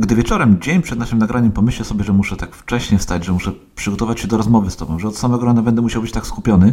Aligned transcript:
gdy 0.00 0.14
wieczorem, 0.14 0.60
dzień 0.60 0.82
przed 0.82 0.98
naszym 0.98 1.18
nagraniem 1.18 1.52
pomyślę 1.52 1.84
sobie, 1.84 2.04
że 2.04 2.12
muszę 2.12 2.36
tak 2.36 2.54
wcześnie 2.54 2.98
wstać, 2.98 3.24
że 3.24 3.32
muszę 3.32 3.52
przygotować 3.74 4.20
się 4.20 4.28
do 4.28 4.36
rozmowy 4.36 4.70
z 4.70 4.76
tobą, 4.76 4.98
że 4.98 5.08
od 5.08 5.18
samego 5.18 5.46
rana 5.46 5.62
będę 5.62 5.82
musiał 5.82 6.02
być 6.02 6.12
tak 6.12 6.26
skupiony, 6.26 6.72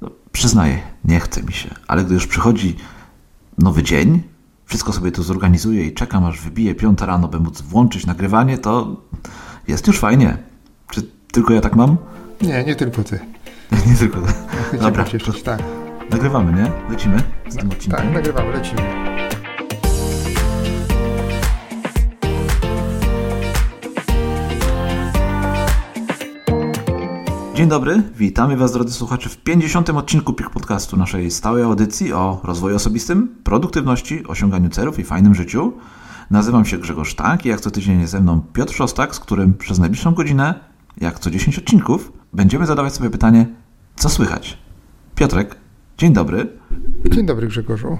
no, 0.00 0.10
przyznaję, 0.32 0.78
nie 1.04 1.20
chce 1.20 1.42
mi 1.42 1.52
się. 1.52 1.74
Ale 1.88 2.04
gdy 2.04 2.14
już 2.14 2.26
przychodzi 2.26 2.76
nowy 3.58 3.82
dzień, 3.82 4.22
wszystko 4.64 4.92
sobie 4.92 5.12
tu 5.12 5.22
zorganizuję 5.22 5.86
i 5.86 5.94
czekam, 5.94 6.24
aż 6.24 6.40
wybije 6.40 6.74
piąta 6.74 7.06
rano, 7.06 7.28
by 7.28 7.40
móc 7.40 7.62
włączyć 7.62 8.06
nagrywanie, 8.06 8.58
to 8.58 8.96
jest 9.68 9.86
już 9.86 9.98
fajnie. 9.98 10.38
Czy 10.90 11.02
tylko 11.32 11.52
ja 11.54 11.60
tak 11.60 11.76
mam? 11.76 11.96
Nie, 12.42 12.64
nie 12.64 12.76
tylko 12.76 13.04
ty. 13.04 13.20
nie 13.90 13.94
tylko 13.94 14.20
ty. 14.20 14.32
Dobra, 14.78 15.04
cieszyć, 15.04 15.42
tak. 15.42 15.62
Nagrywamy, 16.10 16.52
nie? 16.52 16.72
Lecimy 16.90 17.22
z 17.48 17.56
tym 17.56 17.70
odcinkiem? 17.70 18.00
Tak, 18.00 18.14
nagrywamy, 18.14 18.52
lecimy. 18.52 18.82
Dzień 27.54 27.68
dobry, 27.68 28.02
witamy 28.16 28.56
Was 28.56 28.72
drodzy 28.72 28.94
słuchacze 28.94 29.28
w 29.28 29.36
50. 29.36 29.90
odcinku 29.90 30.32
PIK 30.32 30.50
Podcastu, 30.50 30.96
naszej 30.96 31.30
stałej 31.30 31.62
audycji 31.62 32.12
o 32.12 32.40
rozwoju 32.44 32.76
osobistym, 32.76 33.36
produktywności, 33.44 34.26
osiąganiu 34.26 34.68
celów 34.68 34.98
i 34.98 35.04
fajnym 35.04 35.34
życiu. 35.34 35.72
Nazywam 36.30 36.64
się 36.64 36.78
Grzegorz 36.78 37.14
Tak 37.14 37.46
i 37.46 37.48
jak 37.48 37.60
co 37.60 37.70
tydzień 37.70 38.00
jest 38.00 38.12
ze 38.12 38.20
mną 38.20 38.40
Piotr 38.52 38.74
Szostak, 38.74 39.14
z 39.14 39.20
którym 39.20 39.54
przez 39.54 39.78
najbliższą 39.78 40.14
godzinę, 40.14 40.54
jak 41.00 41.18
co 41.18 41.30
10 41.30 41.58
odcinków, 41.58 42.12
będziemy 42.32 42.66
zadawać 42.66 42.94
sobie 42.94 43.10
pytanie, 43.10 43.46
co 43.96 44.08
słychać? 44.08 44.58
Piotrek, 45.14 45.56
dzień 45.98 46.12
dobry. 46.12 46.48
Dzień 47.10 47.26
dobry 47.26 47.46
Grzegorzu. 47.46 47.98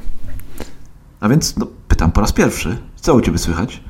A 1.21 1.29
więc 1.29 1.57
no, 1.57 1.67
pytam 1.89 2.12
po 2.12 2.21
raz 2.21 2.33
pierwszy, 2.33 2.79
co 2.97 3.15
u 3.15 3.21
Ciebie 3.21 3.39
słychać? 3.39 3.84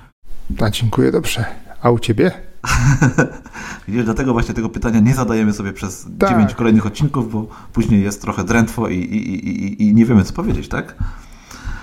A, 0.61 0.71
dziękuję, 0.71 1.13
dobrze. 1.13 1.45
A 1.83 1.91
u 1.91 1.99
Ciebie? 1.99 2.54
Widzisz, 3.89 4.05
dlatego 4.05 4.33
właśnie 4.33 4.55
tego 4.55 4.69
pytania 4.69 5.01
nie 5.01 5.15
zadajemy 5.15 5.53
sobie 5.53 5.73
przez 5.73 6.07
tak. 6.19 6.31
9 6.31 6.55
kolejnych 6.55 6.87
odcinków, 6.87 7.33
bo 7.33 7.47
później 7.73 8.03
jest 8.03 8.23
trochę 8.23 8.45
drętwo 8.45 8.89
i, 8.89 8.99
i, 8.99 9.49
i, 9.49 9.83
i 9.83 9.95
nie 9.95 10.07
wiemy, 10.07 10.25
co 10.25 10.33
powiedzieć, 10.33 10.69
tak? 10.69 10.95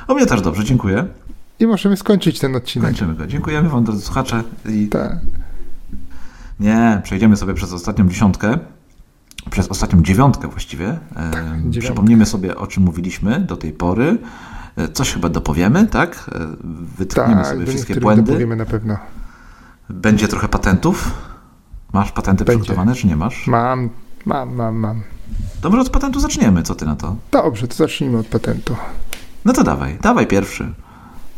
O 0.08 0.14
mnie 0.14 0.26
też 0.26 0.42
dobrze, 0.42 0.64
dziękuję. 0.64 1.06
I 1.60 1.68
możemy 1.68 1.98
skończyć 1.98 2.40
ten 2.40 2.56
odcinek. 2.56 2.90
Kończymy 2.90 3.16
go. 3.16 3.28
Dziękujemy 3.28 3.70
Wam, 3.70 3.84
drodzy 3.84 4.02
słuchacze. 4.02 4.44
I... 4.70 4.88
Tak. 4.88 5.18
Nie, 6.60 7.02
przejdziemy 7.04 7.38
sobie 7.38 7.54
przez 7.54 7.74
ostatnią 7.74 8.10
dziesiątkę, 8.10 8.58
przez 9.50 9.68
ostatnią 9.68 10.04
dziewiątkę 10.04 10.48
właściwie. 10.48 11.00
Tak, 11.14 11.34
Przypomnimy 11.80 12.26
sobie, 12.26 12.58
o 12.58 12.68
czym 12.68 12.84
mówiliśmy 12.84 13.40
do 13.40 13.58
tej 13.58 13.72
pory. 13.72 14.18
E, 14.78 14.88
coś 14.88 15.14
chyba 15.14 15.30
dopowiemy, 15.30 15.88
tak? 15.88 16.30
E, 16.36 16.48
wytkniemy 16.98 17.36
tak, 17.36 17.46
sobie 17.46 17.66
wszystkie 17.66 17.96
błędy. 17.96 18.24
dopowiemy 18.24 18.56
na 18.56 18.66
pewno. 18.66 18.98
Będzie 19.94 20.28
trochę 20.28 20.48
patentów. 20.48 21.12
Masz 21.94 22.12
patenty 22.12 22.46
Będzie. 22.46 22.62
przygotowane, 22.64 22.96
czy 22.96 23.08
nie 23.08 23.16
masz? 23.16 23.48
Mam, 23.48 23.90
mam, 24.26 24.56
mam, 24.56 24.76
mam. 24.76 25.02
Dobrze, 25.62 25.80
od 25.82 25.90
patentu 25.90 26.20
zaczniemy. 26.20 26.64
Co 26.64 26.76
ty 26.76 26.86
na 26.86 26.96
to? 26.96 27.16
Dobrze, 27.32 27.68
to 27.68 27.76
zacznijmy 27.76 28.18
od 28.18 28.28
patentu. 28.28 28.76
No 29.46 29.54
to 29.54 29.64
dawaj, 29.64 29.98
dawaj 30.02 30.28
pierwszy. 30.28 30.74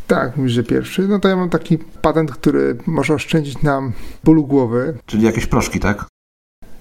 Tak, 0.08 0.38
mówisz, 0.38 0.52
że 0.52 0.64
pierwszy. 0.64 1.08
No 1.08 1.20
to 1.20 1.28
ja 1.28 1.36
mam 1.36 1.50
taki 1.50 1.78
patent, 1.78 2.32
który 2.32 2.78
może 2.88 3.14
oszczędzić 3.14 3.62
nam 3.62 3.92
bólu 4.24 4.48
głowy. 4.48 4.98
Czyli 5.06 5.24
jakieś 5.24 5.46
proszki, 5.46 5.80
tak? 5.80 6.06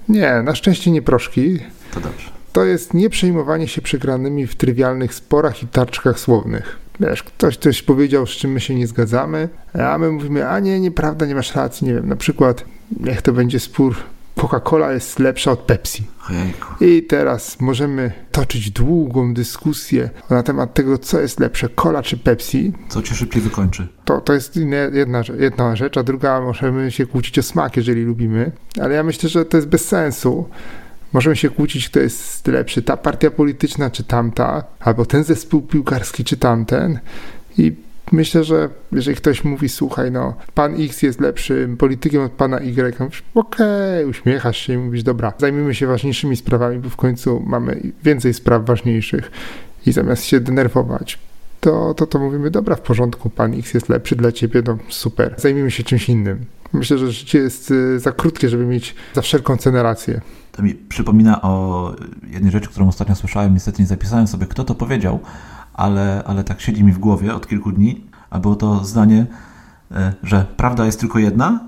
Nie, 0.09 0.43
na 0.43 0.55
szczęście 0.55 0.91
nie 0.91 1.03
proszki. 1.03 1.59
To 1.95 2.01
dobrze. 2.01 2.31
To 2.53 2.65
jest 2.65 2.95
nieprzejmowanie 2.95 3.69
się 3.69 3.83
przegranymi 3.83 4.47
w 4.47 4.57
trywialnych 4.57 5.15
sporach 5.15 5.63
i 5.63 5.67
tarczkach 5.67 6.21
słownych. 6.21 6.79
Wiesz, 7.03 7.23
ktoś 7.23 7.57
coś 7.57 7.83
powiedział, 7.83 8.27
z 8.27 8.31
czym 8.31 8.53
my 8.53 8.61
się 8.61 8.75
nie 8.75 8.87
zgadzamy, 8.87 9.49
a 9.75 9.99
my 9.99 10.11
mówimy, 10.11 10.49
a 10.49 10.61
nie, 10.61 10.81
nieprawda, 10.81 11.27
nie 11.27 11.35
masz 11.35 11.55
racji, 11.55 11.87
nie 11.87 11.95
wiem, 11.95 12.09
na 12.09 12.17
przykład, 12.17 12.65
niech 13.01 13.23
to 13.23 13.33
będzie 13.33 13.61
spór, 13.61 13.97
Coca-Cola 14.37 14.93
jest 14.93 15.19
lepsza 15.19 15.51
od 15.51 15.59
Pepsi. 15.59 16.05
I 16.81 17.03
teraz 17.03 17.61
możemy 17.61 18.13
toczyć 18.33 18.71
długą 18.71 19.35
dyskusję 19.35 20.11
na 20.31 20.43
temat 20.43 20.75
tego, 20.75 20.99
co 20.99 21.21
jest 21.21 21.41
lepsze, 21.41 21.69
cola 21.69 22.03
czy 22.03 22.17
Pepsi. 22.17 22.73
Co 22.89 23.03
cię 23.03 23.15
szybciej 23.15 23.43
wykończy? 23.43 23.89
To, 24.05 24.21
to 24.21 24.33
jest 24.33 24.57
jedna, 24.93 25.23
jedna 25.39 25.77
rzecz, 25.77 25.97
a 25.97 26.03
druga 26.03 26.41
możemy 26.41 26.91
się 26.91 27.07
kłócić 27.07 27.39
o 27.39 27.43
smak, 27.43 27.77
jeżeli 27.77 28.03
lubimy, 28.03 28.53
ale 28.81 28.95
ja 28.95 29.03
myślę, 29.03 29.29
że 29.29 29.45
to 29.45 29.57
jest 29.57 29.69
bez 29.69 29.89
sensu. 29.89 30.49
Możemy 31.13 31.37
się 31.37 31.51
kłócić, 31.51 31.89
kto 31.89 32.01
jest 32.01 32.47
lepszy, 32.47 32.83
ta 32.83 32.97
partia 32.97 33.31
polityczna 33.31 33.91
czy 33.91 34.05
tamta, 34.05 34.65
albo 34.81 35.07
ten 35.07 35.25
zespół 35.25 35.63
piłkarski 35.63 36.25
czy 36.25 36.37
tamten. 36.37 36.99
I 37.59 37.73
myślę, 38.13 38.45
że 38.45 38.69
jeżeli 38.93 39.17
ktoś 39.17 39.45
mówi, 39.45 39.69
słuchaj, 39.69 40.11
no, 40.11 40.35
pan 40.55 40.75
X 40.85 41.03
jest 41.03 41.21
lepszym 41.21 41.77
politykiem 41.77 42.23
od 42.23 42.33
pana 42.33 42.61
Y, 42.61 42.97
okej, 43.35 43.97
okay, 44.01 44.07
uśmiechasz 44.07 44.57
się 44.57 44.73
i 44.73 44.79
mówisz, 44.79 45.03
dobra, 45.03 45.33
zajmijmy 45.39 45.75
się 45.75 45.87
ważniejszymi 45.87 46.37
sprawami, 46.37 46.79
bo 46.79 46.89
w 46.89 46.97
końcu 46.97 47.43
mamy 47.47 47.81
więcej 48.03 48.35
spraw 48.35 48.65
ważniejszych 48.67 49.31
i 49.87 49.93
zamiast 49.93 50.25
się 50.25 50.41
denerwować, 50.41 51.19
to, 51.61 51.95
to, 51.95 52.07
to 52.07 52.19
mówimy, 52.19 52.51
dobra, 52.51 52.77
w 52.77 52.81
porządku, 52.81 53.31
pan 53.31 53.55
X 53.55 53.75
jest 53.75 53.89
lepszy 53.89 54.17
dla 54.17 54.33
ciebie, 54.33 54.63
no 54.67 54.79
super, 54.89 55.35
zajmijmy 55.37 55.71
się 55.71 55.85
czymś 55.85 56.09
innym. 56.09 56.45
Myślę, 56.79 56.99
że 56.99 57.13
życie 57.13 57.39
jest 57.39 57.71
y, 57.71 57.99
za 57.99 58.13
krótkie, 58.13 58.49
żeby 58.49 58.67
mieć 58.67 58.95
za 59.15 59.23
wszelką 59.23 59.57
cenę 59.57 59.83
rację. 59.83 60.21
To 60.53 60.63
mi 60.63 60.75
przypomina 60.75 61.43
o 61.43 61.95
jednej 62.31 62.53
rzeczy, 62.53 62.69
którą 62.69 62.89
ostatnio 62.89 63.15
słyszałem, 63.15 63.55
niestety 63.55 63.83
nie 63.83 63.89
zapisałem 63.89 64.27
sobie, 64.27 64.47
kto 64.47 64.65
to 64.65 64.75
powiedział, 64.75 65.21
ale, 65.75 66.23
ale 66.27 66.45
tak 66.45 66.61
siedzi 66.61 66.85
mi 66.85 66.93
w 66.93 66.99
głowie 66.99 67.35
od 67.35 67.49
kilku 67.49 67.73
dni, 67.73 68.07
a 68.31 68.39
było 68.39 68.57
to 68.57 68.85
zdanie, 68.85 69.27
e, 69.91 70.13
że 70.23 70.47
prawda 70.57 70.87
jest 70.87 71.01
tylko 71.01 71.19
jedna, 71.19 71.61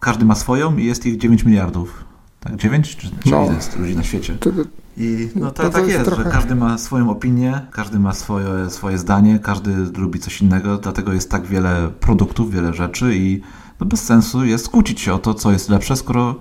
każdy 0.00 0.24
ma 0.24 0.34
swoją 0.34 0.76
i 0.76 0.84
jest 0.84 1.06
ich 1.06 1.16
9 1.16 1.44
miliardów. 1.44 2.04
Tak, 2.40 2.56
9 2.56 2.96
czy, 2.96 3.10
czy 3.10 3.30
no, 3.30 3.52
jest 3.52 3.78
ludzi 3.78 3.96
na 3.96 4.02
świecie? 4.02 4.34
To, 4.40 4.52
to, 4.52 4.62
I 4.96 5.28
no 5.34 5.50
to, 5.50 5.62
to 5.62 5.70
tak 5.70 5.88
jest, 5.88 6.04
trochę... 6.04 6.24
że 6.24 6.30
każdy 6.30 6.54
ma 6.54 6.78
swoją 6.78 7.10
opinię, 7.10 7.60
każdy 7.70 7.98
ma 7.98 8.12
swoje, 8.12 8.70
swoje 8.70 8.98
zdanie, 8.98 9.38
każdy 9.38 9.74
lubi 9.98 10.20
coś 10.20 10.42
innego, 10.42 10.78
dlatego 10.78 11.12
jest 11.12 11.30
tak 11.30 11.46
wiele 11.46 11.90
produktów, 12.00 12.50
wiele 12.50 12.74
rzeczy 12.74 13.16
i 13.16 13.40
no 13.80 13.86
bez 13.86 14.04
sensu 14.04 14.44
jest 14.44 14.68
kłócić 14.68 15.00
się 15.00 15.14
o 15.14 15.18
to, 15.18 15.34
co 15.34 15.52
jest 15.52 15.68
lepsze, 15.68 15.96
skoro 15.96 16.34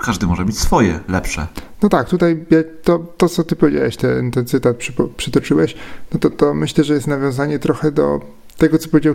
każdy 0.00 0.26
może 0.26 0.44
mieć 0.44 0.58
swoje 0.58 1.00
lepsze. 1.08 1.46
No 1.82 1.88
tak, 1.88 2.08
tutaj 2.08 2.46
to, 2.84 2.98
to 2.98 3.28
co 3.28 3.44
ty 3.44 3.56
powiedziałeś, 3.56 3.96
ten, 3.96 4.30
ten 4.30 4.46
cytat 4.46 4.76
przy, 4.76 4.92
przytoczyłeś, 5.16 5.74
no 6.12 6.20
to, 6.20 6.30
to 6.30 6.54
myślę, 6.54 6.84
że 6.84 6.94
jest 6.94 7.06
nawiązanie 7.06 7.58
trochę 7.58 7.92
do 7.92 8.20
tego, 8.58 8.78
co 8.78 8.88
powiedział 8.88 9.14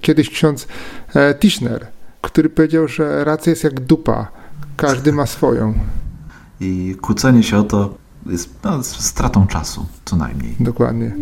kiedyś 0.00 0.30
ksiądz 0.30 0.68
e, 1.14 1.34
Tischner, 1.34 1.86
który 2.20 2.50
powiedział, 2.50 2.88
że 2.88 3.24
racja 3.24 3.50
jest 3.50 3.64
jak 3.64 3.80
dupa, 3.80 4.28
każdy 4.76 5.12
ma 5.12 5.26
swoją. 5.26 5.74
I 6.60 6.96
kłócenie 7.00 7.42
się 7.42 7.58
o 7.58 7.62
to 7.62 7.94
jest 8.26 8.50
no, 8.64 8.82
stratą 8.82 9.46
czasu, 9.46 9.86
co 10.04 10.16
najmniej. 10.16 10.56
Dokładnie. 10.60 11.12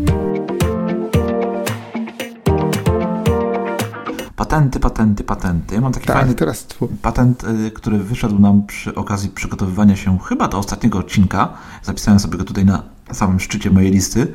Patenty, 4.39 4.81
patenty, 4.81 5.25
patenty. 5.25 5.75
Ja 5.75 5.81
mam 5.81 5.93
taki 5.93 6.07
tak, 6.07 6.17
fajny 6.17 6.35
teraz 6.35 6.67
patent, 7.03 7.45
y, 7.45 7.71
który 7.71 7.99
wyszedł 7.99 8.39
nam 8.39 8.67
przy 8.67 8.95
okazji 8.95 9.31
przygotowywania 9.31 9.97
się 9.97 10.19
chyba 10.19 10.49
do 10.49 10.59
ostatniego 10.59 10.99
odcinka. 10.99 11.49
Zapisałem 11.83 12.21
sobie 12.21 12.39
go 12.39 12.45
tutaj 12.45 12.65
na 12.65 12.83
samym 13.13 13.41
szczycie 13.41 13.71
mojej 13.71 13.91
listy, 13.91 14.33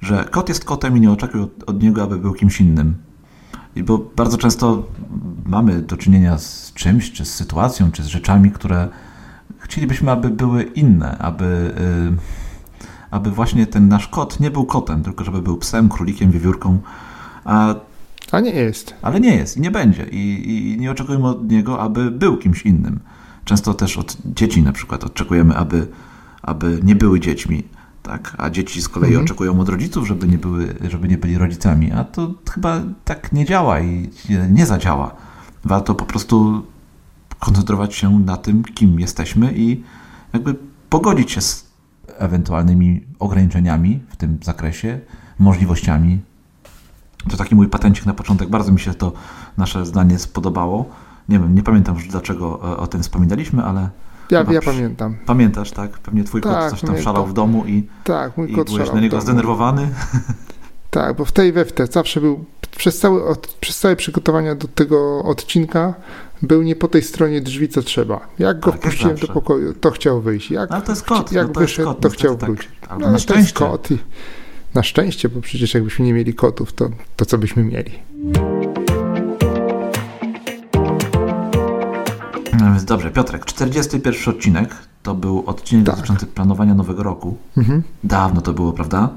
że 0.00 0.24
kot 0.24 0.48
jest 0.48 0.64
kotem 0.64 0.96
i 0.96 1.00
nie 1.00 1.10
oczekuj 1.10 1.40
od, 1.40 1.50
od 1.66 1.82
niego, 1.82 2.02
aby 2.02 2.18
był 2.18 2.32
kimś 2.32 2.60
innym. 2.60 2.94
I 3.76 3.82
bo 3.82 3.98
bardzo 4.16 4.38
często 4.38 4.82
mamy 5.46 5.82
do 5.82 5.96
czynienia 5.96 6.38
z 6.38 6.72
czymś, 6.74 7.12
czy 7.12 7.24
z 7.24 7.34
sytuacją, 7.34 7.92
czy 7.92 8.02
z 8.02 8.06
rzeczami, 8.06 8.50
które 8.50 8.88
chcielibyśmy, 9.58 10.10
aby 10.10 10.30
były 10.30 10.62
inne, 10.62 11.18
aby, 11.18 11.74
yy, 12.10 12.16
aby 13.10 13.30
właśnie 13.30 13.66
ten 13.66 13.88
nasz 13.88 14.08
kot 14.08 14.40
nie 14.40 14.50
był 14.50 14.64
kotem, 14.64 15.02
tylko 15.02 15.24
żeby 15.24 15.42
był 15.42 15.56
psem, 15.56 15.88
królikiem, 15.88 16.30
wiewiórką. 16.30 16.78
A 17.44 17.74
a 18.32 18.40
nie 18.40 18.50
jest. 18.50 18.94
Ale 19.02 19.20
nie 19.20 19.36
jest 19.36 19.56
i 19.56 19.60
nie 19.60 19.70
będzie. 19.70 20.04
I, 20.04 20.50
I, 20.50 20.80
nie 20.80 20.90
oczekujemy 20.90 21.28
od 21.28 21.50
niego, 21.50 21.80
aby 21.80 22.10
był 22.10 22.36
kimś 22.36 22.62
innym. 22.62 23.00
Często 23.44 23.74
też 23.74 23.98
od 23.98 24.16
dzieci 24.24 24.62
na 24.62 24.72
przykład 24.72 25.04
oczekujemy, 25.04 25.56
aby, 25.56 25.86
aby 26.42 26.80
nie 26.82 26.94
były 26.94 27.20
dziećmi. 27.20 27.62
Tak? 28.02 28.34
A 28.38 28.50
dzieci 28.50 28.82
z 28.82 28.88
kolei 28.88 29.10
mhm. 29.10 29.24
oczekują 29.24 29.60
od 29.60 29.68
rodziców, 29.68 30.06
żeby 30.06 30.28
nie, 30.28 30.38
były, 30.38 30.74
żeby 30.90 31.08
nie 31.08 31.18
byli 31.18 31.38
rodzicami. 31.38 31.92
A 31.92 32.04
to 32.04 32.34
chyba 32.54 32.80
tak 33.04 33.32
nie 33.32 33.44
działa 33.44 33.80
i 33.80 34.10
nie 34.50 34.66
zadziała. 34.66 35.14
Warto 35.64 35.94
po 35.94 36.04
prostu 36.04 36.62
koncentrować 37.38 37.94
się 37.94 38.18
na 38.18 38.36
tym, 38.36 38.62
kim 38.62 39.00
jesteśmy 39.00 39.52
i 39.56 39.82
jakby 40.32 40.54
pogodzić 40.90 41.30
się 41.30 41.40
z 41.40 41.66
ewentualnymi 42.18 43.04
ograniczeniami 43.18 44.00
w 44.08 44.16
tym 44.16 44.38
zakresie, 44.42 45.00
możliwościami 45.38 46.20
to 47.30 47.36
taki 47.36 47.54
mój 47.54 47.68
patencik 47.68 48.06
na 48.06 48.14
początek. 48.14 48.48
Bardzo 48.48 48.72
mi 48.72 48.80
się 48.80 48.94
to 48.94 49.12
nasze 49.58 49.86
zdanie 49.86 50.18
spodobało. 50.18 50.84
Nie 51.28 51.38
wiem, 51.38 51.54
nie 51.54 51.62
pamiętam 51.62 51.94
już 51.94 52.08
dlaczego 52.08 52.60
e, 52.72 52.76
o 52.76 52.86
tym 52.86 53.02
wspominaliśmy, 53.02 53.64
ale. 53.64 53.88
Ja, 54.30 54.44
ja 54.50 54.60
pamiętam. 54.62 55.16
Pamiętasz, 55.26 55.70
tak? 55.70 55.90
Pewnie 55.98 56.24
twój 56.24 56.40
tak, 56.40 56.52
kot 56.52 56.70
coś 56.70 56.80
tam 56.80 57.02
szalał 57.02 57.26
w 57.26 57.32
domu 57.32 57.64
i, 57.66 57.88
tak, 58.04 58.36
mój 58.36 58.52
i 58.52 58.54
kot 58.54 58.70
byłeś 58.70 58.92
na 58.92 59.00
niego 59.00 59.20
zdenerwowany. 59.20 59.88
Tak, 60.92 61.16
bo 61.16 61.24
w 61.24 61.32
tej 61.32 61.52
we 61.52 61.64
w 61.64 61.72
te 61.72 61.86
zawsze 61.86 62.20
był, 62.20 62.44
przez 62.76 62.98
całe, 62.98 63.24
od, 63.24 63.46
przez 63.46 63.78
całe 63.78 63.96
przygotowania 63.96 64.54
do 64.54 64.68
tego 64.68 65.22
odcinka 65.22 65.94
był 66.42 66.62
nie 66.62 66.76
po 66.76 66.88
tej 66.88 67.02
stronie 67.02 67.40
drzwi, 67.40 67.68
co 67.68 67.82
trzeba. 67.82 68.20
Jak 68.38 68.60
go 68.60 68.70
Tak, 68.72 68.80
wpuściłem 68.80 69.16
do 69.16 69.28
pokoju, 69.28 69.74
to 69.74 69.90
chciał 69.90 70.20
wyjść. 70.20 70.50
Jak, 70.50 70.72
Ale 70.72 70.82
to 70.82 70.92
jest 70.92 71.04
kot, 71.04 71.32
jak 71.32 71.46
no 71.46 71.52
to 71.52 71.60
wyszedł, 71.60 71.88
kot, 71.88 72.00
to 72.00 72.10
chciał 72.10 72.36
tak. 72.36 72.50
wrócić. 72.50 72.70
No, 72.90 72.98
na 72.98 73.06
to 73.06 73.12
jest 73.12 73.24
szczęście. 73.24 73.58
kot 73.58 73.90
i 73.90 73.98
na 74.74 74.82
szczęście, 74.82 75.28
bo 75.28 75.40
przecież 75.40 75.74
jakbyśmy 75.74 76.04
nie 76.04 76.12
mieli 76.12 76.34
kotów, 76.34 76.72
to, 76.72 76.88
to 77.16 77.24
co 77.24 77.38
byśmy 77.38 77.64
mieli? 77.64 77.90
No 82.60 82.66
więc 82.70 82.84
dobrze, 82.84 83.10
Piotrek, 83.10 83.44
41 83.44 84.34
odcinek 84.34 84.74
to 85.02 85.14
był 85.14 85.42
odcinek 85.46 85.86
Tak. 85.86 85.94
dotyczący 85.96 86.26
planowania 86.26 86.74
nowego 86.74 87.02
roku. 87.02 87.36
Mhm, 87.56 87.82
Dawno 88.04 88.40
to 88.40 88.52
było, 88.52 88.72
prawda? 88.72 89.08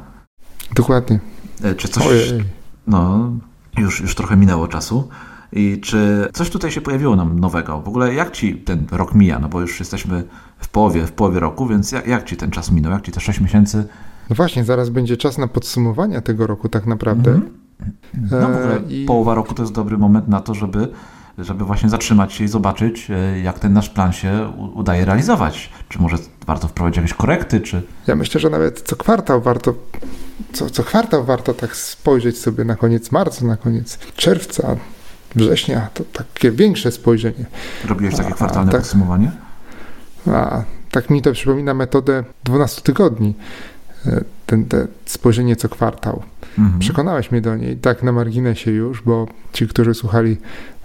dokładnie. 0.75 1.19
E, 1.63 1.75
Czy 1.75 1.87
coś. 1.87 2.07
Ojej. 2.07 2.43
No, 2.87 3.31
już, 3.77 4.01
już 4.01 4.15
trochę 4.15 4.37
minęło 4.37 4.67
czasu. 4.67 5.07
I 5.53 5.79
czy 5.81 6.27
coś 6.33 6.49
tutaj 6.49 6.71
się 6.71 6.81
pojawiło 6.81 7.15
nam 7.15 7.39
nowego? 7.39 7.81
W 7.81 7.87
ogóle 7.87 8.13
jak 8.13 8.31
ci 8.31 8.55
ten 8.55 8.85
rok 8.91 9.13
mija? 9.15 9.39
No 9.39 9.49
bo 9.49 9.61
już 9.61 9.79
jesteśmy 9.79 10.23
w 10.59 10.67
połowie, 10.67 11.07
w 11.07 11.11
połowie 11.11 11.39
roku, 11.39 11.67
więc 11.67 11.91
jak, 11.91 12.07
jak 12.07 12.25
ci 12.25 12.37
ten 12.37 12.51
czas 12.51 12.71
minął? 12.71 12.91
Jak 12.91 13.01
ci 13.01 13.11
te 13.11 13.19
6 13.19 13.39
miesięcy? 13.41 13.87
No 14.29 14.35
właśnie, 14.35 14.63
zaraz 14.63 14.89
będzie 14.89 15.17
czas 15.17 15.37
na 15.37 15.47
podsumowanie 15.47 16.21
tego 16.21 16.47
roku 16.47 16.69
tak 16.69 16.85
naprawdę. 16.85 17.31
Mhm. 17.31 17.53
No 18.31 18.39
w 18.39 18.43
ogóle 18.43 18.75
E, 18.77 18.79
i- 18.89 19.05
połowa 19.05 19.33
roku 19.35 19.53
to 19.53 19.63
jest 19.63 19.73
dobry 19.73 19.97
moment 19.97 20.27
na 20.27 20.41
to, 20.41 20.53
żeby, 20.53 20.87
żeby 21.37 21.65
właśnie 21.65 21.89
zatrzymać 21.89 22.33
się 22.33 22.43
i 22.43 22.47
zobaczyć, 22.47 23.07
e, 23.11 23.39
jak 23.39 23.59
ten 23.59 23.73
nasz 23.73 23.89
plan 23.89 24.13
się 24.13 24.51
udaje 24.73 25.05
realizować. 25.05 25.69
Czy 25.89 25.99
może 25.99 26.17
warto 26.47 26.67
wprowadzić 26.67 26.97
jakieś 26.97 27.13
korekty, 27.13 27.61
czy... 27.61 27.81
Ja 28.07 28.15
myślę, 28.15 28.41
że 28.41 28.49
nawet 28.49 28.81
co 28.81 28.95
kwartał 28.95 29.41
warto, 29.41 29.73
co, 30.53 30.69
co 30.69 30.83
kwartał 30.83 31.23
warto 31.25 31.53
tak 31.53 31.75
spojrzeć 31.75 32.37
sobie 32.37 32.63
na 32.63 32.75
koniec 32.75 33.11
marca, 33.11 33.45
na 33.45 33.57
koniec 33.57 33.99
czerwca, 34.15 34.75
września, 35.35 35.89
to 35.93 36.03
takie 36.13 36.51
większe 36.51 36.91
spojrzenie. 36.91 37.45
Robiłeś 37.87 38.15
takie 38.15 38.29
A, 38.29 38.33
kwartalne 38.33 38.71
tak. 38.71 38.81
podsumowanie? 38.81 39.31
A 40.27 40.63
tak 40.91 41.09
mi 41.09 41.21
to 41.21 41.31
przypomina 41.31 41.73
metodę 41.73 42.23
12 42.43 42.81
tygodni, 42.81 43.33
ten, 44.45 44.65
te 44.65 44.87
spojrzenie 45.05 45.55
co 45.55 45.69
kwartał. 45.69 46.21
Mhm. 46.59 46.79
Przekonałeś 46.79 47.31
mnie 47.31 47.41
do 47.41 47.55
niej, 47.55 47.77
tak 47.77 48.03
na 48.03 48.11
marginesie 48.11 48.71
już, 48.71 49.01
bo 49.01 49.27
ci, 49.53 49.67
którzy 49.67 49.93
słuchali 49.93 50.37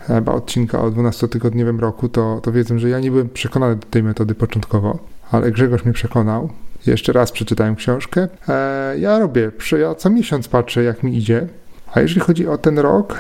chyba 0.07 0.33
odcinka 0.33 0.81
o 0.81 0.91
12-tygodniowym 0.91 1.81
roku, 1.81 2.09
to, 2.09 2.41
to 2.43 2.53
wiedzą, 2.53 2.79
że 2.79 2.89
ja 2.89 3.01
nie 3.01 3.11
byłem 3.11 3.29
przekonany 3.29 3.77
do 3.77 3.87
tej 3.87 4.03
metody 4.03 4.35
początkowo, 4.35 4.99
ale 5.31 5.51
Grzegorz 5.51 5.85
mnie 5.85 5.95
przekonał. 5.95 6.51
Jeszcze 6.87 7.13
raz 7.13 7.33
przeczytałem 7.33 7.77
książkę. 7.77 8.29
E, 8.49 8.99
ja 8.99 9.19
robię, 9.19 9.51
ja 9.81 9.95
co 9.95 10.11
miesiąc 10.11 10.49
patrzę, 10.49 10.83
jak 10.83 11.03
mi 11.03 11.17
idzie, 11.17 11.47
a 11.95 12.01
jeżeli 12.01 12.21
chodzi 12.21 12.49
o 12.49 12.59
ten 12.59 12.79
rok, 12.79 13.19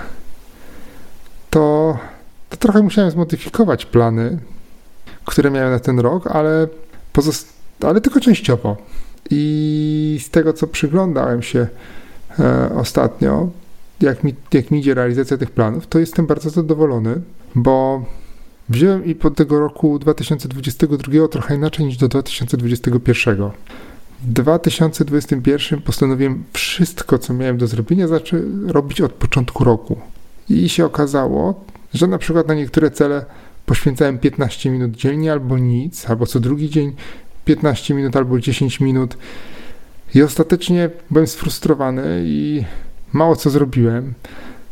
to, 1.51 1.99
to 2.49 2.57
trochę 2.57 2.83
musiałem 2.83 3.11
zmodyfikować 3.11 3.87
plany, 3.87 4.39
które 5.25 5.51
miałem 5.51 5.71
na 5.71 5.79
ten 5.79 6.01
rok, 6.01 6.27
ale, 6.27 6.69
pozos- 7.13 7.47
ale 7.83 8.01
tylko 8.01 8.21
częściowo. 8.21 8.77
I 9.31 10.21
z 10.23 10.31
tego, 10.31 10.53
co 10.53 10.67
przyglądałem 10.67 11.43
się 11.43 11.67
e, 12.39 12.71
ostatnio, 12.75 13.49
jak 14.01 14.25
mi, 14.25 14.35
jak 14.53 14.71
mi 14.71 14.79
idzie 14.79 14.95
realizacja 14.95 15.37
tych 15.37 15.51
planów, 15.51 15.87
to 15.87 15.99
jestem 15.99 16.27
bardzo 16.27 16.51
zadowolony, 16.51 17.21
bo 17.55 18.05
wziąłem 18.69 19.05
i 19.05 19.15
po 19.15 19.31
tego 19.31 19.61
roku 19.61 19.99
2022 19.99 21.29
trochę 21.29 21.55
inaczej 21.55 21.87
niż 21.87 21.97
do 21.97 22.09
2021. 22.09 23.51
W 24.23 24.33
2021 24.33 25.83
postanowiłem 25.83 26.45
wszystko, 26.53 27.19
co 27.19 27.35
miałem 27.35 27.59
do 27.59 27.67
zrobienia, 27.67 28.09
zacząć 28.09 28.45
robić 28.67 29.01
od 29.01 29.13
początku 29.13 29.65
roku. 29.65 29.97
I 30.49 30.69
się 30.69 30.85
okazało, 30.85 31.65
że 31.95 32.07
na 32.07 32.19
przykład 32.19 32.49
na 32.49 32.55
niektóre 32.55 32.91
cele 32.91 33.25
poświęcałem 33.67 34.19
15 34.19 34.71
minut 34.71 34.91
dziennie 34.91 35.33
albo 35.33 35.59
nic, 35.59 36.11
albo 36.11 36.27
co 36.27 36.41
drugi 36.41 36.71
dzień 36.71 36.93
15 37.45 37.95
minut 37.95 38.17
albo 38.17 38.41
10 38.41 38.81
minut. 38.81 39.17
I 40.15 40.23
ostatecznie 40.23 40.91
byłem 41.11 41.27
sfrustrowany 41.27 42.23
i 42.25 42.65
mało 43.13 43.37
co 43.37 43.51
zrobiłem. 43.51 44.15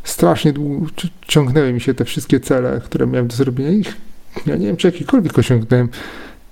Strasznie 0.05 0.53
długo 0.53 0.87
ci- 0.97 1.13
ciągnęły 1.29 1.73
mi 1.73 1.81
się 1.81 1.95
te 1.95 2.05
wszystkie 2.05 2.41
cele, 2.41 2.81
które 2.85 3.07
miałem 3.07 3.29
do 3.29 3.37
zrobienia. 3.37 3.71
Ich, 3.71 3.97
ja 4.47 4.57
nie 4.57 4.67
wiem, 4.67 4.77
czy 4.77 4.89
jakikolwiek 4.89 5.39
osiągnąłem 5.39 5.89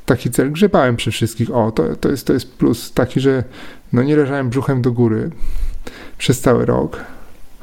taki 0.07 0.31
cel. 0.31 0.53
Grzebałem 0.53 0.97
przy 0.97 1.11
wszystkich. 1.11 1.51
O, 1.51 1.73
to, 1.73 1.97
to, 1.97 2.09
jest, 2.11 2.27
to 2.27 2.33
jest 2.33 2.57
plus 2.57 2.93
taki, 2.93 3.21
że 3.21 3.45
no 3.93 4.03
nie 4.03 4.17
leżałem 4.17 4.49
brzuchem 4.51 4.83
do 4.83 4.93
góry 4.93 5.31
przez 6.19 6.41
cały 6.41 6.67
rok. 6.67 7.16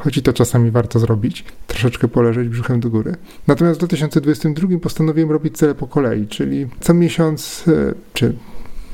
Choć 0.04 0.18
i 0.18 0.22
to 0.22 0.34
czasami 0.34 0.72
warto 0.72 1.00
zrobić, 1.00 1.46
troszeczkę 1.68 2.08
poleżeć 2.08 2.50
brzuchem 2.50 2.80
do 2.80 2.90
góry. 2.90 3.16
Natomiast 3.48 3.78
w 3.78 3.80
2022 3.80 4.80
postanowiłem 4.80 5.32
robić 5.32 5.58
cele 5.58 5.76
po 5.76 5.88
kolei, 5.88 6.28
czyli 6.28 6.68
co 6.80 6.94
miesiąc, 6.94 7.66
e, 7.68 7.94
czy 8.14 8.36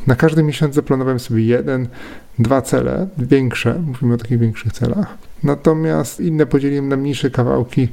na 0.08 0.16
każdy 0.16 0.44
miesiąc 0.44 0.76
zaplanowałem 0.76 1.20
sobie 1.20 1.46
jeden, 1.46 1.88
dwa 2.40 2.62
cele, 2.62 3.08
większe, 3.18 3.80
mówimy 3.80 4.14
o 4.14 4.18
takich 4.18 4.40
większych 4.40 4.74
celach. 4.74 5.18
Natomiast 5.44 6.20
inne 6.20 6.46
podzieliłem 6.46 6.90
na 6.90 6.96
mniejsze 6.96 7.30
kawałki 7.30 7.88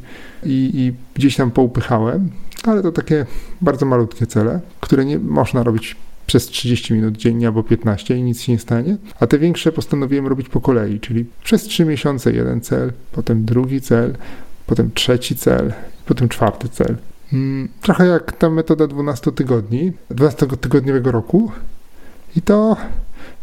i, 0.45 0.71
i 0.75 0.93
gdzieś 1.15 1.37
tam 1.37 1.51
poupychałem, 1.51 2.31
ale 2.65 2.83
to 2.83 2.93
takie 2.93 3.27
bardzo 3.61 3.87
malutkie 3.87 4.27
cele, 4.27 4.61
które 4.81 5.05
nie 5.05 5.19
można 5.19 5.62
robić 5.62 5.97
przez 6.26 6.46
30 6.46 6.94
minut 6.94 7.17
dziennie 7.17 7.46
albo 7.46 7.62
15 7.62 8.17
i 8.17 8.23
nic 8.23 8.43
się 8.43 8.52
nie 8.52 8.58
stanie. 8.58 8.96
A 9.20 9.26
te 9.26 9.38
większe 9.38 9.73
postanowiłem 9.73 10.26
robić 10.26 10.49
po 10.49 10.61
kolei, 10.61 11.00
czyli 11.00 11.25
przez 11.44 11.62
3 11.62 11.84
miesiące 11.84 12.32
jeden 12.32 12.61
cel, 12.61 12.93
potem 13.12 13.44
drugi 13.44 13.81
cel, 13.81 14.17
potem 14.67 14.90
trzeci 14.94 15.37
cel, 15.37 15.73
potem 16.06 16.28
czwarty 16.28 16.69
cel. 16.69 16.96
Mm, 17.32 17.69
Trochę 17.81 18.06
jak 18.06 18.32
ta 18.32 18.50
metoda 18.50 18.87
12 18.87 19.32
tygodni, 19.32 19.93
12-tygodniowego 20.11 21.11
roku. 21.11 21.52
I 22.37 22.43
to, 22.43 22.76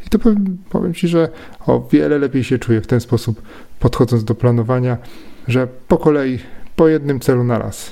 i 0.06 0.10
to 0.10 0.20
powiem, 0.20 0.58
powiem 0.70 0.94
Ci, 0.94 1.08
że 1.08 1.30
o 1.68 1.88
wiele 1.92 2.18
lepiej 2.18 2.44
się 2.44 2.60
czuję 2.60 2.82
w 2.82 2.88
ten 2.88 3.00
sposób, 3.00 3.42
podchodząc 3.80 4.24
do 4.24 4.36
planowania, 4.36 4.98
że 5.48 5.68
po 5.88 5.98
kolei, 5.98 6.40
po 6.76 6.88
jednym 6.88 7.20
celu 7.20 7.44
na 7.44 7.58
raz. 7.58 7.92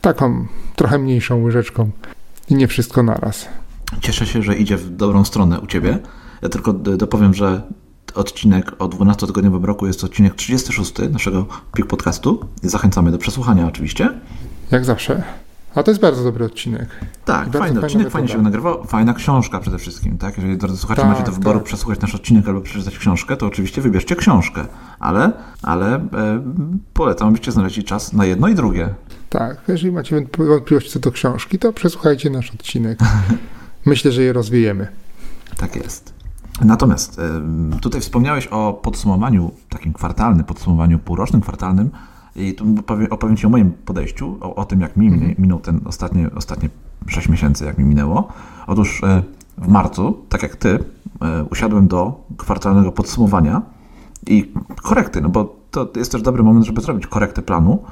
Taką 0.00 0.46
trochę 0.76 0.98
mniejszą 0.98 1.42
łyżeczką 1.42 1.90
i 2.50 2.54
nie 2.54 2.68
wszystko 2.68 3.02
naraz. 3.02 3.48
Cieszę 4.00 4.26
się, 4.26 4.42
że 4.42 4.56
idzie 4.56 4.76
w 4.76 4.96
dobrą 4.96 5.24
stronę 5.24 5.60
u 5.60 5.66
Ciebie. 5.66 5.98
Ja 6.42 6.48
tylko 6.48 6.72
dopowiem, 6.72 7.34
że 7.34 7.62
odcinek 8.14 8.72
o 8.78 8.88
12-tygodniowym 8.88 9.64
roku 9.64 9.86
jest 9.86 10.00
to 10.00 10.06
odcinek 10.06 10.34
36 10.34 10.92
naszego 11.10 11.46
Pik 11.74 11.86
Podcastu. 11.86 12.40
Zachęcamy 12.62 13.10
do 13.10 13.18
przesłuchania 13.18 13.66
oczywiście. 13.66 14.10
Jak 14.70 14.84
zawsze. 14.84 15.22
A 15.74 15.82
to 15.82 15.90
jest 15.90 16.00
bardzo 16.00 16.24
dobry 16.24 16.44
odcinek. 16.44 16.88
Tak, 17.24 17.44
Bardzo 17.44 17.58
fajny 17.58 17.80
odcinek, 17.80 18.10
fajnie 18.10 18.28
się 18.28 18.42
nagrywał. 18.42 18.84
Fajna 18.84 19.14
książka 19.14 19.60
przede 19.60 19.78
wszystkim, 19.78 20.18
tak? 20.18 20.36
Jeżeli 20.36 20.56
drodzy 20.56 20.76
słuchacze 20.76 21.02
Tak, 21.02 21.10
macie 21.10 21.22
do 21.24 21.32
wyboru 21.32 21.58
tak. 21.58 21.66
przesłuchać 21.66 22.00
nasz 22.00 22.14
odcinek 22.14 22.48
albo 22.48 22.60
przeczytać 22.60 22.98
książkę, 22.98 23.36
to 23.36 23.46
oczywiście 23.46 23.80
wybierzcie 23.80 24.16
książkę. 24.16 24.66
Ale, 24.98 25.32
ale 25.62 25.94
e, 25.94 26.00
polecam, 26.94 27.28
abyście 27.28 27.52
znaleźli 27.52 27.84
czas 27.84 28.12
na 28.12 28.24
jedno 28.24 28.48
i 28.48 28.54
drugie. 28.54 28.94
Tak, 29.30 29.56
jeżeli 29.68 29.92
macie 29.92 30.16
wątpliwości 30.16 30.90
co 30.90 30.98
do 30.98 31.12
książki, 31.12 31.58
to 31.58 31.72
przesłuchajcie 31.72 32.30
nasz 32.30 32.50
odcinek. 32.50 32.98
Myślę, 33.86 34.12
że 34.12 34.22
je 34.22 34.32
rozwijemy. 34.32 34.88
Tak 35.56 35.76
jest. 35.76 36.14
Natomiast 36.64 37.20
tutaj 37.80 38.00
wspomniałeś 38.00 38.46
o 38.46 38.80
podsumowaniu, 38.82 39.50
takim 39.68 39.92
kwartalnym 39.92 40.44
podsumowaniu, 40.44 40.98
półrocznym, 40.98 41.42
kwartalnym. 41.42 41.90
I 42.36 42.54
tu 42.54 42.64
opowiem, 42.78 43.06
opowiem 43.10 43.36
Ci 43.36 43.46
o 43.46 43.50
moim 43.50 43.72
podejściu, 43.72 44.38
o, 44.40 44.54
o 44.54 44.64
tym, 44.64 44.80
jak 44.80 44.96
mi 44.96 45.10
minie, 45.10 45.34
minął 45.38 45.60
ten 45.60 45.80
ostatnie, 45.84 46.30
ostatnie 46.34 46.68
6 47.06 47.28
miesięcy, 47.28 47.64
jak 47.64 47.78
mi 47.78 47.84
minęło. 47.84 48.28
Otóż 48.66 49.04
e, 49.04 49.22
w 49.58 49.68
marcu, 49.68 50.24
tak 50.28 50.42
jak 50.42 50.56
Ty, 50.56 50.78
e, 51.22 51.44
usiadłem 51.44 51.88
do 51.88 52.24
kwartalnego 52.36 52.92
podsumowania 52.92 53.62
i 54.26 54.52
korekty, 54.82 55.20
no 55.20 55.28
bo 55.28 55.56
to 55.70 55.88
jest 55.96 56.12
też 56.12 56.22
dobry 56.22 56.42
moment, 56.42 56.66
żeby 56.66 56.80
zrobić 56.80 57.06
korektę 57.06 57.42
planu. 57.42 57.82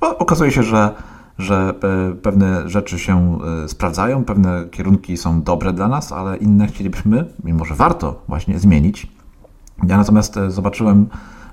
Bo 0.00 0.18
okazuje 0.18 0.50
się, 0.50 0.62
że, 0.62 0.94
że 1.38 1.74
e, 1.82 2.14
pewne 2.14 2.68
rzeczy 2.68 2.98
się 2.98 3.38
e, 3.64 3.68
sprawdzają, 3.68 4.24
pewne 4.24 4.64
kierunki 4.70 5.16
są 5.16 5.42
dobre 5.42 5.72
dla 5.72 5.88
nas, 5.88 6.12
ale 6.12 6.36
inne 6.36 6.66
chcielibyśmy, 6.66 7.24
mimo 7.44 7.64
że 7.64 7.74
warto 7.74 8.22
właśnie 8.28 8.58
zmienić. 8.58 9.06
Ja 9.88 9.96
natomiast 9.96 10.36
e, 10.36 10.50
zobaczyłem 10.50 11.06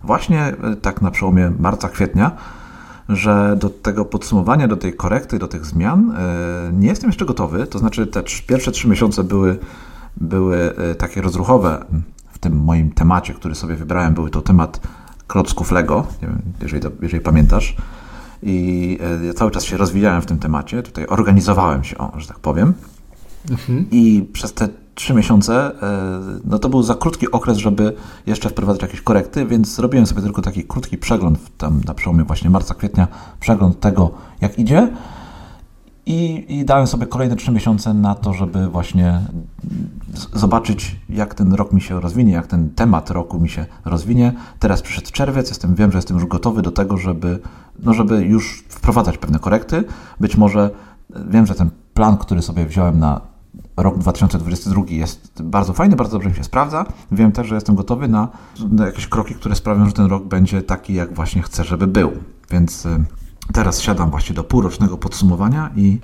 właśnie 0.04 0.54
tak 0.82 1.02
na 1.02 1.12
przełomie 1.12 1.52
marca, 1.60 1.90
kwietnia, 1.90 2.32
że 3.10 3.56
do 3.60 3.70
tego 3.70 4.06
podsumowania, 4.06 4.68
do 4.68 4.78
tej 4.78 4.94
korekty, 4.94 5.40
do 5.40 5.48
tych 5.48 5.66
zmian 5.66 6.16
nie 6.74 6.88
jestem 6.88 7.10
jeszcze 7.10 7.26
gotowy. 7.26 7.68
To 7.68 7.80
znaczy 7.80 8.08
te 8.08 8.24
pierwsze 8.48 8.72
trzy 8.72 8.88
miesiące 8.88 9.24
były, 9.24 9.60
były 10.18 10.74
takie 10.98 11.22
rozruchowe 11.22 11.86
w 12.32 12.40
tym 12.40 12.64
moim 12.64 12.92
temacie, 12.92 13.34
który 13.34 13.56
sobie 13.56 13.76
wybrałem. 13.76 14.14
Był 14.14 14.30
to 14.30 14.42
temat 14.42 14.80
klocków 15.28 15.72
Lego, 15.72 16.08
nie 16.22 16.28
wiem, 16.28 16.42
jeżeli, 16.62 16.88
jeżeli 17.02 17.24
pamiętasz. 17.24 17.76
I 18.44 18.98
e, 19.22 19.26
ja 19.26 19.34
cały 19.34 19.52
czas 19.52 19.64
się 19.64 19.78
rozwijałem 19.78 20.22
w 20.22 20.26
tym 20.26 20.40
temacie. 20.40 20.84
Tutaj 20.84 21.06
organizowałem 21.06 21.84
się, 21.84 21.98
o, 21.98 22.12
że 22.18 22.28
tak 22.28 22.40
powiem. 22.40 22.74
I 23.92 24.30
przez 24.34 24.54
te 24.54 24.68
trzy 24.96 25.14
miesiące, 25.14 25.82
e, 25.84 26.40
no 26.46 26.60
to 26.60 26.70
był 26.70 26.84
za 26.84 26.96
krótki 26.96 27.32
okres, 27.32 27.58
żeby 27.58 27.94
jeszcze 28.26 28.50
wprowadzać 28.50 28.82
jakieś 28.82 29.02
korekty, 29.02 29.46
więc 29.46 29.76
zrobiłem 29.76 30.06
sobie 30.06 30.22
tylko 30.22 30.42
taki 30.42 30.64
krótki 30.64 30.98
przegląd 30.98 31.58
tam 31.58 31.82
na 31.86 31.94
przełomie 31.94 32.24
właśnie 32.24 32.50
marca, 32.50 32.74
kwietnia, 32.74 33.08
przegląd 33.40 33.80
tego, 33.80 34.12
jak 34.42 34.60
idzie. 34.60 34.88
I, 36.06 36.46
I 36.50 36.66
dałem 36.66 36.88
sobie 36.88 37.08
kolejne 37.08 37.36
trzy 37.36 37.52
miesiące 37.52 37.94
na 37.94 38.16
to, 38.16 38.34
żeby 38.34 38.68
właśnie 38.68 39.22
zobaczyć, 40.34 40.96
jak 41.10 41.34
ten 41.34 41.54
rok 41.54 41.74
mi 41.74 41.82
się 41.82 42.02
rozwinie, 42.02 42.34
jak 42.34 42.48
ten 42.48 42.70
temat 42.70 43.12
roku 43.12 43.40
mi 43.40 43.50
się 43.50 43.66
rozwinie. 43.86 44.34
Teraz 44.60 44.82
przyszedł 44.82 45.12
czerwiec, 45.12 45.50
jestem, 45.50 45.76
wiem, 45.76 45.92
że 45.92 45.98
jestem 45.98 46.18
już 46.18 46.26
gotowy 46.26 46.62
do 46.62 46.72
tego, 46.72 46.98
żeby, 46.98 47.40
no 47.84 47.94
żeby 47.94 48.26
już 48.26 48.64
wprowadzać 48.70 49.18
pewne 49.18 49.40
korekty. 49.40 49.84
Być 50.20 50.38
może 50.38 50.70
wiem, 51.30 51.46
że 51.46 51.56
ten 51.56 51.70
plan, 51.94 52.18
który 52.18 52.42
sobie 52.42 52.66
wziąłem 52.66 53.00
na 53.00 53.22
rok 53.78 53.98
2022 53.98 54.84
jest 54.88 55.44
bardzo 55.44 55.74
fajny, 55.74 55.96
bardzo 55.96 56.12
dobrze 56.12 56.30
mi 56.30 56.36
się 56.36 56.44
sprawdza. 56.44 56.86
Wiem 57.12 57.32
też, 57.32 57.48
że 57.48 57.56
jestem 57.56 57.76
gotowy 57.76 58.08
na, 58.08 58.28
na 58.72 58.86
jakieś 58.86 59.08
kroki, 59.08 59.36
które 59.36 59.56
sprawią, 59.56 59.86
że 59.86 59.92
ten 59.92 60.06
rok 60.06 60.24
będzie 60.24 60.62
taki, 60.62 60.94
jak 60.94 61.14
właśnie 61.14 61.42
chcę, 61.42 61.64
żeby 61.64 61.88
był. 61.88 62.12
Więc 62.52 62.86
y, 62.86 63.04
teraz 63.54 63.82
siadam 63.82 64.10
właśnie 64.10 64.36
do 64.36 64.44
półrocznego 64.44 64.98
podsumowania 64.98 65.70
i, 65.76 66.00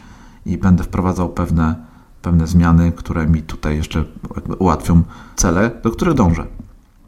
i 0.46 0.58
będę 0.58 0.84
wprowadzał 0.84 1.30
pewne, 1.30 1.76
pewne 2.22 2.48
zmiany, 2.48 2.92
które 2.92 3.28
mi 3.28 3.42
tutaj 3.42 3.76
jeszcze 3.78 4.06
ułatwią 4.60 5.04
cele, 5.36 5.72
do 5.84 5.92
których 5.92 6.14
dążę. 6.14 6.46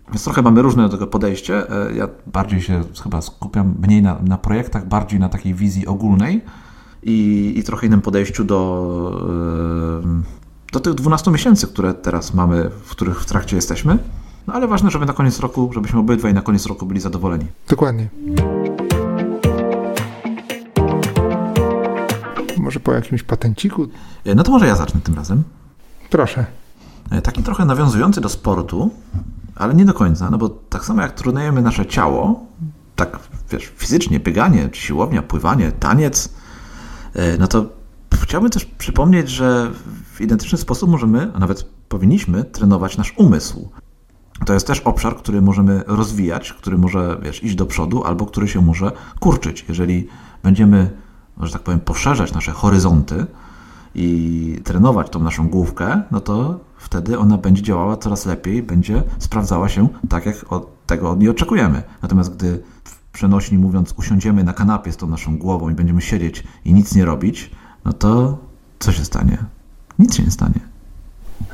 Więc 0.10 0.24
trochę 0.24 0.42
mamy 0.42 0.62
różne 0.62 0.84
do 0.84 0.90
tego 0.90 1.08
podejście. 1.08 1.72
E, 1.72 1.94
ja 1.94 2.08
bardziej 2.28 2.62
się 2.62 2.84
chyba 3.04 3.22
skupiam 3.22 3.76
mniej 3.82 4.02
na, 4.02 4.20
na 4.24 4.38
projektach, 4.38 4.88
bardziej 4.88 5.20
na 5.20 5.30
takiej 5.30 5.54
wizji 5.54 5.88
ogólnej 5.88 6.42
i, 7.04 7.54
i 7.58 7.64
trochę 7.64 7.88
innym 7.88 8.02
podejściu 8.02 8.44
do, 8.44 9.22
do 10.74 10.80
tych 10.80 10.94
12 10.94 11.32
miesięcy, 11.32 11.68
które 11.68 11.94
teraz 11.94 12.34
mamy, 12.34 12.70
w 12.86 12.90
których 12.90 13.22
w 13.22 13.26
trakcie 13.26 13.56
jesteśmy. 13.56 13.98
No 14.48 14.54
ale 14.54 14.68
ważne, 14.68 14.92
żeby 14.92 15.06
na 15.06 15.14
koniec 15.14 15.40
roku, 15.40 15.70
żebyśmy 15.74 16.00
obydwaj 16.00 16.34
na 16.34 16.42
koniec 16.42 16.66
roku 16.66 16.86
byli 16.86 17.00
zadowoleni. 17.00 17.46
Dokładnie. 17.70 18.10
Może 22.58 22.80
po 22.80 22.94
jakimś 22.94 23.24
patenciku? 23.24 23.88
E, 24.26 24.36
no 24.36 24.44
to 24.44 24.52
może 24.52 24.68
ja 24.68 24.76
zacznę 24.76 25.02
tym 25.02 25.16
razem. 25.16 25.44
Proszę. 26.10 26.46
E, 27.12 27.22
taki 27.22 27.44
trochę 27.44 27.66
nawiązujący 27.66 28.22
do 28.22 28.30
sportu, 28.30 28.92
ale 29.56 29.74
nie 29.74 29.86
do 29.86 29.94
końca, 29.94 30.30
no 30.30 30.38
bo 30.38 30.50
tak 30.50 30.86
samo 30.86 31.02
jak 31.02 31.12
trenujemy 31.12 31.62
nasze 31.62 31.86
ciało, 31.86 32.46
tak 32.96 33.20
wiesz, 33.52 33.72
fizycznie, 33.78 34.20
bieganie, 34.20 34.70
siłownia, 34.74 35.22
pływanie, 35.22 35.72
taniec, 35.72 36.30
e, 37.14 37.38
no 37.38 37.48
to 37.48 37.66
chciałbym 38.24 38.50
też 38.50 38.66
przypomnieć, 38.66 39.30
że 39.30 39.72
w 40.14 40.22
identyczny 40.22 40.58
sposób 40.58 40.90
możemy, 40.90 41.32
a 41.34 41.40
nawet 41.40 41.64
powinniśmy 41.90 42.44
trenować 42.44 42.98
nasz 42.98 43.14
umysł. 43.18 43.70
To 44.46 44.54
jest 44.54 44.68
też 44.68 44.80
obszar, 44.80 45.18
który 45.18 45.42
możemy 45.42 45.84
rozwijać, 45.88 46.54
który 46.54 46.78
może 46.78 47.18
wiesz, 47.22 47.44
iść 47.44 47.56
do 47.56 47.66
przodu, 47.66 48.04
albo 48.04 48.26
który 48.26 48.48
się 48.48 48.62
może 48.62 48.92
kurczyć. 49.20 49.66
Jeżeli 49.70 50.08
będziemy, 50.44 50.90
że 51.42 51.54
tak 51.54 51.62
powiem, 51.62 51.80
poszerzać 51.80 52.34
nasze 52.34 52.52
horyzonty 52.52 53.26
i 53.98 54.62
trenować 54.63 55.10
tą 55.10 55.20
naszą 55.20 55.50
główkę, 55.50 56.01
no 56.12 56.20
to 56.20 56.60
wtedy 56.77 57.20
ona 57.20 57.38
będzie 57.38 57.62
działała 57.62 57.98
coraz 57.98 58.25
lepiej, 58.25 58.63
będzie 58.63 59.04
sprawdzała 59.20 59.70
się 59.70 59.88
tak, 60.10 60.25
jak 60.25 60.54
od 60.54 60.86
tego 60.86 61.12
od 61.12 61.20
niej 61.20 61.30
oczekujemy. 61.30 61.84
Natomiast 62.01 62.36
gdy 62.36 62.63
w 62.84 63.12
przenośni 63.12 63.58
mówiąc, 63.58 63.94
usiądziemy 63.98 64.44
na 64.44 64.54
kanapie 64.54 64.92
z 64.92 64.98
tą 64.98 65.08
naszą 65.08 65.38
głową 65.38 65.70
i 65.70 65.74
będziemy 65.74 66.01
siedzieć 66.01 66.44
i 66.66 66.74
nic 66.74 66.96
nie 66.96 67.06
robić, 67.06 67.51
no 67.86 67.94
to 67.94 68.38
co 68.80 68.92
się 68.92 69.06
stanie? 69.06 69.38
Nic 70.00 70.16
się 70.16 70.24
nie 70.24 70.32
stanie. 70.32 70.60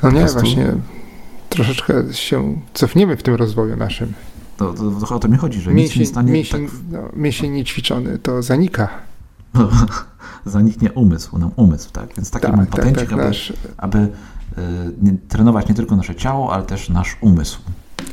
No 0.03 0.11
nie, 0.11 0.19
prostu... 0.19 0.39
właśnie 0.39 0.73
troszeczkę 1.49 2.13
się 2.13 2.61
cofniemy 2.73 3.17
w 3.17 3.23
tym 3.23 3.35
rozwoju 3.35 3.75
naszym. 3.75 4.13
To, 4.57 4.73
to, 4.73 4.91
to 4.91 5.15
o 5.15 5.19
to 5.19 5.27
mi 5.27 5.37
chodzi, 5.37 5.61
że 5.61 5.73
mięsień, 5.73 5.83
nic 5.83 5.93
się 5.93 5.99
nie 5.99 6.05
stanie. 6.05 6.31
Mięsień, 6.31 6.67
tak... 6.67 6.75
no, 6.91 7.09
mięsień 7.15 7.51
niećwiczony 7.51 8.19
to 8.19 8.41
zanika. 8.41 8.89
Zaniknie 10.45 10.91
umysł, 10.91 11.37
nam 11.37 11.51
umysł, 11.55 11.91
tak? 11.91 12.15
Więc 12.17 12.31
taki 12.31 12.45
tak, 12.45 12.55
mam 12.55 12.65
tak, 12.65 12.91
tak, 12.95 13.13
aby, 13.13 13.23
nasz... 13.23 13.53
aby 13.77 13.97
y, 13.97 14.09
nie, 15.01 15.13
trenować 15.29 15.69
nie 15.69 15.75
tylko 15.75 15.95
nasze 15.95 16.15
ciało, 16.15 16.53
ale 16.53 16.63
też 16.63 16.89
nasz 16.89 17.17
umysł. 17.21 17.59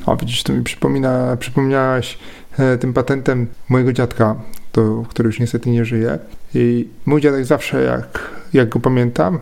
O, 0.07 0.17
widzisz, 0.17 0.43
to 0.43 0.53
mi 0.53 0.63
przypomina, 0.63 1.37
przypomniałaś 1.37 2.19
e, 2.59 2.79
tym 2.79 2.93
patentem 2.93 3.47
mojego 3.69 3.93
dziadka, 3.93 4.37
to, 4.73 5.05
który 5.09 5.27
już 5.27 5.41
niestety 5.41 5.71
nie 5.71 5.85
żyje. 5.85 6.19
I 6.55 6.89
mój 7.07 7.21
dziadek 7.21 7.45
zawsze, 7.45 7.83
jak, 7.83 8.31
jak 8.53 8.69
go 8.69 8.81
pamiętam, 8.81 9.39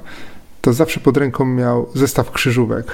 to 0.60 0.72
zawsze 0.72 1.00
pod 1.00 1.16
ręką 1.16 1.44
miał 1.44 1.88
zestaw 1.94 2.30
krzyżówek. 2.30 2.86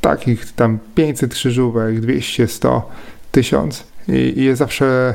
Takich 0.00 0.52
tam 0.52 0.78
500 0.94 1.34
krzyżówek, 1.34 2.00
200, 2.00 2.48
100, 2.48 2.90
1000 3.32 3.84
i, 4.08 4.12
i 4.12 4.44
je 4.44 4.56
zawsze 4.56 5.14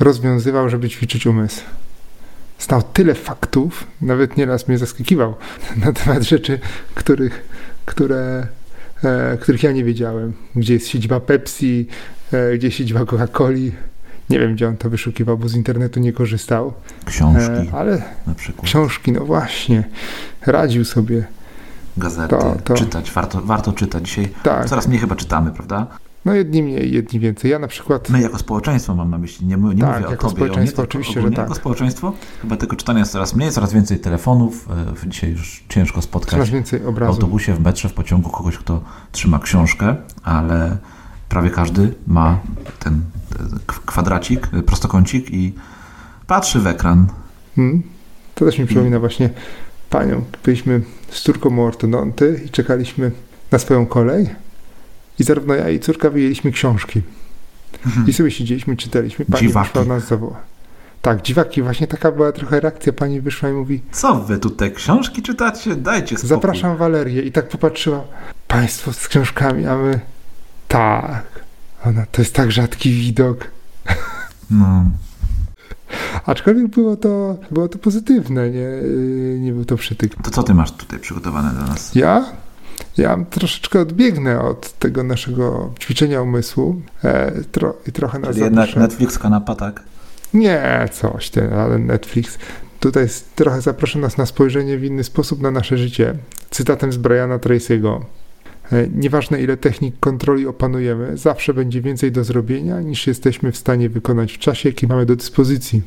rozwiązywał, 0.00 0.68
żeby 0.68 0.88
ćwiczyć 0.88 1.26
umysł. 1.26 1.60
Znał 2.62 2.82
tyle 2.82 3.14
faktów, 3.14 3.86
nawet 4.00 4.36
nieraz 4.36 4.68
mnie 4.68 4.78
zaskakiwał 4.78 5.34
na 5.84 5.92
temat 5.92 6.22
rzeczy, 6.22 6.58
których, 6.94 7.48
które, 7.86 8.46
e, 9.04 9.38
których 9.40 9.62
ja 9.62 9.72
nie 9.72 9.84
wiedziałem. 9.84 10.32
Gdzie 10.56 10.74
jest 10.74 10.88
siedziba 10.88 11.20
Pepsi, 11.20 11.86
e, 12.32 12.58
gdzie 12.58 12.70
siedziba 12.70 13.00
Coca-Coli. 13.00 13.70
Nie 14.30 14.38
wiem, 14.38 14.54
gdzie 14.54 14.68
on 14.68 14.76
to 14.76 14.90
wyszukiwał, 14.90 15.38
bo 15.38 15.48
z 15.48 15.54
internetu 15.54 16.00
nie 16.00 16.12
korzystał. 16.12 16.72
Książki. 17.04 17.68
E, 17.72 17.72
ale 17.72 18.02
na 18.26 18.34
przykład. 18.34 18.66
Książki, 18.66 19.12
no 19.12 19.24
właśnie. 19.24 19.84
Radził 20.46 20.84
sobie. 20.84 21.24
Gazety, 21.96 22.28
to, 22.28 22.56
to... 22.64 22.74
czytać, 22.74 23.10
warto, 23.10 23.40
warto 23.40 23.72
czytać. 23.72 24.08
Dzisiaj 24.08 24.28
tak. 24.42 24.68
coraz 24.68 24.88
mniej 24.88 25.00
chyba 25.00 25.16
czytamy, 25.16 25.50
prawda? 25.50 25.86
No 26.24 26.34
jedni 26.34 26.62
mniej, 26.62 26.92
jedni 26.92 27.20
więcej. 27.20 27.50
Ja 27.50 27.58
na 27.58 27.68
przykład... 27.68 28.10
My 28.10 28.20
jako 28.20 28.38
społeczeństwo 28.38 28.94
mam 28.94 29.10
na 29.10 29.18
myśli, 29.18 29.46
nie, 29.46 29.56
nie 29.56 29.80
tak, 29.80 30.00
mówię 30.00 30.10
jako 30.10 30.26
o 30.26 30.30
tobie. 30.30 30.30
społeczeństwo 30.30 30.82
oczywiście, 30.82 31.20
ogólnie, 31.20 31.36
że 31.36 31.42
tak. 31.42 31.48
Jako 31.48 31.54
społeczeństwo 31.54 32.12
chyba 32.42 32.56
tego 32.56 32.76
czytania 32.76 32.98
jest 32.98 33.12
coraz 33.12 33.34
mniej, 33.34 33.50
coraz 33.50 33.72
więcej 33.72 33.98
telefonów. 33.98 34.68
E, 35.04 35.08
dzisiaj 35.10 35.30
już 35.30 35.64
ciężko 35.68 36.02
spotkać 36.02 36.30
coraz 36.30 36.50
więcej 36.50 36.80
w 36.80 37.02
autobusie, 37.02 37.54
w 37.54 37.60
metrze, 37.60 37.88
w 37.88 37.92
pociągu 37.92 38.30
kogoś, 38.30 38.58
kto 38.58 38.82
trzyma 39.12 39.38
książkę, 39.38 39.96
ale 40.22 40.76
prawie 41.28 41.50
każdy 41.50 41.94
ma 42.06 42.40
ten 42.78 43.00
kwadracik, 43.66 44.46
prostokącik 44.46 45.30
i 45.30 45.54
patrzy 46.26 46.60
w 46.60 46.66
ekran. 46.66 47.06
Hmm. 47.56 47.82
To 48.34 48.44
też 48.44 48.58
mi 48.58 48.66
przypomina 48.66 48.98
właśnie 48.98 49.30
panią. 49.90 50.22
Byliśmy 50.44 50.80
z 51.10 51.22
córką 51.22 51.56
u 51.56 51.62
ortodonty 51.62 52.40
i 52.46 52.50
czekaliśmy 52.50 53.10
na 53.50 53.58
swoją 53.58 53.86
kolej 53.86 54.41
i 55.18 55.24
zarówno 55.24 55.54
ja 55.54 55.70
i 55.70 55.80
córka 55.80 56.10
wyjęliśmy 56.10 56.52
książki. 56.52 57.02
Mhm. 57.86 58.06
I 58.08 58.12
sobie 58.12 58.30
siedzieliśmy, 58.30 58.76
czytaliśmy. 58.76 59.24
Pani 59.24 59.46
dziwaki. 59.46 59.68
wyszła 59.68 59.84
nas 59.84 60.08
zawoła. 60.08 60.40
Tak, 61.02 61.22
dziwaki. 61.22 61.62
Właśnie 61.62 61.86
taka 61.86 62.12
była 62.12 62.32
trochę 62.32 62.60
reakcja. 62.60 62.92
Pani 62.92 63.20
wyszła 63.20 63.48
i 63.48 63.52
mówi... 63.52 63.82
Co 63.92 64.14
wy 64.14 64.38
tutaj 64.38 64.72
książki 64.72 65.22
czytacie? 65.22 65.76
Dajcie 65.76 66.16
spokój. 66.16 66.28
Zapraszam 66.28 66.76
Walerię. 66.76 67.22
I 67.22 67.32
tak 67.32 67.48
popatrzyła. 67.48 68.04
Państwo 68.48 68.92
z 68.92 69.08
książkami, 69.08 69.66
a 69.66 69.76
my... 69.76 70.00
Tak. 70.68 71.24
Ona, 71.84 72.06
to 72.06 72.22
jest 72.22 72.34
tak 72.34 72.52
rzadki 72.52 72.92
widok. 72.92 73.50
No. 74.50 74.84
Aczkolwiek 76.26 76.68
było 76.68 76.96
to, 76.96 77.38
było 77.50 77.68
to 77.68 77.78
pozytywne, 77.78 78.50
nie, 78.50 78.68
nie 79.38 79.52
był 79.52 79.64
to 79.64 79.76
przytyk. 79.76 80.14
To 80.22 80.30
co 80.30 80.42
ty 80.42 80.54
masz 80.54 80.72
tutaj 80.72 80.98
przygotowane 80.98 81.50
dla 81.50 81.66
nas? 81.66 81.94
Ja? 81.94 82.24
Ja 82.96 83.18
troszeczkę 83.30 83.80
odbiegnę 83.80 84.40
od 84.40 84.72
tego 84.72 85.02
naszego 85.02 85.70
ćwiczenia 85.80 86.22
umysłu 86.22 86.82
e, 87.04 87.32
tro, 87.52 87.74
i 87.86 87.92
trochę 87.92 88.18
nas 88.18 88.30
Czyli 88.30 88.44
jednak 88.44 88.76
Netflix 88.76 89.18
kanapa, 89.18 89.54
tak? 89.54 89.82
Nie, 90.34 90.88
coś, 90.92 91.30
ten, 91.30 91.52
ale 91.52 91.78
Netflix. 91.78 92.38
Tutaj 92.80 93.06
trochę 93.34 93.60
zaproszę 93.60 93.98
nas 93.98 94.18
na 94.18 94.26
spojrzenie 94.26 94.78
w 94.78 94.84
inny 94.84 95.04
sposób 95.04 95.42
na 95.42 95.50
nasze 95.50 95.78
życie. 95.78 96.14
Cytatem 96.50 96.92
z 96.92 96.96
Briana 96.96 97.38
Tracy'ego. 97.38 98.00
E, 98.72 98.88
nieważne 98.88 99.42
ile 99.42 99.56
technik 99.56 99.94
kontroli 100.00 100.46
opanujemy, 100.46 101.16
zawsze 101.16 101.54
będzie 101.54 101.80
więcej 101.80 102.12
do 102.12 102.24
zrobienia 102.24 102.80
niż 102.80 103.06
jesteśmy 103.06 103.52
w 103.52 103.56
stanie 103.56 103.88
wykonać 103.88 104.32
w 104.32 104.38
czasie, 104.38 104.68
jaki 104.68 104.86
mamy 104.86 105.06
do 105.06 105.16
dyspozycji. 105.16 105.82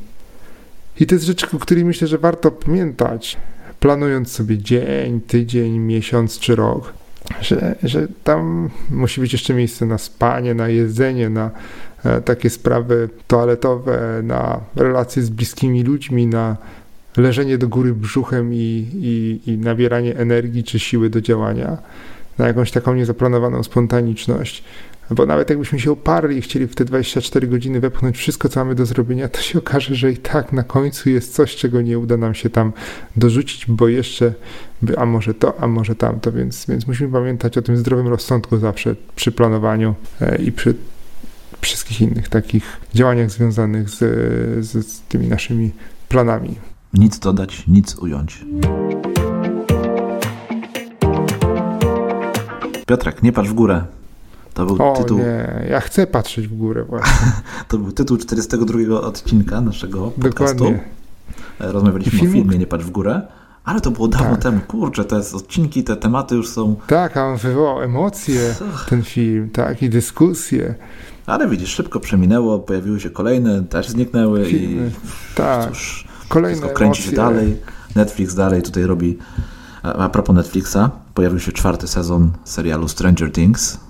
I 1.00 1.06
to 1.06 1.16
jest 1.16 1.26
rzecz, 1.26 1.54
o 1.54 1.60
której 1.60 1.86
myślę, 1.86 2.08
że 2.08 2.18
warto 2.18 2.52
pamiętać, 2.52 3.38
planując 3.86 4.32
sobie 4.32 4.58
dzień, 4.58 5.22
tydzień, 5.22 5.80
miesiąc 5.80 6.40
czy 6.40 6.56
rok, 6.56 6.94
że, 7.42 7.76
że 7.84 8.08
tam 8.24 8.70
musi 8.92 9.22
być 9.22 9.34
jeszcze 9.34 9.54
miejsce 9.54 9.86
na 9.86 9.98
spanie, 9.98 10.54
na 10.54 10.68
jedzenie, 10.68 11.30
na 11.30 11.52
e, 12.04 12.22
takie 12.22 12.50
sprawy 12.50 13.10
toaletowe, 13.28 14.22
na 14.24 14.60
relacje 14.76 15.24
z 15.24 15.30
bliskimi 15.30 15.84
ludźmi, 15.84 16.28
na 16.28 16.58
leżenie 17.18 17.58
do 17.58 17.68
góry 17.68 17.94
brzuchem 17.94 18.54
i, 18.54 18.88
i, 18.94 19.40
i 19.52 19.58
nabieranie 19.58 20.18
energii 20.18 20.64
czy 20.64 20.80
siły 20.80 21.10
do 21.10 21.22
działania 21.22 21.78
na 22.38 22.48
jakąś 22.48 22.72
taką 22.72 22.96
niezaplanowaną 22.96 23.64
spontaniczność, 23.64 24.64
Bo 25.12 25.26
nawet 25.26 25.50
jakbyśmy 25.50 25.80
się 25.80 25.92
oparli 25.92 26.38
i 26.38 26.42
chcieli 26.42 26.68
w 26.68 26.76
te 26.76 26.86
24 26.86 27.48
godziny 27.48 27.80
wepchnąć 27.80 28.18
wszystko, 28.18 28.50
co 28.50 28.60
mamy 28.60 28.76
do 28.76 28.86
zrobienia, 28.86 29.30
to 29.30 29.42
się 29.42 29.60
okaże, 29.60 29.96
że 29.96 30.12
i 30.12 30.18
tak 30.18 30.54
na 30.54 30.64
końcu 30.64 31.10
jest 31.10 31.34
coś, 31.34 31.56
czego 31.56 31.82
nie 31.82 32.00
uda 32.00 32.18
nam 32.18 32.34
się 32.34 32.50
tam 32.50 32.74
dorzucić, 33.16 33.66
bo 33.68 33.88
jeszcze, 33.88 34.34
a 34.98 35.06
może 35.06 35.34
to, 35.34 35.60
a 35.60 35.68
może 35.68 35.96
tamto, 35.96 36.32
więc, 36.32 36.66
więc 36.66 36.88
musimy 36.88 37.12
pamiętać 37.12 37.58
o 37.58 37.62
tym 37.62 37.78
zdrowym 37.78 38.08
rozsądku 38.08 38.58
zawsze 38.58 38.96
przy 39.16 39.32
planowaniu 39.32 39.96
e, 40.22 40.42
i 40.42 40.52
przy 40.52 40.76
wszystkich 41.62 42.02
innych 42.02 42.30
takich 42.30 42.78
działaniach 42.94 43.32
związanych 43.32 43.90
z, 43.90 43.98
z, 44.66 44.88
z 44.88 45.02
tymi 45.02 45.28
naszymi 45.28 45.72
planami. 46.10 46.56
Nic 46.94 47.20
dodać, 47.20 47.68
nic 47.68 47.96
ująć. 47.96 48.46
Piotrek, 52.88 53.24
nie 53.24 53.34
patrz 53.34 53.50
w 53.50 53.54
górę. 53.54 53.86
To 54.56 54.66
był 54.66 54.92
o 54.92 54.98
tytuł. 54.98 55.18
nie, 55.18 55.66
ja 55.70 55.80
chcę 55.80 56.08
patrzeć 56.08 56.48
w 56.48 56.58
górę 56.58 56.84
właśnie. 56.84 57.32
to 57.68 57.78
był 57.78 57.92
tytuł 57.92 58.18
42 58.18 59.02
odcinka 59.02 59.62
naszego 59.62 60.12
podcastu. 60.12 60.56
Dokładnie. 60.56 60.84
Rozmawialiśmy 61.60 62.20
Film... 62.20 62.32
o 62.32 62.34
filmie 62.34 62.58
Nie 62.58 62.68
patrz 62.68 62.86
w 62.86 62.90
górę. 62.90 63.22
Ale 63.66 63.82
to 63.82 63.92
było 63.92 64.08
dawno 64.08 64.32
tak. 64.32 64.44
temu. 64.44 64.60
Kurczę, 64.68 65.06
te 65.06 65.16
odcinki, 65.18 65.84
te 65.84 65.96
tematy 65.98 66.36
już 66.36 66.50
są. 66.50 66.76
Tak, 66.88 67.18
a 67.18 67.26
on 67.26 67.38
wywołał 67.38 67.82
emocje, 67.82 68.56
ten 68.90 69.04
film, 69.04 69.50
tak, 69.50 69.82
i 69.82 69.90
dyskusje. 69.90 70.76
Ale 71.26 71.48
widzisz, 71.48 71.70
szybko 71.70 72.00
przeminęło, 72.00 72.60
pojawiły 72.60 73.00
się 73.00 73.10
kolejne, 73.10 73.64
też 73.64 73.90
zniknęły 73.90 74.46
Filmy. 74.46 74.88
i 74.88 75.36
tak. 75.36 75.70
cóż, 75.70 76.08
kolejne 76.30 76.58
wszystko 76.58 76.78
kręci 76.78 77.02
emocje. 77.02 77.12
się 77.12 77.18
dalej. 77.18 77.58
Netflix 77.96 78.36
dalej 78.36 78.62
tutaj 78.62 78.84
robi. 78.84 79.18
A 79.84 80.10
propos 80.10 80.36
Netflixa, 80.36 80.78
pojawił 81.14 81.40
się 81.40 81.52
czwarty 81.52 81.88
sezon 81.88 82.32
serialu 82.44 82.88
Stranger 82.88 83.32
Things. 83.32 83.85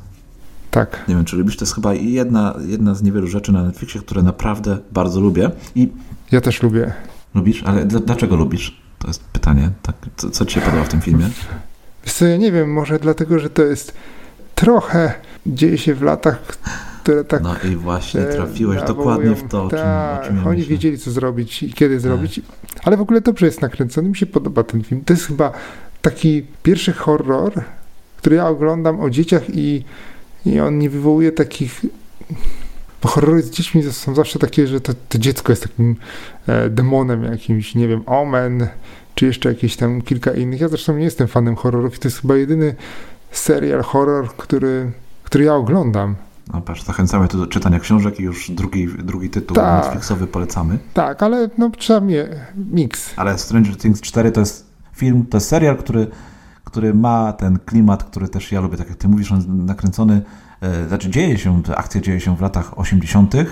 Tak. 0.76 1.04
Nie 1.08 1.16
wiem, 1.16 1.26
czy 1.26 1.36
lubisz, 1.36 1.58
to 1.58 1.66
jest 1.66 1.76
chyba 1.76 1.94
jedna, 1.94 2.56
jedna 2.68 2.96
z 2.96 3.04
niewielu 3.04 3.28
rzeczy 3.28 3.52
na 3.52 3.64
Netflixie, 3.64 4.02
które 4.02 4.24
naprawdę 4.24 4.78
bardzo 4.92 5.20
lubię. 5.22 5.52
I 5.76 5.90
ja 6.32 6.42
też 6.42 6.64
lubię. 6.64 6.94
Lubisz? 7.36 7.64
Ale 7.64 7.86
dlaczego 7.86 8.36
lubisz? 8.36 8.82
To 9.00 9.08
jest 9.08 9.24
pytanie. 9.24 9.70
Tak, 9.82 9.96
co, 10.18 10.30
co 10.30 10.46
ci 10.46 10.56
się 10.56 10.62
podoba 10.62 10.84
w 10.84 10.90
tym 10.90 11.02
filmie? 11.02 11.30
Wiesz 12.04 12.14
co, 12.14 12.26
ja 12.26 12.38
nie 12.38 12.52
wiem, 12.52 12.74
może 12.74 13.00
dlatego, 13.00 13.40
że 13.40 13.50
to 13.50 13.64
jest 13.64 13.94
trochę 14.56 15.14
dzieje 15.46 15.78
się 15.78 15.96
w 15.96 16.02
latach, 16.02 16.42
które 17.04 17.24
tak... 17.24 17.44
No 17.44 17.56
i 17.72 17.76
właśnie 17.76 18.22
trafiłeś 18.22 18.82
e, 18.82 18.86
dokładnie 18.86 19.36
w 19.36 19.48
to, 19.48 19.64
o 19.64 19.70
czym, 19.70 19.80
tak, 19.80 20.22
o 20.22 20.28
czym 20.28 20.38
ja 20.38 20.44
oni 20.44 20.58
myślę. 20.58 20.70
wiedzieli, 20.70 20.98
co 20.98 21.12
zrobić 21.12 21.64
i 21.64 21.74
kiedy 21.74 22.00
zrobić. 22.00 22.42
Ale 22.84 22.98
w 22.98 23.02
ogóle 23.02 23.22
dobrze 23.22 23.46
jest 23.46 23.62
nakręcony, 23.62 24.10
mi 24.10 24.16
się 24.16 24.26
podoba 24.26 24.64
ten 24.64 24.84
film. 24.84 25.02
To 25.06 25.14
jest 25.14 25.26
chyba 25.26 25.52
taki 26.02 26.46
pierwszy 26.64 26.94
horror, 26.94 27.64
który 28.18 28.36
ja 28.36 28.48
oglądam 28.48 29.00
o 29.00 29.10
dzieciach 29.10 29.44
i, 29.50 29.84
i 30.46 30.60
on 30.60 30.80
nie 30.80 30.90
wywołuje 30.90 31.32
takich 31.32 31.82
bo 33.06 33.10
horrory 33.10 33.42
z 33.42 33.50
dziećmi 33.50 33.84
są 33.84 34.16
zawsze 34.16 34.40
takie, 34.40 34.68
że 34.68 34.82
to, 34.82 34.94
to 35.10 35.18
dziecko 35.18 35.52
jest 35.52 35.64
takim 35.64 35.96
e, 36.48 36.70
demonem 36.70 37.24
jakimś, 37.24 37.76
nie 37.76 37.88
wiem, 37.88 38.04
Omen, 38.06 38.68
czy 39.16 39.26
jeszcze 39.26 39.50
jakieś 39.50 39.76
tam 39.76 40.02
kilka 40.02 40.32
innych. 40.32 40.62
Ja 40.62 40.68
zresztą 40.68 40.98
nie 40.98 41.04
jestem 41.04 41.28
fanem 41.28 41.56
horrorów 41.56 41.96
i 41.96 42.00
to 42.00 42.08
jest 42.08 42.22
chyba 42.22 42.36
jedyny 42.36 42.76
serial 43.32 43.84
horror, 43.84 44.36
który, 44.38 44.92
który 45.24 45.44
ja 45.44 45.56
oglądam. 45.56 46.16
No 46.54 46.62
patrz, 46.62 46.84
zachęcamy 46.84 47.28
tu 47.28 47.38
do 47.38 47.48
czytania 47.48 47.80
książek 47.80 48.20
i 48.20 48.24
już 48.24 48.52
drugi, 48.52 48.88
drugi 48.88 49.30
tytuł 49.30 49.56
tak, 49.56 49.84
Netflixowy 49.84 50.28
polecamy. 50.28 50.78
Tak, 50.94 51.24
ale 51.24 51.50
no 51.58 51.70
trzeba 51.70 52.00
mnie 52.00 52.28
mix. 52.56 53.14
Ale 53.16 53.38
Stranger 53.38 53.78
Things 53.78 54.02
4 54.02 54.32
to 54.32 54.40
jest 54.40 54.66
film, 54.96 55.26
to 55.26 55.38
jest 55.38 55.48
serial, 55.48 55.78
który, 55.78 56.08
który 56.76 56.94
ma 56.94 57.34
ten 57.34 57.60
klimat, 57.66 58.04
który 58.04 58.28
też 58.28 58.52
ja 58.52 58.62
lubię, 58.62 58.78
tak 58.78 58.90
jak 58.90 58.98
ty 58.98 59.08
mówisz, 59.08 59.32
on 59.32 59.66
nakręcony 59.66 60.22
E, 60.62 60.88
znaczy 60.88 61.10
dzieje 61.10 61.38
się, 61.38 61.62
akcja 61.76 62.02
dzieje 62.02 62.20
się 62.20 62.38
w 62.38 62.42
latach 62.42 62.80
80. 62.80 63.36
E, 63.36 63.46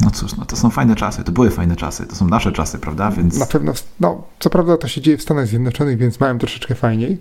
no 0.00 0.10
cóż, 0.10 0.36
no 0.36 0.44
to 0.44 0.56
są 0.56 0.70
fajne 0.70 0.96
czasy, 0.96 1.24
to 1.24 1.32
były 1.32 1.50
fajne 1.50 1.76
czasy, 1.76 2.06
to 2.06 2.14
są 2.14 2.28
nasze 2.28 2.52
czasy, 2.52 2.78
prawda? 2.78 3.10
Więc... 3.10 3.38
Na 3.38 3.46
pewno, 3.46 3.72
no 4.00 4.22
co 4.38 4.50
prawda 4.50 4.76
to 4.76 4.88
się 4.88 5.00
dzieje 5.00 5.16
w 5.16 5.22
Stanach 5.22 5.46
Zjednoczonych, 5.46 5.98
więc 5.98 6.20
mają 6.20 6.38
troszeczkę 6.38 6.74
fajniej 6.74 7.18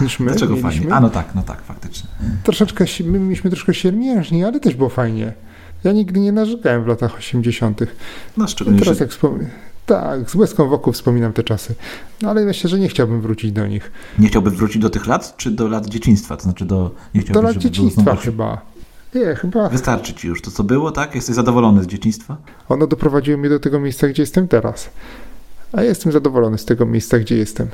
niż 0.00 0.20
my. 0.20 0.30
Dlaczego 0.30 0.56
fajnie? 0.56 0.94
A 0.94 1.00
no 1.00 1.10
tak, 1.10 1.34
no 1.34 1.42
tak, 1.42 1.62
faktycznie. 1.62 2.10
Troszeczkę, 2.42 2.84
my 3.04 3.18
mieliśmy 3.18 3.50
troszkę 3.50 3.74
siermiężniej, 3.74 4.44
ale 4.44 4.60
też 4.60 4.74
było 4.74 4.88
fajnie. 4.88 5.32
Ja 5.84 5.92
nigdy 5.92 6.20
nie 6.20 6.32
narzekałem 6.32 6.84
w 6.84 6.86
latach 6.86 7.16
80. 7.16 7.80
No 8.36 8.48
szczególnie, 8.48 8.80
teraz 8.80 9.00
jak 9.00 9.10
wspomnę. 9.10 9.50
Tak, 9.86 10.30
z 10.30 10.34
łezką 10.34 10.68
wokół 10.68 10.92
wspominam 10.92 11.32
te 11.32 11.42
czasy. 11.42 11.74
No 12.22 12.30
ale 12.30 12.44
myślę, 12.44 12.70
że 12.70 12.78
nie 12.78 12.88
chciałbym 12.88 13.20
wrócić 13.20 13.52
do 13.52 13.66
nich. 13.66 13.92
Nie 14.18 14.28
chciałbym 14.28 14.54
wrócić 14.54 14.82
do 14.82 14.90
tych 14.90 15.06
lat, 15.06 15.34
czy 15.36 15.50
do 15.50 15.68
lat 15.68 15.86
dzieciństwa? 15.86 16.36
To 16.36 16.42
znaczy 16.42 16.64
do... 16.64 16.90
Nie 17.14 17.22
do 17.22 17.42
lat 17.42 17.56
dzieciństwa 17.56 18.16
chyba. 18.16 18.60
Nie, 19.14 19.34
chyba. 19.34 19.68
Wystarczy 19.68 20.14
ci 20.14 20.28
już 20.28 20.42
to, 20.42 20.50
co 20.50 20.64
było, 20.64 20.92
tak? 20.92 21.14
Jesteś 21.14 21.34
zadowolony 21.34 21.82
z 21.82 21.86
dzieciństwa? 21.86 22.36
Ono 22.68 22.86
doprowadziło 22.86 23.38
mnie 23.38 23.48
do 23.48 23.60
tego 23.60 23.80
miejsca, 23.80 24.08
gdzie 24.08 24.22
jestem 24.22 24.48
teraz. 24.48 24.90
A 25.72 25.82
jestem 25.82 26.12
zadowolony 26.12 26.58
z 26.58 26.64
tego 26.64 26.86
miejsca, 26.86 27.18
gdzie 27.18 27.36
jestem. 27.36 27.68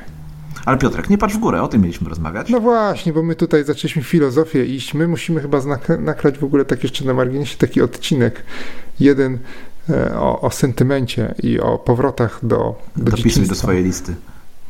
Ale 0.64 0.78
Piotrek, 0.78 1.10
nie 1.10 1.18
patrz 1.18 1.34
w 1.34 1.38
górę, 1.38 1.62
o 1.62 1.68
tym 1.68 1.80
mieliśmy 1.80 2.08
rozmawiać. 2.08 2.48
No 2.48 2.60
właśnie, 2.60 3.12
bo 3.12 3.22
my 3.22 3.34
tutaj 3.34 3.64
zaczęliśmy 3.64 4.02
filozofię 4.02 4.64
iść. 4.64 4.94
My 4.94 5.08
musimy 5.08 5.40
chyba 5.40 5.58
nakrać 5.98 6.38
w 6.38 6.44
ogóle 6.44 6.64
tak 6.64 6.82
jeszcze 6.82 7.04
na 7.04 7.14
marginesie 7.14 7.58
taki 7.58 7.82
odcinek. 7.82 8.42
Jeden 9.00 9.38
o, 10.14 10.40
o 10.40 10.50
sentymencie 10.50 11.34
i 11.42 11.60
o 11.60 11.78
powrotach 11.78 12.38
do, 12.42 12.74
do 12.96 13.10
Dopisuj 13.10 13.46
do 13.46 13.54
swojej 13.54 13.84
listy. 13.84 14.14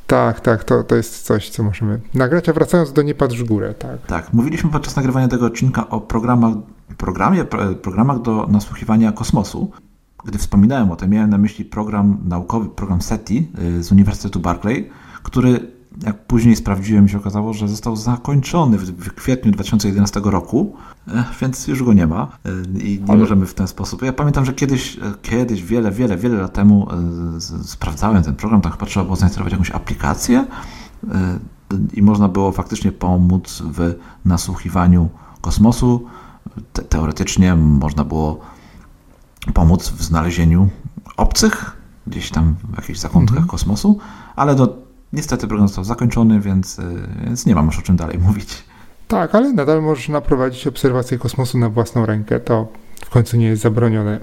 Tak, 0.06 0.40
tak, 0.40 0.64
to, 0.64 0.84
to 0.84 0.96
jest 0.96 1.22
coś, 1.22 1.50
co 1.50 1.62
możemy 1.62 2.00
nagrać. 2.14 2.48
A 2.48 2.52
wracając 2.52 2.92
do 2.92 3.02
Nie 3.02 3.14
patrz 3.14 3.36
w 3.36 3.44
górę, 3.44 3.74
tak. 3.74 4.06
Tak, 4.06 4.32
mówiliśmy 4.32 4.70
podczas 4.70 4.96
nagrywania 4.96 5.28
tego 5.28 5.46
odcinka 5.46 5.88
o 5.88 6.00
programach, 6.00 6.54
programie, 6.96 7.44
programach 7.82 8.22
do 8.22 8.46
nasłuchiwania 8.50 9.12
kosmosu. 9.12 9.70
Gdy 10.24 10.38
wspominałem 10.38 10.90
o 10.90 10.96
tym, 10.96 11.10
miałem 11.10 11.30
na 11.30 11.38
myśli 11.38 11.64
program 11.64 12.18
naukowy, 12.24 12.68
program 12.68 13.02
SETI 13.02 13.48
y, 13.78 13.82
z 13.82 13.92
Uniwersytetu 13.92 14.40
Berkeley, 14.40 14.90
który 15.22 15.60
jak 16.02 16.26
później 16.26 16.56
sprawdziłem, 16.56 17.08
się 17.08 17.18
okazało, 17.18 17.52
że 17.52 17.68
został 17.68 17.96
zakończony 17.96 18.78
w, 18.78 19.14
kwietniu 19.14 19.52
2011 19.52 20.20
roku, 20.24 20.76
e, 21.08 21.24
więc 21.40 21.68
już 21.68 21.82
go 21.82 21.92
nie 21.92 22.06
ma 22.06 22.28
e, 22.44 22.78
i 22.78 23.00
nie 23.00 23.10
Ale... 23.10 23.18
możemy 23.18 23.46
w 23.46 23.54
ten 23.54 23.68
sposób. 23.68 24.02
Ja 24.02 24.12
pamiętam, 24.12 24.44
że 24.44 24.52
kiedyś, 24.52 24.96
e, 24.96 25.00
kiedyś, 25.22 25.62
wiele, 25.62 25.90
wiele, 25.90 26.16
wiele 26.16 26.36
lat 26.36 26.52
temu 26.52 26.88
sprawdzałem 27.62 28.22
ten 28.22 28.34
program, 28.34 28.60
tak 28.60 28.86
trzeba 28.86 29.04
było 29.04 29.16
zainstalować 29.16 29.52
jakąś 29.52 29.70
aplikację 29.70 30.44
i 31.94 32.02
można 32.02 32.28
było 32.28 32.52
faktycznie 32.52 32.92
pomóc 32.92 33.62
w 33.64 33.94
nasłuchiwaniu 34.24 35.08
kosmosu. 35.40 36.06
Te, 36.72 36.82
teoretycznie 36.82 37.56
można 37.56 38.04
było 38.04 38.40
pomóc 39.54 39.88
w 39.88 40.02
znalezieniu 40.02 40.68
obcych 41.16 41.76
gdzieś 42.06 42.30
tam 42.30 42.54
w 42.72 42.76
jakichś 42.76 42.98
zakątkach 42.98 43.36
mm 43.36 43.48
-hmm. 43.48 43.50
kosmosu, 43.50 43.98
ale 44.36 44.54
do 44.54 44.91
Niestety 45.12 45.46
program 45.46 45.68
został 45.68 45.84
zakończony, 45.84 46.40
więc, 46.40 46.78
y, 46.78 46.82
więc 47.24 47.46
nie 47.46 47.54
mam 47.54 47.66
już 47.66 47.78
o 47.78 47.82
czym 47.82 47.96
dalej 47.96 48.18
mówić. 48.18 48.64
Tak, 49.08 49.34
ale 49.34 49.52
nadal 49.52 49.82
możesz 49.82 50.08
naprowadzić 50.08 50.66
obserwację 50.66 51.18
kosmosu 51.18 51.58
na 51.58 51.68
własną 51.68 52.06
rękę. 52.06 52.40
To 52.40 52.68
w 53.06 53.10
końcu 53.10 53.36
nie 53.36 53.46
jest 53.46 53.62
zabronione. 53.62 54.20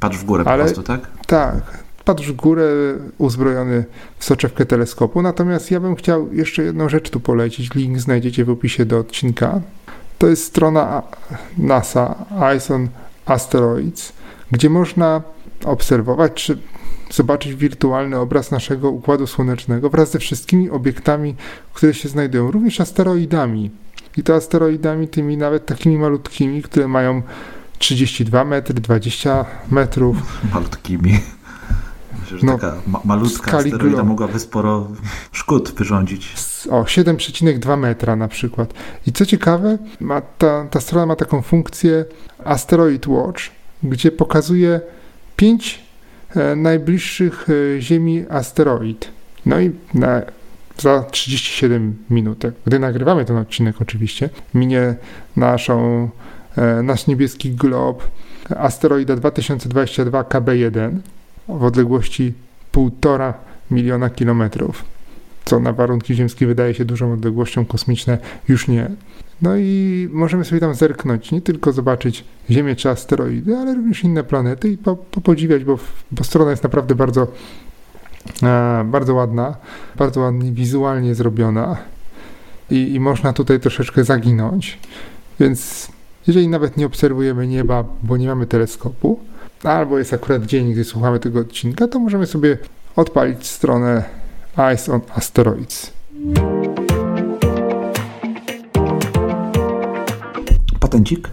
Patrz 0.00 0.18
w 0.18 0.24
górę 0.24 0.44
ale, 0.46 0.64
po 0.64 0.64
prostu, 0.64 0.82
tak? 0.82 1.00
Tak. 1.26 1.84
Patrz 2.04 2.28
w 2.28 2.36
górę 2.36 2.64
uzbrojony 3.18 3.84
w 4.18 4.24
soczewkę 4.24 4.66
teleskopu. 4.66 5.22
Natomiast 5.22 5.70
ja 5.70 5.80
bym 5.80 5.96
chciał 5.96 6.32
jeszcze 6.32 6.62
jedną 6.62 6.88
rzecz 6.88 7.10
tu 7.10 7.20
polecić. 7.20 7.74
Link 7.74 7.98
znajdziecie 7.98 8.44
w 8.44 8.50
opisie 8.50 8.84
do 8.84 8.98
odcinka. 8.98 9.60
To 10.18 10.26
jest 10.26 10.44
strona 10.44 11.02
NASA, 11.58 12.14
Eyes 12.42 12.70
on 12.70 12.88
Asteroids, 13.26 14.12
gdzie 14.50 14.70
można 14.70 15.22
obserwować, 15.64 16.32
czy 16.44 16.58
zobaczyć 17.14 17.54
wirtualny 17.54 18.18
obraz 18.18 18.50
naszego 18.50 18.90
Układu 18.90 19.26
Słonecznego 19.26 19.90
wraz 19.90 20.10
ze 20.10 20.18
wszystkimi 20.18 20.70
obiektami, 20.70 21.34
które 21.72 21.94
się 21.94 22.08
znajdują, 22.08 22.50
również 22.50 22.80
asteroidami. 22.80 23.70
I 24.16 24.22
to 24.22 24.34
asteroidami 24.34 25.08
tymi 25.08 25.36
nawet 25.36 25.66
takimi 25.66 25.98
malutkimi, 25.98 26.62
które 26.62 26.88
mają 26.88 27.22
32 27.78 28.44
metry, 28.44 28.74
20 28.74 29.44
metrów. 29.70 30.16
Malutkimi. 30.54 31.20
Myślę, 32.20 32.38
że 32.38 32.46
no, 32.46 32.58
taka 32.58 32.76
ma 32.86 33.00
malutka 33.04 33.58
asteroida 33.58 34.04
mogłaby 34.04 34.38
sporo 34.38 34.88
szkód 35.32 35.72
wyrządzić. 35.76 36.34
O, 36.70 36.82
7,2 36.82 37.78
metra 37.78 38.16
na 38.16 38.28
przykład. 38.28 38.74
I 39.06 39.12
co 39.12 39.26
ciekawe, 39.26 39.78
ma 40.00 40.20
ta, 40.20 40.66
ta 40.70 40.80
strona 40.80 41.06
ma 41.06 41.16
taką 41.16 41.42
funkcję 41.42 42.04
Asteroid 42.44 43.06
Watch, 43.06 43.42
gdzie 43.82 44.12
pokazuje 44.12 44.80
5 45.36 45.80
E, 45.80 45.89
najbliższych 46.56 47.46
e, 47.48 47.80
Ziemi 47.80 48.24
asteroid. 48.28 49.08
No 49.46 49.60
i 49.60 49.70
na, 49.94 50.22
za 50.78 51.02
37 51.02 51.96
minut, 52.10 52.42
gdy 52.66 52.78
nagrywamy 52.78 53.24
ten 53.24 53.36
odcinek 53.36 53.82
oczywiście, 53.82 54.30
minie 54.54 54.94
naszą, 55.36 56.08
e, 56.56 56.82
nasz 56.82 57.06
niebieski 57.06 57.50
glob 57.50 58.08
asteroida 58.56 59.16
2022 59.16 60.22
KB1 60.22 60.90
w 61.48 61.64
odległości 61.64 62.32
1,5 62.72 63.32
miliona 63.70 64.10
kilometrów, 64.10 64.84
co 65.44 65.60
na 65.60 65.72
warunki 65.72 66.14
ziemskie 66.14 66.46
wydaje 66.46 66.74
się 66.74 66.84
dużą 66.84 67.12
odległością, 67.12 67.64
kosmiczne 67.64 68.18
już 68.48 68.68
nie. 68.68 68.90
No 69.42 69.56
i 69.56 70.08
możemy 70.12 70.44
sobie 70.44 70.60
tam 70.60 70.74
zerknąć, 70.74 71.32
nie 71.32 71.40
tylko 71.40 71.72
zobaczyć 71.72 72.24
Ziemię 72.50 72.76
czy 72.76 72.90
asteroidy, 72.90 73.56
ale 73.56 73.74
również 73.74 74.04
inne 74.04 74.24
planety 74.24 74.68
i 74.68 74.78
po, 74.78 74.96
podziwiać, 74.96 75.64
bo, 75.64 75.78
bo 76.10 76.24
strona 76.24 76.50
jest 76.50 76.62
naprawdę 76.62 76.94
bardzo, 76.94 77.26
e, 78.42 78.84
bardzo 78.84 79.14
ładna, 79.14 79.56
bardzo 79.96 80.20
ładnie 80.20 80.52
wizualnie 80.52 81.14
zrobiona 81.14 81.76
i, 82.70 82.94
i 82.94 83.00
można 83.00 83.32
tutaj 83.32 83.60
troszeczkę 83.60 84.04
zaginąć. 84.04 84.78
Więc 85.40 85.88
jeżeli 86.26 86.48
nawet 86.48 86.76
nie 86.76 86.86
obserwujemy 86.86 87.46
nieba, 87.46 87.84
bo 88.02 88.16
nie 88.16 88.28
mamy 88.28 88.46
teleskopu, 88.46 89.20
albo 89.64 89.98
jest 89.98 90.14
akurat 90.14 90.46
dzień, 90.46 90.72
gdy 90.72 90.84
słuchamy 90.84 91.18
tego 91.18 91.40
odcinka, 91.40 91.88
to 91.88 91.98
możemy 91.98 92.26
sobie 92.26 92.58
odpalić 92.96 93.46
stronę 93.46 94.04
Eyes 94.56 94.88
on 94.88 95.00
Asteroids. 95.14 95.92
Patencik? 100.90 101.30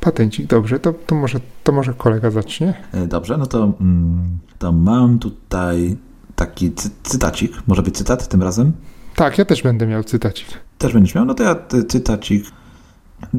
Patencik, 0.00 0.46
dobrze, 0.46 0.80
to, 0.80 0.92
to, 0.92 1.14
może, 1.14 1.40
to 1.64 1.72
może 1.72 1.94
kolega 1.94 2.30
zacznie. 2.30 2.74
E, 2.92 3.06
dobrze, 3.06 3.38
no 3.38 3.46
to, 3.46 3.72
mm, 3.80 4.38
to 4.58 4.72
mam 4.72 5.18
tutaj 5.18 5.96
taki 6.36 6.72
cy 6.72 6.90
cytacik. 7.02 7.52
Może 7.66 7.82
być 7.82 7.96
cytat 7.96 8.28
tym 8.28 8.42
razem? 8.42 8.72
Tak, 9.16 9.38
ja 9.38 9.44
też 9.44 9.62
będę 9.62 9.86
miał 9.86 10.04
cytacik. 10.04 10.48
Też 10.78 10.92
będziesz 10.92 11.14
miał? 11.14 11.24
No 11.24 11.34
to 11.34 11.42
ja 11.42 11.56
cytacik 11.88 12.44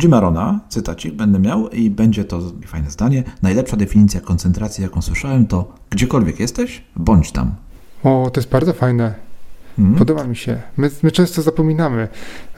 Jimarona, 0.04 0.60
cytacik 0.70 1.14
będę 1.14 1.40
miał 1.40 1.70
i 1.70 1.90
będzie 1.90 2.26
to 2.26 2.42
fajne 2.66 2.92
zdanie. 2.92 3.24
Najlepsza 3.42 3.78
definicja 3.78 4.22
koncentracji, 4.22 4.84
jaką 4.84 5.02
słyszałem, 5.02 5.48
to 5.48 5.74
gdziekolwiek 5.90 6.40
jesteś, 6.40 6.84
bądź 6.96 7.32
tam. 7.32 7.56
O, 8.04 8.30
to 8.34 8.40
jest 8.40 8.50
bardzo 8.50 8.74
fajne. 8.74 9.25
Mm. 9.80 9.96
Podoba 9.96 10.24
mi 10.24 10.36
się. 10.36 10.62
My, 10.78 10.92
my 11.04 11.12
często 11.12 11.42
zapominamy 11.42 12.08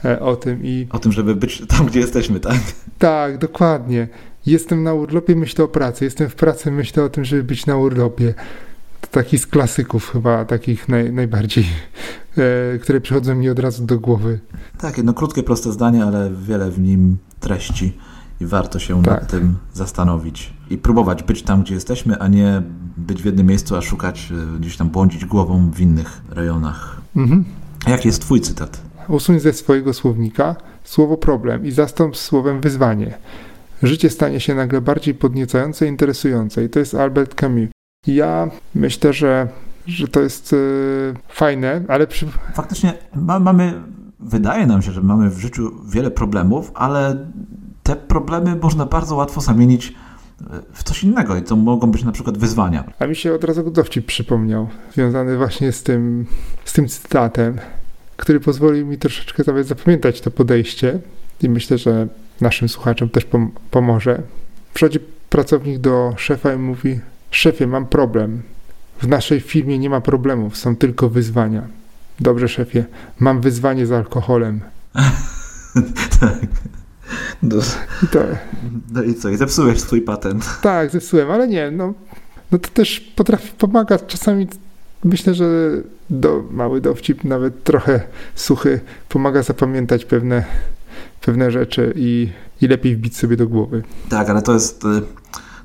e, 0.04 0.20
o 0.20 0.36
tym 0.36 0.60
i. 0.64 0.86
O 0.90 0.98
tym, 0.98 1.12
żeby 1.12 1.34
być 1.34 1.62
tam, 1.68 1.86
gdzie 1.86 2.00
jesteśmy, 2.00 2.40
tak? 2.40 2.56
Tak, 2.98 3.38
dokładnie. 3.38 4.08
Jestem 4.46 4.82
na 4.82 4.94
urlopie, 4.94 5.36
myślę 5.36 5.64
o 5.64 5.68
pracy. 5.68 6.04
Jestem 6.04 6.28
w 6.28 6.34
pracy, 6.34 6.70
myślę 6.70 7.04
o 7.04 7.08
tym, 7.08 7.24
żeby 7.24 7.42
być 7.42 7.66
na 7.66 7.76
urlopie. 7.76 8.34
To 9.00 9.06
taki 9.10 9.38
z 9.38 9.46
klasyków 9.46 10.10
chyba, 10.10 10.44
takich 10.44 10.88
naj, 10.88 11.12
najbardziej, 11.12 11.64
e, 12.74 12.78
które 12.78 13.00
przychodzą 13.00 13.34
mi 13.34 13.50
od 13.50 13.58
razu 13.58 13.86
do 13.86 13.98
głowy. 13.98 14.40
Tak, 14.78 14.96
jedno 14.96 15.14
krótkie, 15.14 15.42
proste 15.42 15.72
zdanie, 15.72 16.04
ale 16.04 16.30
wiele 16.30 16.70
w 16.70 16.80
nim 16.80 17.18
treści 17.40 17.92
i 18.40 18.46
warto 18.46 18.78
się 18.78 19.02
tak. 19.02 19.20
nad 19.20 19.30
tym 19.30 19.56
zastanowić 19.74 20.52
i 20.70 20.78
próbować 20.78 21.22
być 21.22 21.42
tam, 21.42 21.62
gdzie 21.62 21.74
jesteśmy, 21.74 22.18
a 22.18 22.28
nie 22.28 22.62
być 22.96 23.22
w 23.22 23.24
jednym 23.24 23.46
miejscu, 23.46 23.76
a 23.76 23.80
szukać, 23.80 24.32
e, 24.32 24.58
gdzieś 24.58 24.76
tam 24.76 24.88
błądzić 24.88 25.24
głową 25.24 25.70
w 25.70 25.80
innych 25.80 26.20
rejonach. 26.30 27.00
Mhm. 27.16 27.44
Jaki 27.86 28.08
jest 28.08 28.22
Twój 28.22 28.40
cytat? 28.40 28.82
Usuń 29.08 29.40
ze 29.40 29.52
swojego 29.52 29.94
słownika 29.94 30.56
słowo 30.84 31.16
problem 31.16 31.66
i 31.66 31.70
zastąp 31.70 32.16
słowem 32.16 32.60
wyzwanie. 32.60 33.18
Życie 33.82 34.10
stanie 34.10 34.40
się 34.40 34.54
nagle 34.54 34.80
bardziej 34.80 35.14
podniecające 35.14 35.86
i 35.86 35.88
interesujące. 35.88 36.64
I 36.64 36.68
to 36.68 36.78
jest 36.78 36.94
Albert 36.94 37.34
Camus. 37.34 37.68
Ja 38.06 38.50
myślę, 38.74 39.12
że, 39.12 39.48
że 39.86 40.08
to 40.08 40.20
jest 40.20 40.52
yy, 40.52 41.14
fajne, 41.28 41.84
ale 41.88 42.06
przy... 42.06 42.26
Faktycznie 42.54 42.94
ma, 43.14 43.38
mamy, 43.38 43.82
wydaje 44.20 44.66
nam 44.66 44.82
się, 44.82 44.92
że 44.92 45.02
mamy 45.02 45.30
w 45.30 45.38
życiu 45.38 45.72
wiele 45.88 46.10
problemów, 46.10 46.72
ale 46.74 47.26
te 47.82 47.96
problemy 47.96 48.56
można 48.56 48.86
bardzo 48.86 49.16
łatwo 49.16 49.40
zamienić 49.40 49.94
w 50.72 50.82
coś 50.82 51.04
innego 51.04 51.36
i 51.36 51.42
to 51.42 51.56
mogą 51.56 51.90
być 51.90 52.04
na 52.04 52.12
przykład 52.12 52.38
wyzwania. 52.38 52.84
A 52.98 53.06
mi 53.06 53.16
się 53.16 53.34
od 53.34 53.44
razu 53.44 53.70
dowcip 53.70 54.06
przypomniał, 54.06 54.68
związany 54.94 55.36
właśnie 55.36 55.72
z 55.72 55.82
tym, 55.82 56.26
z 56.64 56.72
tym 56.72 56.88
cytatem, 56.88 57.58
który 58.16 58.40
pozwolił 58.40 58.86
mi 58.86 58.98
troszeczkę 58.98 59.42
nawet 59.46 59.66
zapamiętać 59.66 60.20
to 60.20 60.30
podejście 60.30 60.98
i 61.42 61.48
myślę, 61.48 61.78
że 61.78 62.08
naszym 62.40 62.68
słuchaczom 62.68 63.08
też 63.08 63.24
pom 63.24 63.50
pomoże. 63.70 64.22
Przychodzi 64.74 65.00
pracownik 65.30 65.78
do 65.78 66.14
szefa 66.16 66.54
i 66.54 66.58
mówi: 66.58 67.00
Szefie, 67.30 67.66
mam 67.66 67.86
problem. 67.86 68.42
W 69.02 69.08
naszej 69.08 69.40
firmie 69.40 69.78
nie 69.78 69.90
ma 69.90 70.00
problemów, 70.00 70.56
są 70.56 70.76
tylko 70.76 71.08
wyzwania. 71.08 71.62
Dobrze, 72.20 72.48
szefie, 72.48 72.84
mam 73.18 73.40
wyzwanie 73.40 73.86
z 73.86 73.92
alkoholem. 73.92 74.60
tak. 76.20 76.77
No, 77.42 77.56
I 78.02 78.06
to... 78.06 78.18
no 78.92 79.02
i 79.02 79.14
co, 79.14 79.28
i 79.28 79.36
zepsułeś 79.36 79.80
swój 79.80 80.02
patent. 80.02 80.60
Tak, 80.62 80.90
zepsułem, 80.90 81.30
ale 81.30 81.48
nie, 81.48 81.70
no, 81.70 81.94
no 82.52 82.58
to 82.58 82.68
też 82.68 83.00
potrafi 83.00 83.52
pomagać. 83.58 84.02
Czasami 84.06 84.48
myślę, 85.04 85.34
że 85.34 85.70
do, 86.10 86.44
mały 86.50 86.80
dowcip, 86.80 87.24
nawet 87.24 87.64
trochę 87.64 88.00
suchy, 88.34 88.80
pomaga 89.08 89.42
zapamiętać 89.42 90.04
pewne, 90.04 90.44
pewne 91.20 91.50
rzeczy 91.50 91.92
i, 91.96 92.28
i 92.60 92.68
lepiej 92.68 92.96
wbić 92.96 93.16
sobie 93.16 93.36
do 93.36 93.46
głowy. 93.46 93.82
Tak, 94.08 94.30
ale 94.30 94.42
to 94.42 94.54
jest, 94.54 94.84
y, 94.84 95.02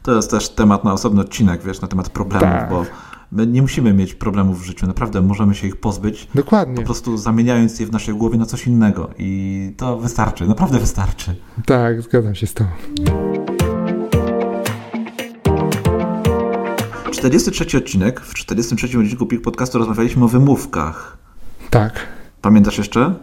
to 0.03 0.15
jest 0.15 0.31
też 0.31 0.49
temat 0.49 0.83
na 0.83 0.93
osobny 0.93 1.21
odcinek, 1.21 1.61
wiesz, 1.63 1.81
na 1.81 1.87
temat 1.87 2.09
problemów, 2.09 2.49
tak. 2.49 2.69
bo 2.69 2.85
My 3.35 3.47
nie 3.47 3.61
musimy 3.61 3.93
mieć 3.93 4.13
problemów 4.13 4.61
w 4.61 4.63
życiu, 4.63 4.87
naprawdę 4.87 5.21
możemy 5.21 5.55
się 5.55 5.67
ich 5.67 5.75
pozbyć. 5.75 6.27
Dokładnie. 6.35 6.75
Po 6.75 6.81
prostu 6.81 7.17
zamieniając 7.17 7.79
je 7.79 7.85
w 7.85 7.91
naszej 7.91 8.15
głowie 8.15 8.37
na 8.37 8.45
coś 8.45 8.67
innego. 8.67 9.09
I 9.17 9.73
to 9.77 9.97
wystarczy, 9.97 10.47
naprawdę 10.47 10.79
wystarczy. 10.79 11.35
Tak, 11.65 12.01
zgadzam 12.01 12.35
się 12.35 12.47
z 12.47 12.53
tą. 12.53 12.65
43 17.11 17.77
odcinek. 17.77 18.19
W 18.19 18.33
43 18.33 18.99
odcinku 18.99 19.25
PIK 19.25 19.41
Podcastu 19.41 19.77
rozmawialiśmy 19.77 20.25
o 20.25 20.27
wymówkach. 20.27 21.17
Tak. 21.69 22.07
Pamiętasz 22.41 22.77
jeszcze? 22.77 23.13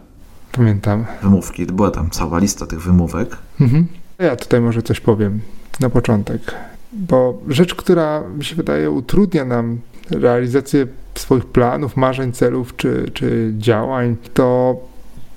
Pamiętam. 0.53 1.05
Wymówki. 1.23 1.67
Była 1.67 1.91
tam 1.91 2.11
cała 2.11 2.39
lista 2.39 2.67
tych 2.67 2.83
wymówek. 2.83 3.37
Mhm. 3.61 3.87
Ja 4.19 4.37
tutaj 4.37 4.61
może 4.61 4.83
coś 4.83 5.01
powiem 5.01 5.41
na 5.81 5.91
początek. 5.91 6.55
Bo 6.93 7.43
rzecz, 7.49 7.75
która 7.75 8.23
mi 8.39 8.45
się 8.45 8.57
wydaje 8.57 8.91
utrudnia 8.91 9.45
nam 9.45 9.79
realizację 10.11 10.87
swoich 11.15 11.45
planów, 11.45 11.97
marzeń, 11.97 12.33
celów 12.33 12.77
czy, 12.77 13.11
czy 13.15 13.53
działań, 13.59 14.17
to, 14.35 14.81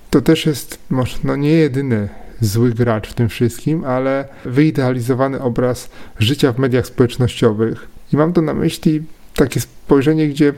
to 0.10 0.22
też 0.22 0.46
jest 0.46 0.80
może 0.90 1.18
no 1.24 1.36
nie 1.36 1.52
jedyny 1.52 2.10
zły 2.42 2.72
gracz 2.72 3.08
w 3.08 3.14
tym 3.14 3.30
wszystkim, 3.30 3.84
ale 3.84 4.28
wyidealizowany 4.46 5.42
obraz 5.42 5.90
życia 6.20 6.52
w 6.52 6.60
mediach 6.60 6.88
społecznościowych. 6.88 7.88
I 8.14 8.18
mam 8.18 8.34
to 8.34 8.42
na 8.42 8.54
myśli 8.54 9.04
takie 9.36 9.60
spojrzenie, 9.60 10.28
gdzie 10.28 10.54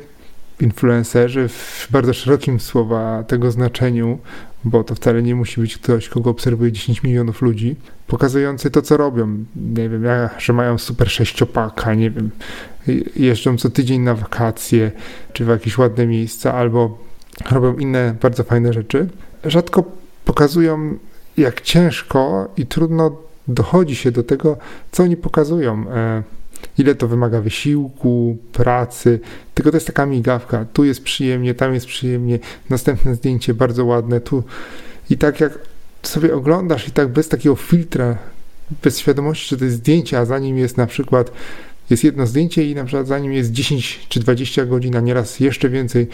influencerzy 0.62 1.48
w 1.48 1.88
bardzo 1.92 2.14
szerokim 2.14 2.60
słowa 2.60 3.24
tego 3.24 3.52
znaczeniu, 3.52 4.20
bo 4.64 4.84
to 4.84 4.96
wcale 4.96 5.24
nie 5.24 5.36
musi 5.36 5.62
być 5.62 5.78
ktoś, 5.78 6.10
kogo 6.10 6.30
obserwuje 6.30 6.72
10 6.72 7.04
milionów 7.04 7.42
ludzi, 7.42 7.76
pokazujący 8.08 8.72
to, 8.72 8.82
co 8.82 8.98
robią. 8.98 9.46
Nie 9.56 9.90
wiem, 9.90 10.04
że 10.38 10.54
mają 10.54 10.78
super 10.78 11.10
sześciopaka, 11.12 11.94
nie 11.94 12.12
wiem, 12.12 12.30
jeżdżą 13.16 13.58
co 13.58 13.70
tydzień 13.70 14.02
na 14.02 14.16
wakacje, 14.16 14.92
czy 15.34 15.46
w 15.46 15.48
jakieś 15.48 15.78
ładne 15.78 16.08
miejsca, 16.08 16.54
albo 16.54 16.98
robią 17.52 17.76
inne 17.76 18.16
bardzo 18.22 18.44
fajne 18.44 18.74
rzeczy. 18.74 19.10
Rzadko 19.44 19.84
pokazują, 20.26 20.98
jak 21.38 21.62
ciężko 21.62 22.52
i 22.58 22.66
trudno 22.66 23.18
dochodzi 23.48 23.96
się 23.96 24.12
do 24.12 24.24
tego, 24.24 24.58
co 24.92 25.04
oni 25.04 25.18
pokazują. 25.18 25.86
Ile 26.78 26.96
to 26.96 27.08
wymaga 27.08 27.42
wysiłku, 27.42 28.38
pracy, 28.52 29.20
tylko 29.54 29.72
to 29.72 29.78
jest 29.78 29.88
taka 29.88 30.06
migawka. 30.06 30.66
Tu 30.74 30.84
jest 30.84 31.04
przyjemnie, 31.04 31.54
tam 31.54 31.74
jest 31.74 31.86
przyjemnie, 31.86 32.40
następne 32.70 33.16
zdjęcie 33.16 33.54
bardzo 33.54 33.86
ładne, 33.86 34.22
tu. 34.22 34.44
I 35.10 35.18
tak 35.18 35.40
jak 35.40 35.60
sobie 36.04 36.36
oglądasz 36.36 36.88
i 36.88 36.92
tak 36.92 37.08
bez 37.08 37.30
takiego 37.30 37.56
filtra, 37.56 38.18
bez 38.84 39.00
świadomości, 39.00 39.50
że 39.50 39.58
to 39.58 39.66
jest 39.66 39.78
zdjęcie, 39.78 40.20
a 40.20 40.26
za 40.26 40.40
nim 40.40 40.58
jest 40.58 40.78
na 40.78 40.88
przykład 40.88 41.32
jest 41.90 42.04
jedno 42.04 42.28
zdjęcie 42.28 42.72
i 42.72 42.76
na 42.76 42.84
przykład 42.84 43.08
za 43.08 43.20
nim 43.20 43.34
jest 43.34 43.52
10 43.52 44.06
czy 44.10 44.20
20 44.20 44.66
godzin, 44.66 44.96
a 44.96 45.00
nieraz 45.00 45.40
jeszcze 45.40 45.70
więcej 45.70 46.08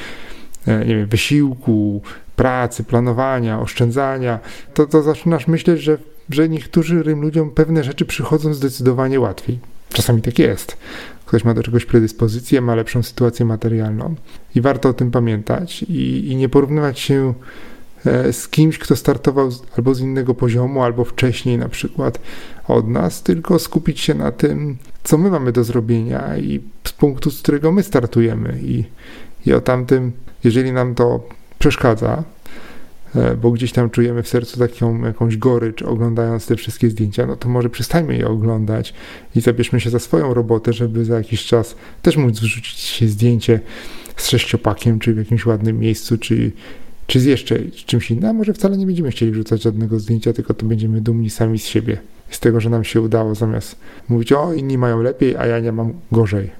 e, 0.67 0.85
nie 0.85 0.95
wiem, 0.95 1.07
wysiłku, 1.07 2.01
pracy, 2.35 2.83
planowania, 2.83 3.59
oszczędzania, 3.59 4.39
to, 4.73 4.85
to 4.85 5.03
zaczynasz 5.03 5.47
myśleć, 5.47 5.81
że, 5.81 5.97
że 6.29 6.49
niektórym 6.49 7.21
ludziom 7.21 7.51
pewne 7.51 7.83
rzeczy 7.83 8.05
przychodzą 8.05 8.53
zdecydowanie 8.53 9.19
łatwiej. 9.19 9.59
Czasami 9.93 10.21
tak 10.21 10.39
jest. 10.39 10.77
Ktoś 11.25 11.43
ma 11.43 11.53
do 11.53 11.63
czegoś 11.63 11.85
predyspozycję, 11.85 12.61
ma 12.61 12.75
lepszą 12.75 13.03
sytuację 13.03 13.45
materialną 13.45 14.15
i 14.55 14.61
warto 14.61 14.89
o 14.89 14.93
tym 14.93 15.11
pamiętać 15.11 15.83
i, 15.83 16.31
i 16.31 16.35
nie 16.35 16.49
porównywać 16.49 16.99
się 16.99 17.33
e, 18.05 18.33
z 18.33 18.47
kimś, 18.47 18.77
kto 18.77 18.95
startował 18.95 19.51
z, 19.51 19.61
albo 19.77 19.95
z 19.95 19.99
innego 19.99 20.33
poziomu, 20.33 20.83
albo 20.83 21.05
wcześniej 21.05 21.57
na 21.57 21.69
przykład 21.69 22.19
od 22.67 22.87
nas, 22.87 23.23
tylko 23.23 23.59
skupić 23.59 23.99
się 23.99 24.13
na 24.13 24.31
tym, 24.31 24.77
co 25.03 25.17
my 25.17 25.31
mamy 25.31 25.51
do 25.51 25.63
zrobienia 25.63 26.37
i 26.37 26.61
z 26.83 26.93
punktu, 26.93 27.31
z 27.31 27.41
którego 27.41 27.71
my 27.71 27.83
startujemy. 27.83 28.59
I, 28.63 28.83
i 29.45 29.53
o 29.53 29.61
tamtym, 29.61 30.11
jeżeli 30.43 30.71
nam 30.71 30.95
to 30.95 31.23
przeszkadza, 31.59 32.23
bo 33.41 33.51
gdzieś 33.51 33.71
tam 33.71 33.89
czujemy 33.89 34.23
w 34.23 34.27
sercu 34.27 34.59
taką 34.59 35.05
jakąś 35.05 35.37
gorycz 35.37 35.81
oglądając 35.81 36.45
te 36.45 36.55
wszystkie 36.55 36.89
zdjęcia, 36.89 37.25
no 37.25 37.35
to 37.35 37.49
może 37.49 37.69
przestańmy 37.69 38.17
je 38.17 38.27
oglądać 38.27 38.93
i 39.35 39.41
zabierzmy 39.41 39.79
się 39.79 39.89
za 39.89 39.99
swoją 39.99 40.33
robotę, 40.33 40.73
żeby 40.73 41.05
za 41.05 41.17
jakiś 41.17 41.45
czas 41.45 41.75
też 42.01 42.17
móc 42.17 42.39
wrzucić 42.39 42.79
się 42.79 43.07
zdjęcie 43.07 43.59
z 44.17 44.29
sześciopakiem, 44.29 44.99
czy 44.99 45.13
w 45.13 45.17
jakimś 45.17 45.45
ładnym 45.45 45.79
miejscu, 45.79 46.17
czy, 46.17 46.51
czy 47.07 47.19
z 47.19 47.25
jeszcze 47.25 47.59
czymś 47.85 48.11
innym, 48.11 48.29
a 48.29 48.33
może 48.33 48.53
wcale 48.53 48.77
nie 48.77 48.85
będziemy 48.85 49.11
chcieli 49.11 49.31
wrzucać 49.31 49.61
żadnego 49.61 49.99
zdjęcia, 49.99 50.33
tylko 50.33 50.53
to 50.53 50.65
będziemy 50.65 51.01
dumni 51.01 51.29
sami 51.29 51.59
z 51.59 51.65
siebie, 51.65 51.97
z 52.29 52.39
tego, 52.39 52.61
że 52.61 52.69
nam 52.69 52.83
się 52.83 53.01
udało, 53.01 53.35
zamiast 53.35 53.75
mówić, 54.09 54.33
o, 54.33 54.53
inni 54.53 54.77
mają 54.77 55.01
lepiej, 55.01 55.37
a 55.37 55.45
ja 55.45 55.59
nie 55.59 55.71
mam 55.71 55.93
gorzej. 56.11 56.51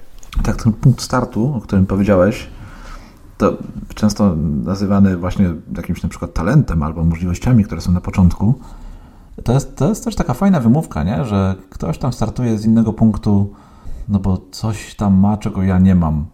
Tak, 0.42 0.62
ten 0.62 0.72
punkt 0.72 1.02
startu, 1.02 1.54
o 1.56 1.60
którym 1.60 1.86
powiedziałeś, 1.86 2.46
to 3.42 3.56
często 3.94 4.36
nazywany 4.64 5.16
właśnie 5.16 5.54
jakimś 5.76 6.02
na 6.02 6.08
przykład 6.08 6.34
talentem 6.34 6.82
albo 6.82 7.04
możliwościami, 7.04 7.64
które 7.64 7.80
są 7.80 7.92
na 7.92 8.00
początku. 8.00 8.54
To 9.44 9.52
jest, 9.52 9.76
to 9.76 9.88
jest 9.88 10.04
też 10.04 10.16
taka 10.16 10.34
fajna 10.34 10.60
wymówka, 10.60 11.04
nie? 11.04 11.24
że 11.24 11.54
ktoś 11.70 11.98
tam 11.98 12.12
startuje 12.12 12.58
z 12.58 12.64
innego 12.64 12.92
punktu, 12.92 13.52
no 14.08 14.18
bo 14.18 14.40
coś 14.50 14.94
tam 14.94 15.14
ma, 15.14 15.36
czego 15.36 15.62
ja 15.62 15.78
nie 15.78 15.94
mam. 15.94 16.26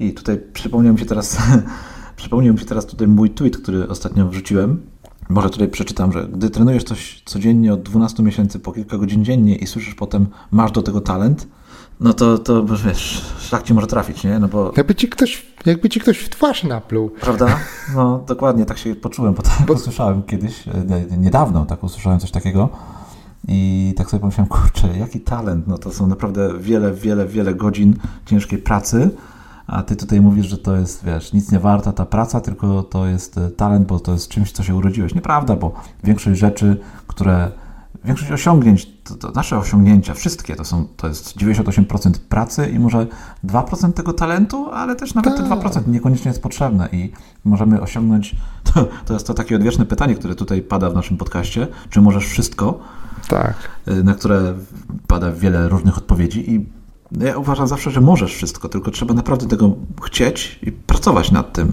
I 0.00 0.12
tutaj 0.12 0.40
przypomniał 0.52 0.92
mi 0.92 0.98
się 0.98 1.06
teraz, 1.06 1.38
przypomniał 2.16 2.54
mi 2.54 2.60
się 2.60 2.66
teraz 2.66 2.86
tutaj 2.86 3.08
mój 3.08 3.30
tweet, 3.30 3.56
który 3.56 3.88
ostatnio 3.88 4.28
wrzuciłem. 4.28 4.82
Może 5.28 5.50
tutaj 5.50 5.68
przeczytam, 5.68 6.12
że 6.12 6.28
gdy 6.28 6.50
trenujesz 6.50 6.84
coś 6.84 7.22
codziennie 7.24 7.72
od 7.72 7.82
12 7.82 8.22
miesięcy 8.22 8.58
po 8.58 8.72
kilka 8.72 8.98
godzin 8.98 9.24
dziennie 9.24 9.56
i 9.56 9.66
słyszysz 9.66 9.94
potem, 9.94 10.26
masz 10.50 10.72
do 10.72 10.82
tego 10.82 11.00
talent, 11.00 11.48
no 12.00 12.12
to, 12.12 12.38
to 12.38 12.64
wiesz, 12.64 13.24
szlak 13.38 13.62
ci 13.62 13.74
może 13.74 13.86
trafić, 13.86 14.24
nie? 14.24 14.38
No 14.38 14.48
bo... 14.48 14.72
Jakby 14.76 14.94
ci 14.94 15.08
ktoś, 15.08 15.46
jakby 15.66 15.88
ci 15.88 16.00
ktoś 16.00 16.18
w 16.18 16.28
twarz 16.28 16.64
napluł. 16.64 17.10
Prawda? 17.20 17.46
No 17.94 18.24
dokładnie, 18.26 18.66
tak 18.66 18.78
się 18.78 18.94
poczułem, 18.94 19.34
bo 19.34 19.42
tak 19.42 19.66
bo... 19.66 19.74
usłyszałem 19.74 20.22
kiedyś, 20.22 20.68
e, 20.68 21.16
niedawno 21.18 21.66
tak 21.66 21.84
usłyszałem 21.84 22.20
coś 22.20 22.30
takiego 22.30 22.68
i 23.48 23.94
tak 23.96 24.10
sobie 24.10 24.20
pomyślałem, 24.20 24.48
kurczę, 24.48 24.98
jaki 24.98 25.20
talent, 25.20 25.66
no 25.66 25.78
to 25.78 25.92
są 25.92 26.06
naprawdę 26.06 26.58
wiele, 26.58 26.92
wiele, 26.92 27.26
wiele 27.26 27.54
godzin 27.54 27.96
ciężkiej 28.26 28.58
pracy, 28.58 29.10
a 29.66 29.82
ty 29.82 29.96
tutaj 29.96 30.20
mówisz, 30.20 30.46
że 30.46 30.58
to 30.58 30.76
jest, 30.76 31.04
wiesz, 31.04 31.32
nic 31.32 31.52
nie 31.52 31.58
warta 31.58 31.92
ta 31.92 32.06
praca, 32.06 32.40
tylko 32.40 32.82
to 32.82 33.06
jest 33.06 33.38
e, 33.38 33.50
talent, 33.50 33.86
bo 33.86 34.00
to 34.00 34.12
jest 34.12 34.28
czymś, 34.28 34.52
co 34.52 34.62
się 34.62 34.74
urodziłeś. 34.74 35.14
Nieprawda, 35.14 35.56
bo 35.56 35.72
większość 36.04 36.40
rzeczy, 36.40 36.76
które 37.06 37.50
większość 38.06 38.32
osiągnięć, 38.32 38.88
to, 39.04 39.14
to, 39.14 39.30
nasze 39.30 39.58
osiągnięcia, 39.58 40.14
wszystkie 40.14 40.56
to 40.56 40.64
są, 40.64 40.86
to 40.96 41.08
jest 41.08 41.36
98% 41.36 42.12
pracy 42.28 42.70
i 42.70 42.78
może 42.78 43.06
2% 43.44 43.92
tego 43.92 44.12
talentu, 44.12 44.70
ale 44.72 44.96
też 44.96 45.14
nawet 45.14 45.36
te 45.36 45.42
2% 45.42 45.72
tak. 45.72 45.86
niekoniecznie 45.86 46.28
jest 46.28 46.42
potrzebne 46.42 46.88
i 46.92 47.12
możemy 47.44 47.80
osiągnąć, 47.80 48.36
to, 48.74 48.88
to 49.04 49.14
jest 49.14 49.26
to 49.26 49.34
takie 49.34 49.56
odwieczne 49.56 49.86
pytanie, 49.86 50.14
które 50.14 50.34
tutaj 50.34 50.62
pada 50.62 50.90
w 50.90 50.94
naszym 50.94 51.16
podcaście, 51.16 51.66
czy 51.90 52.00
możesz 52.00 52.26
wszystko? 52.26 52.78
Tak. 53.28 53.54
Y, 53.88 54.04
na 54.04 54.14
które 54.14 54.54
pada 55.06 55.32
wiele 55.32 55.68
różnych 55.68 55.98
odpowiedzi 55.98 56.50
i 56.54 56.66
ja 57.20 57.38
uważam 57.38 57.68
zawsze, 57.68 57.90
że 57.90 58.00
możesz 58.00 58.34
wszystko, 58.34 58.68
tylko 58.68 58.90
trzeba 58.90 59.14
naprawdę 59.14 59.46
tego 59.46 59.76
chcieć 60.02 60.58
i 60.62 60.72
pracować 60.72 61.30
nad 61.32 61.52
tym. 61.52 61.72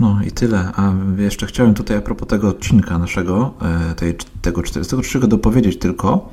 No 0.00 0.18
i 0.26 0.30
tyle. 0.30 0.72
A 0.76 0.92
jeszcze 1.16 1.46
chciałem 1.46 1.74
tutaj 1.74 1.96
a 1.96 2.00
propos 2.00 2.28
tego 2.28 2.48
odcinka 2.48 2.98
naszego, 2.98 3.54
e, 3.90 3.94
tej, 3.94 4.16
tego 4.42 4.62
43 4.62 5.20
dopowiedzieć 5.20 5.78
tylko, 5.78 6.28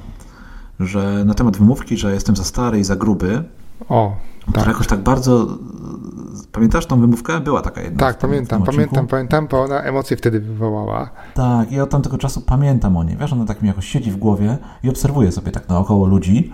że 0.80 1.23
na 1.25 1.34
temat 1.34 1.58
wymówki, 1.58 1.97
że 1.97 2.13
jestem 2.13 2.36
za 2.36 2.43
stary 2.43 2.80
i 2.80 2.84
za 2.84 2.95
gruby. 2.95 3.43
O, 3.89 4.15
tak. 4.54 4.67
jakoś 4.67 4.88
tak 4.88 5.04
bardzo. 5.04 5.47
Pamiętasz 6.51 6.86
tą 6.86 7.01
wymówkę? 7.01 7.39
Była 7.39 7.62
taka 7.62 7.82
jedna. 7.82 7.99
Tak, 7.99 8.17
pamiętam, 8.17 8.63
pamiętam, 8.63 9.08
pamiętam, 9.08 9.47
bo 9.47 9.63
ona 9.63 9.82
emocje 9.82 10.17
wtedy 10.17 10.39
wywołała. 10.39 11.10
Tak, 11.34 11.71
i 11.71 11.80
od 11.80 11.89
tamtego 11.89 12.17
czasu 12.17 12.41
pamiętam 12.41 12.97
o 12.97 13.04
niej. 13.04 13.17
Wiesz, 13.17 13.34
ona 13.34 13.45
tak 13.45 13.62
mi 13.62 13.67
jakoś 13.67 13.88
siedzi 13.88 14.12
w 14.12 14.17
głowie 14.17 14.58
i 14.84 14.89
obserwuję 14.89 15.32
sobie 15.32 15.51
tak 15.51 15.69
naokoło 15.69 16.08
ludzi. 16.08 16.54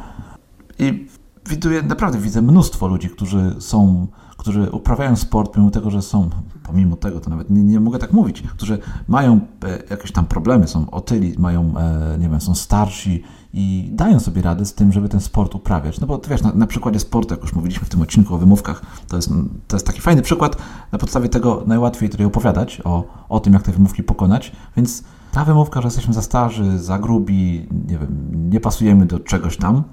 I 0.80 1.08
widuję, 1.50 1.82
naprawdę 1.82 2.19
widzę 2.19 2.41
mnóstwo 2.41 2.88
ludzi, 2.88 3.10
którzy 3.10 3.56
są 3.60 4.08
którzy 4.42 4.70
uprawiają 4.72 5.16
sport, 5.16 5.58
mimo 5.58 5.72
tego, 5.72 5.90
że 5.90 6.02
są, 6.02 6.30
pomimo 6.64 6.96
tego, 6.96 7.20
to 7.20 7.30
nawet 7.30 7.50
nie, 7.50 7.64
nie 7.64 7.80
mogę 7.80 8.00
tak 8.00 8.14
mówić, 8.14 8.42
którzy 8.42 8.80
mają 9.08 9.40
e, 9.64 9.84
jakieś 9.90 10.12
tam 10.12 10.26
problemy, 10.26 10.68
są 10.68 10.90
otyli, 10.90 11.36
mają, 11.38 11.74
e, 11.78 12.18
nie 12.20 12.30
wiem, 12.30 12.42
są 12.42 12.56
starsi 12.56 13.24
i 13.54 13.90
dają 13.94 14.20
sobie 14.20 14.42
radę 14.42 14.66
z 14.66 14.74
tym, 14.74 14.92
żeby 14.92 15.10
ten 15.10 15.20
sport 15.20 15.56
uprawiać. 15.56 16.00
No 16.00 16.08
bo 16.08 16.22
wiesz, 16.30 16.42
na, 16.42 16.54
na 16.54 16.68
przykładzie 16.68 17.00
sportu, 17.00 17.34
jak 17.34 17.42
już 17.42 17.54
mówiliśmy 17.54 17.86
w 17.86 17.90
tym 17.90 18.02
odcinku 18.02 18.36
o 18.36 18.38
wymówkach, 18.38 18.82
to 19.08 19.16
jest, 19.16 19.30
to 19.68 19.76
jest 19.76 19.88
taki 19.88 20.02
fajny 20.02 20.22
przykład, 20.22 20.58
na 20.92 20.98
podstawie 20.98 21.30
tego 21.30 21.64
najłatwiej 21.68 22.10
tutaj 22.10 22.26
opowiadać 22.26 22.82
o, 22.84 23.04
o 23.30 23.40
tym, 23.40 23.54
jak 23.54 23.64
te 23.64 23.72
wymówki 23.72 24.04
pokonać, 24.04 24.52
więc 24.78 25.04
ta 25.32 25.46
wymówka, 25.46 25.82
że 25.82 25.88
jesteśmy 25.88 26.14
za 26.14 26.22
starzy, 26.22 26.80
za 26.80 27.00
grubi, 27.00 27.68
nie 27.88 27.98
wiem, 27.98 28.32
nie 28.50 28.60
pasujemy 28.60 29.06
do 29.06 29.20
czegoś 29.20 29.58
tam. 29.58 29.84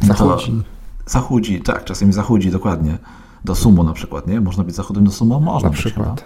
Zachudzi. 0.00 0.62
Zachudzi, 1.06 1.60
tak, 1.60 1.84
czasami 1.84 2.12
zachudzi, 2.12 2.50
dokładnie 2.50 2.98
do 3.44 3.54
sumo 3.54 3.82
na 3.82 3.92
przykład, 3.92 4.26
nie? 4.26 4.40
Można 4.40 4.64
być 4.64 4.74
zachodem 4.74 5.04
do 5.04 5.10
sumo? 5.10 5.40
Można 5.40 5.68
na 5.68 5.74
przykład. 5.74 6.24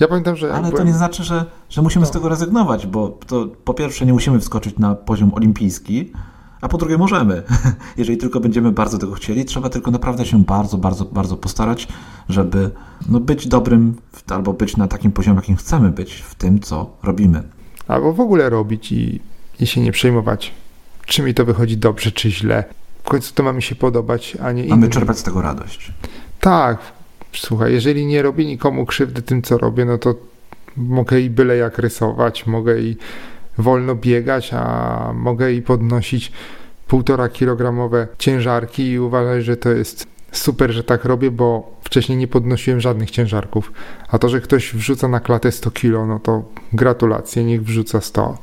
Ja 0.00 0.08
pamiętam, 0.08 0.36
że. 0.36 0.52
Ale 0.52 0.62
byłem... 0.62 0.76
to 0.76 0.84
nie 0.84 0.92
znaczy, 0.92 1.24
że, 1.24 1.44
że 1.70 1.82
musimy 1.82 2.00
no. 2.00 2.06
z 2.06 2.10
tego 2.10 2.28
rezygnować, 2.28 2.86
bo 2.86 3.18
to 3.26 3.48
po 3.64 3.74
pierwsze 3.74 4.06
nie 4.06 4.12
musimy 4.12 4.40
wskoczyć 4.40 4.78
na 4.78 4.94
poziom 4.94 5.34
olimpijski, 5.34 6.12
a 6.60 6.68
po 6.68 6.78
drugie 6.78 6.98
możemy. 6.98 7.42
Jeżeli 7.96 8.18
tylko 8.18 8.40
będziemy 8.40 8.72
bardzo 8.72 8.98
tego 8.98 9.12
chcieli, 9.12 9.44
trzeba 9.44 9.68
tylko 9.68 9.90
naprawdę 9.90 10.26
się 10.26 10.44
bardzo, 10.44 10.78
bardzo, 10.78 11.04
bardzo 11.04 11.36
postarać, 11.36 11.88
żeby 12.28 12.70
no, 13.08 13.20
być 13.20 13.48
dobrym 13.48 13.94
albo 14.28 14.52
być 14.52 14.76
na 14.76 14.88
takim 14.88 15.12
poziomie, 15.12 15.36
jakim 15.36 15.56
chcemy 15.56 15.90
być 15.90 16.14
w 16.14 16.34
tym, 16.34 16.60
co 16.60 16.90
robimy. 17.02 17.42
Albo 17.88 18.12
w 18.12 18.20
ogóle 18.20 18.50
robić 18.50 18.92
i, 18.92 19.20
i 19.60 19.66
się 19.66 19.80
nie 19.80 19.92
przejmować, 19.92 20.52
czy 21.06 21.22
mi 21.22 21.34
to 21.34 21.44
wychodzi 21.44 21.76
dobrze, 21.76 22.12
czy 22.12 22.30
źle. 22.30 22.64
W 23.04 23.08
końcu 23.08 23.34
to 23.34 23.42
ma 23.42 23.52
mi 23.52 23.62
się 23.62 23.74
podobać, 23.74 24.36
a 24.42 24.52
nie 24.52 24.64
innym. 24.64 24.78
Mamy 24.80 24.92
czerpać 24.92 25.18
z 25.18 25.22
tego 25.22 25.42
radość. 25.42 25.92
Tak, 26.42 26.78
słuchaj, 27.32 27.72
jeżeli 27.72 28.06
nie 28.06 28.22
robię 28.22 28.44
nikomu 28.44 28.86
krzywdy 28.86 29.22
tym, 29.22 29.42
co 29.42 29.58
robię, 29.58 29.84
no 29.84 29.98
to 29.98 30.14
mogę 30.76 31.20
i 31.20 31.30
byle 31.30 31.56
jak 31.56 31.78
rysować, 31.78 32.46
mogę 32.46 32.80
i 32.80 32.96
wolno 33.58 33.94
biegać, 33.94 34.50
a 34.54 35.12
mogę 35.14 35.52
i 35.52 35.62
podnosić 35.62 36.32
półtora 36.88 37.28
kilogramowe 37.28 38.08
ciężarki 38.18 38.90
i 38.90 38.98
uważać, 38.98 39.44
że 39.44 39.56
to 39.56 39.70
jest 39.70 40.06
super, 40.32 40.70
że 40.72 40.84
tak 40.84 41.04
robię, 41.04 41.30
bo 41.30 41.76
wcześniej 41.82 42.18
nie 42.18 42.28
podnosiłem 42.28 42.80
żadnych 42.80 43.10
ciężarków. 43.10 43.72
A 44.08 44.18
to, 44.18 44.28
że 44.28 44.40
ktoś 44.40 44.74
wrzuca 44.74 45.08
na 45.08 45.20
klatę 45.20 45.52
100 45.52 45.70
kilo, 45.70 46.06
no 46.06 46.18
to 46.18 46.42
gratulacje, 46.72 47.44
niech 47.44 47.64
wrzuca 47.64 48.00
100. 48.00 48.38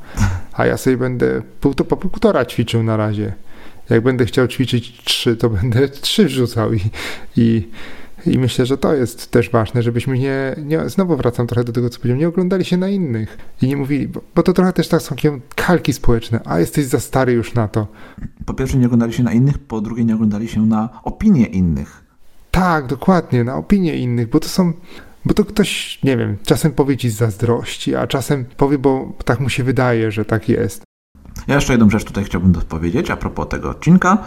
A 0.53 0.65
ja 0.65 0.77
sobie 0.77 0.97
będę 0.97 1.41
po 1.61 1.97
półtora 1.97 2.45
ćwiczył 2.45 2.83
na 2.83 2.97
razie 2.97 3.33
jak 3.89 4.03
będę 4.03 4.25
chciał 4.25 4.47
ćwiczyć 4.47 5.01
trzy, 5.03 5.37
to 5.37 5.49
będę 5.49 5.89
trzy 6.01 6.25
wrzucał 6.25 6.73
i, 6.73 6.79
i, 7.37 7.67
i 8.25 8.39
myślę, 8.39 8.65
że 8.65 8.77
to 8.77 8.93
jest 8.93 9.31
też 9.31 9.49
ważne, 9.49 9.83
żebyśmy 9.83 10.19
nie, 10.19 10.55
nie, 10.65 10.89
znowu 10.89 11.17
wracam 11.17 11.47
trochę 11.47 11.63
do 11.63 11.71
tego, 11.71 11.89
co 11.89 11.97
powiedziałem, 11.99 12.19
nie 12.19 12.27
oglądali 12.27 12.65
się 12.65 12.77
na 12.77 12.89
innych 12.89 13.37
i 13.61 13.67
nie 13.67 13.77
mówili, 13.77 14.07
bo, 14.07 14.21
bo 14.35 14.43
to 14.43 14.53
trochę 14.53 14.73
też 14.73 14.87
tak 14.87 15.01
są 15.01 15.15
kalki 15.55 15.93
społeczne, 15.93 16.39
a 16.45 16.59
jesteś 16.59 16.85
za 16.85 16.99
stary 16.99 17.33
już 17.33 17.53
na 17.53 17.67
to. 17.67 17.87
Po 18.45 18.53
pierwsze 18.53 18.77
nie 18.77 18.85
oglądali 18.85 19.13
się 19.13 19.23
na 19.23 19.31
innych, 19.31 19.59
po 19.59 19.81
drugie 19.81 20.05
nie 20.05 20.15
oglądali 20.15 20.47
się 20.47 20.65
na 20.65 20.89
opinie 21.03 21.45
innych. 21.45 22.03
Tak, 22.51 22.87
dokładnie, 22.87 23.43
na 23.43 23.55
opinie 23.55 23.95
innych, 23.95 24.29
bo 24.29 24.39
to 24.39 24.47
są, 24.47 24.73
bo 25.25 25.33
to 25.33 25.45
ktoś, 25.45 25.99
nie 26.03 26.17
wiem, 26.17 26.37
czasem 26.45 26.71
powie 26.71 26.97
ci 26.97 27.09
z 27.09 27.15
zazdrości, 27.15 27.95
a 27.95 28.07
czasem 28.07 28.45
powie, 28.57 28.77
bo 28.77 29.13
tak 29.25 29.39
mu 29.39 29.49
się 29.49 29.63
wydaje, 29.63 30.11
że 30.11 30.25
tak 30.25 30.49
jest. 30.49 30.88
Ja 31.49 31.55
jeszcze 31.55 31.73
jedną 31.73 31.89
rzecz 31.89 32.03
tutaj 32.03 32.23
chciałbym 32.23 32.53
powiedzieć 32.53 33.11
a 33.11 33.17
propos 33.17 33.47
tego 33.49 33.69
odcinka. 33.69 34.17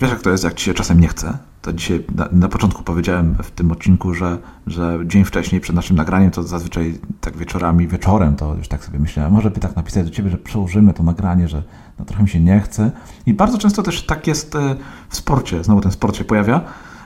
Wiesz, 0.00 0.10
jak 0.10 0.22
to 0.22 0.30
jest, 0.30 0.44
jak 0.44 0.54
ci 0.54 0.64
się 0.64 0.74
czasem 0.74 1.00
nie 1.00 1.08
chce? 1.08 1.38
To 1.62 1.72
dzisiaj 1.72 2.04
na, 2.14 2.28
na, 2.32 2.48
początku 2.48 2.82
powiedziałem 2.82 3.34
w 3.42 3.50
tym 3.50 3.72
odcinku, 3.72 4.14
że, 4.14 4.38
że 4.66 4.98
dzień 5.06 5.24
wcześniej 5.24 5.60
przed 5.60 5.76
naszym 5.76 5.96
nagraniem, 5.96 6.30
to 6.30 6.42
zazwyczaj 6.42 6.98
tak 7.20 7.36
wieczorami, 7.36 7.88
wieczorem, 7.88 8.36
to 8.36 8.54
już 8.54 8.68
tak 8.68 8.84
sobie 8.84 8.98
myślałem, 8.98 9.32
może 9.32 9.50
by 9.50 9.60
tak 9.60 9.76
napisać 9.76 10.04
do 10.04 10.10
ciebie, 10.10 10.30
że 10.30 10.38
przełożymy 10.38 10.94
to 10.94 11.02
nagranie, 11.02 11.48
że 11.48 11.62
no, 11.98 12.04
trochę 12.04 12.22
mi 12.22 12.28
się 12.28 12.40
nie 12.40 12.60
chce. 12.60 12.90
I 13.26 13.34
bardzo 13.34 13.58
często 13.58 13.82
też 13.82 14.02
tak 14.06 14.26
jest 14.26 14.54
e, 14.54 14.76
w 15.08 15.16
sporcie, 15.16 15.64
znowu 15.64 15.80
ten 15.80 15.92
sport 15.92 16.16
się 16.16 16.24
pojawia, 16.24 16.60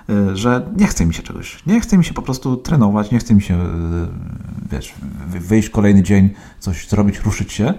e, 0.09 0.37
że 0.37 0.67
nie 0.77 0.87
chce 0.87 1.07
mi 1.07 1.15
się 1.15 1.23
czegoś. 1.23 1.63
Nie 1.67 1.81
chce 1.81 1.99
mi 1.99 2.05
się 2.05 2.15
po 2.15 2.23
prostu 2.23 2.57
trenować, 2.57 3.11
nie 3.11 3.19
chce 3.19 3.35
mi 3.35 3.43
się, 3.43 3.55
e, 3.55 3.67
wiesz, 4.73 4.95
wyjść 5.27 5.71
kolejny 5.71 6.03
dzień, 6.03 6.31
coś 6.61 6.89
zrobić, 6.89 7.19
ruszyć 7.19 7.53
się. 7.53 7.75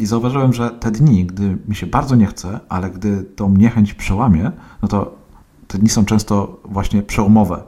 I 0.00 0.06
zauważyłem, 0.06 0.52
że 0.52 0.70
te 0.70 0.90
dni, 0.90 1.26
gdy 1.26 1.58
mi 1.68 1.76
się 1.76 1.86
bardzo 1.86 2.16
nie 2.16 2.26
chce, 2.26 2.60
ale 2.68 2.90
gdy 2.90 3.22
tą 3.22 3.52
niechęć 3.52 3.94
przełamie, 3.94 4.52
no 4.82 4.88
to 4.88 5.14
te 5.68 5.78
dni 5.78 5.88
są 5.88 6.04
często 6.04 6.60
właśnie 6.64 7.02
przełomowe. 7.02 7.62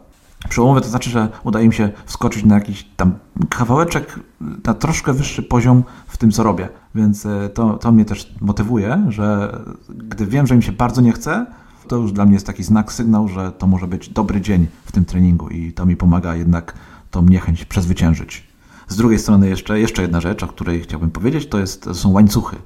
Przełomowe 0.48 0.80
to 0.80 0.88
znaczy, 0.88 1.10
że 1.10 1.28
udaje 1.44 1.68
mi 1.68 1.74
się 1.74 1.90
wskoczyć 2.06 2.44
na 2.44 2.54
jakiś 2.54 2.84
tam 2.96 3.12
kawałeczek, 3.48 4.20
na 4.66 4.74
troszkę 4.74 5.12
wyższy 5.12 5.42
poziom 5.42 5.84
w 6.06 6.16
tym, 6.16 6.30
co 6.30 6.42
robię. 6.42 6.68
Więc 6.94 7.26
e, 7.26 7.48
to, 7.48 7.78
to 7.78 7.92
mnie 7.92 8.04
też 8.04 8.34
motywuje, 8.40 9.06
że 9.08 9.58
gdy 9.88 10.26
wiem, 10.26 10.46
że 10.46 10.56
mi 10.56 10.62
się 10.62 10.72
bardzo 10.72 11.00
nie 11.00 11.12
chce, 11.12 11.46
to 11.88 11.96
już 11.96 12.12
dla 12.12 12.24
mnie 12.24 12.34
jest 12.34 12.46
taki 12.46 12.62
znak, 12.62 12.92
sygnał, 12.92 13.28
że 13.28 13.52
to 13.52 13.66
może 13.66 13.86
być 13.86 14.08
dobry 14.08 14.40
dzień 14.40 14.66
w 14.84 14.92
tym 14.92 15.04
treningu 15.04 15.48
i 15.48 15.72
to 15.72 15.86
mi 15.86 15.96
pomaga 15.96 16.36
jednak 16.36 16.74
tą 17.10 17.22
niechęć 17.22 17.64
przezwyciężyć. 17.64 18.51
Z 18.92 18.96
drugiej 18.96 19.18
strony 19.18 19.48
jeszcze, 19.48 19.80
jeszcze 19.80 20.02
jedna 20.02 20.20
rzecz, 20.20 20.42
o 20.42 20.46
której 20.46 20.80
chciałbym 20.80 21.10
powiedzieć, 21.10 21.46
to, 21.48 21.58
jest, 21.58 21.82
to 21.82 21.94
są 21.94 22.10
łańcuchy. 22.10 22.56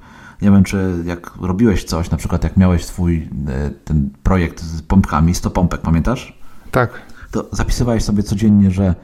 Nie 0.41 0.51
wiem, 0.51 0.63
czy 0.63 1.03
jak 1.05 1.31
robiłeś 1.41 1.83
coś, 1.83 2.09
na 2.11 2.17
przykład 2.17 2.43
jak 2.43 2.57
miałeś 2.57 2.85
swój 2.85 3.29
e, 3.47 3.69
ten 3.85 4.09
projekt 4.23 4.61
z 4.61 4.81
pompkami, 4.81 5.35
100 5.35 5.49
pompek, 5.49 5.81
pamiętasz? 5.81 6.39
Tak. 6.71 6.89
To 7.31 7.49
zapisywałeś 7.51 8.03
sobie 8.03 8.23
codziennie, 8.23 8.71
że 8.71 8.95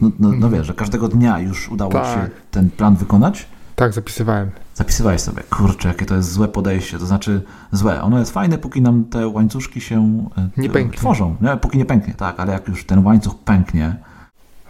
No, 0.00 0.10
no, 0.18 0.32
no 0.32 0.50
wiesz, 0.50 0.66
że 0.66 0.74
każdego 0.74 1.08
dnia 1.08 1.38
już 1.38 1.68
udało 1.68 1.92
Tak. 1.92 2.06
ci 2.06 2.12
się 2.12 2.30
ten 2.50 2.70
plan 2.70 2.96
wykonać? 2.96 3.46
Tak, 3.76 3.92
zapisywałem. 3.92 4.50
Zapisywałeś 4.74 5.20
sobie, 5.20 5.42
kurczę, 5.50 5.88
jakie 5.88 6.06
to 6.06 6.16
jest 6.16 6.32
złe 6.32 6.48
podejście, 6.48 6.98
to 6.98 7.06
znaczy 7.06 7.42
złe. 7.72 8.02
Ono 8.02 8.18
jest 8.18 8.32
fajne, 8.32 8.58
póki 8.58 8.82
nam 8.82 9.04
te 9.04 9.28
łańcuszki 9.28 9.80
się 9.80 10.28
e, 10.38 10.48
Nie 10.60 10.90
tworzą, 10.90 11.36
nie? 11.40 11.56
póki 11.56 11.78
nie 11.78 11.84
pęknie, 11.84 12.14
tak, 12.14 12.40
ale 12.40 12.52
jak 12.52 12.68
już 12.68 12.84
ten 12.86 13.06
łańcuch 13.06 13.38
pęknie, 13.38 13.96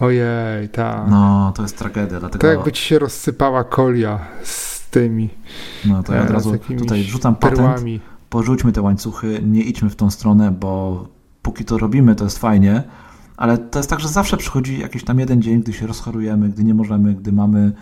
Ojej, 0.00 0.68
tak. 0.68 1.10
no 1.10 1.52
to 1.56 1.62
jest 1.62 1.78
tragedia, 1.78 2.20
dlatego 2.20 2.38
To 2.38 2.46
jakby 2.46 2.72
ci 2.72 2.82
się 2.82 2.98
rozsypała 2.98 3.64
kolia 3.64 4.18
z 4.42 4.88
tymi 4.90 5.28
no, 5.84 6.02
to 6.02 6.14
ja 6.14 6.22
od 6.22 6.30
e, 6.30 6.32
razu 6.32 6.58
tutaj 6.78 7.02
rzucam 7.02 7.34
patent, 7.36 7.60
perłami. 7.60 8.00
porzućmy 8.30 8.72
te 8.72 8.82
łańcuchy, 8.82 9.40
nie 9.44 9.62
idźmy 9.62 9.90
w 9.90 9.96
tą 9.96 10.10
stronę, 10.10 10.50
bo 10.50 11.04
póki 11.42 11.64
to 11.64 11.78
robimy, 11.78 12.14
to 12.14 12.24
jest 12.24 12.38
fajnie, 12.38 12.82
ale 13.36 13.58
to 13.58 13.78
jest 13.78 13.90
tak, 13.90 14.00
że 14.00 14.08
zawsze 14.08 14.36
przychodzi 14.36 14.80
jakiś 14.80 15.04
tam 15.04 15.18
jeden 15.18 15.42
dzień, 15.42 15.62
gdy 15.62 15.72
się 15.72 15.86
rozchorujemy, 15.86 16.48
gdy 16.48 16.64
nie 16.64 16.74
możemy, 16.74 17.14
gdy 17.14 17.32
mamy 17.32 17.72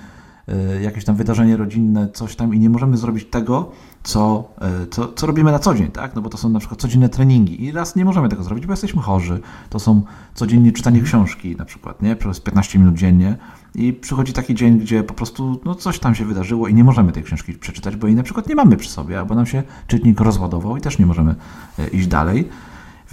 e, 0.48 0.82
jakieś 0.82 1.04
tam 1.04 1.16
wydarzenie 1.16 1.56
rodzinne, 1.56 2.08
coś 2.12 2.36
tam 2.36 2.54
i 2.54 2.58
nie 2.58 2.70
możemy 2.70 2.96
zrobić 2.96 3.24
tego, 3.24 3.72
co, 4.02 4.50
e, 4.60 4.86
co, 4.86 5.12
co 5.12 5.26
robimy 5.26 5.52
na 5.52 5.58
co 5.58 5.74
dzień, 5.74 5.90
tak? 5.90 6.14
No 6.14 6.22
bo 6.22 6.30
to 6.30 6.38
są 6.38 6.48
na 6.48 6.58
przykład 6.58 6.80
codzienne 6.80 7.08
treningi 7.08 7.64
i 7.64 7.72
raz 7.72 7.96
nie 7.96 8.04
możemy 8.04 8.28
tego 8.28 8.42
zrobić, 8.42 8.66
bo 8.66 8.72
jesteśmy 8.72 9.02
chorzy. 9.02 9.40
To 9.70 9.78
są 9.78 10.02
codziennie 10.34 10.72
czytanie 10.72 11.02
książki 11.02 11.56
na 11.56 11.64
przykład, 11.64 12.02
nie? 12.02 12.16
Przez 12.16 12.40
15 12.40 12.78
minut 12.78 12.94
dziennie 12.94 13.36
i 13.74 13.92
przychodzi 13.92 14.32
taki 14.32 14.54
dzień, 14.54 14.78
gdzie 14.78 15.02
po 15.02 15.14
prostu 15.14 15.60
no, 15.64 15.74
coś 15.74 15.98
tam 15.98 16.14
się 16.14 16.24
wydarzyło 16.24 16.68
i 16.68 16.74
nie 16.74 16.84
możemy 16.84 17.12
tej 17.12 17.22
książki 17.22 17.52
przeczytać, 17.52 17.96
bo 17.96 18.06
jej 18.06 18.16
na 18.16 18.22
przykład 18.22 18.48
nie 18.48 18.54
mamy 18.54 18.76
przy 18.76 18.90
sobie, 18.90 19.18
albo 19.18 19.34
nam 19.34 19.46
się 19.46 19.62
czytnik 19.86 20.20
rozładował 20.20 20.76
i 20.76 20.80
też 20.80 20.98
nie 20.98 21.06
możemy 21.06 21.34
e, 21.78 21.88
iść 21.88 22.06
dalej. 22.06 22.48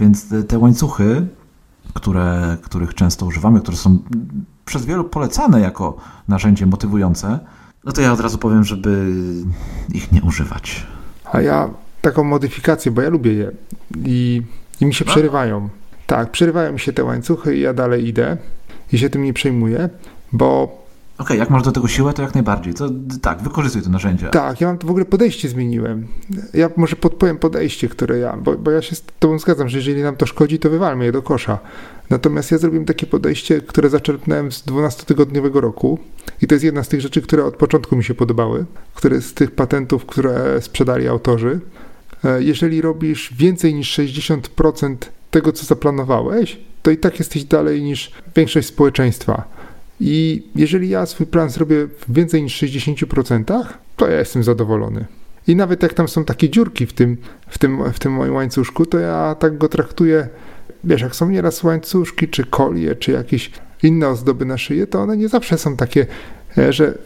Więc 0.00 0.28
te, 0.28 0.42
te 0.42 0.58
łańcuchy, 0.58 1.26
które, 1.94 2.56
których 2.62 2.94
często 2.94 3.26
używamy, 3.26 3.60
które 3.60 3.76
są 3.76 3.98
przez 4.64 4.84
wielu 4.84 5.04
polecane 5.04 5.60
jako 5.60 5.96
narzędzie 6.28 6.66
motywujące, 6.66 7.38
no 7.86 7.92
to 7.92 8.00
ja 8.00 8.12
od 8.12 8.20
razu 8.20 8.38
powiem, 8.38 8.64
żeby 8.64 9.06
ich 9.94 10.12
nie 10.12 10.22
używać. 10.22 10.86
A 11.32 11.40
ja 11.40 11.70
taką 12.02 12.24
modyfikację, 12.24 12.92
bo 12.92 13.02
ja 13.02 13.08
lubię 13.10 13.32
je 13.32 13.50
i, 14.06 14.42
i 14.80 14.86
mi 14.86 14.94
się 14.94 15.04
No. 15.04 15.10
przerywają. 15.12 15.68
Tak, 16.06 16.30
przerywają 16.30 16.72
mi 16.72 16.80
się 16.80 16.92
te 16.92 17.04
łańcuchy 17.04 17.56
i 17.56 17.60
ja 17.60 17.72
dalej 17.74 18.08
idę 18.08 18.36
i 18.92 18.98
się 18.98 19.10
tym 19.10 19.22
nie 19.22 19.32
przejmuję, 19.32 19.88
bo 20.32 20.82
Okej, 21.18 21.38
jak 21.38 21.50
masz 21.50 21.62
do 21.62 21.72
tego 21.72 21.88
siłę, 21.88 22.12
to 22.12 22.22
jak 22.22 22.34
najbardziej. 22.34 22.74
To 22.74 22.88
tak, 23.22 23.42
wykorzystuj 23.42 23.82
te 23.82 23.88
narzędzia. 23.88 24.28
tak, 24.28 24.60
ja 24.60 24.66
mam 24.66 24.78
w 24.78 24.90
ogóle 24.90 25.04
podejście 25.04 25.48
zmieniłem. 25.48 26.06
Ja 26.54 26.70
może 26.76 26.96
podpowiem 26.96 27.38
podejście, 27.38 27.88
które 27.88 28.18
ja, 28.18 28.36
bo, 28.36 28.52
bo 28.58 28.70
ja 28.70 28.82
się 28.82 28.96
z 28.96 29.04
tobą 29.18 29.38
zgadzam, 29.38 29.68
że 29.68 29.78
jeżeli 29.78 30.02
nam 30.02 30.16
to 30.16 30.26
szkodzi, 30.26 30.58
to 30.58 30.70
wywalmy 30.70 31.04
je 31.04 31.12
do 31.12 31.22
kosza. 31.22 31.58
Natomiast 32.10 32.50
ja 32.50 32.58
zrobiłem 32.58 32.84
takie 32.84 33.06
podejście, 33.06 33.60
które 33.60 33.90
zaczerpnąłem 33.90 34.52
z 34.52 34.66
12-tygodniowego 34.66 35.60
roku 35.60 35.98
i 36.42 36.46
to 36.46 36.54
jest 36.54 36.64
jedna 36.64 36.82
z 36.84 36.88
tych 36.88 37.00
rzeczy, 37.00 37.22
które 37.22 37.44
od 37.44 37.56
początku 37.56 37.96
mi 37.96 38.04
się 38.04 38.14
podobały, 38.14 38.64
które 38.94 39.20
z 39.20 39.34
tych 39.34 39.50
patentów, 39.50 40.06
które 40.06 40.62
sprzedali 40.62 41.08
autorzy. 41.08 41.60
E, 42.24 42.42
Jeżeli 42.42 42.80
robisz 42.82 43.34
więcej 43.38 43.74
niż 43.74 43.98
60% 43.98 44.96
tego, 45.30 45.52
co 45.52 45.66
zaplanowałeś, 45.66 46.58
to 46.82 46.90
i 46.90 46.96
tak 46.96 47.18
jesteś 47.18 47.44
dalej 47.44 47.82
niż 47.82 48.12
większość 48.36 48.68
społeczeństwa. 48.68 49.55
I 50.00 50.42
jeżeli 50.54 50.88
ja 50.88 51.06
swój 51.06 51.26
plan 51.26 51.50
zrobię 51.50 51.86
w 51.86 52.12
więcej 52.12 52.42
niż 52.42 52.62
60%, 52.62 53.64
to 53.96 54.08
ja 54.08 54.18
jestem 54.18 54.42
zadowolony. 54.42 55.04
I 55.46 55.56
nawet 55.56 55.82
jak 55.82 55.94
tam 55.94 56.08
są 56.08 56.24
takie 56.24 56.50
dziurki 56.50 56.86
w 56.86 56.92
tym, 56.92 57.16
w 57.48 57.58
tym, 57.58 57.92
w 57.92 57.98
tym 57.98 58.12
moim 58.12 58.34
łańcuszku, 58.34 58.86
to 58.86 58.98
ja 58.98 59.36
tak 59.38 59.58
go 59.58 59.68
traktuję. 59.68 60.28
Wiesz, 60.84 61.02
jak 61.02 61.16
są 61.16 61.30
nieraz 61.30 61.62
łańcuszki, 61.62 62.28
czy 62.28 62.44
kolie, 62.44 62.96
czy 62.96 63.12
jakieś 63.12 63.50
inne 63.82 64.08
ozdoby 64.08 64.44
na 64.44 64.58
szyję, 64.58 64.86
to 64.86 65.00
one 65.00 65.16
nie 65.16 65.28
zawsze 65.28 65.58
są 65.58 65.76
takie, 65.76 66.06
e, 66.58 66.72
że, 66.72 66.98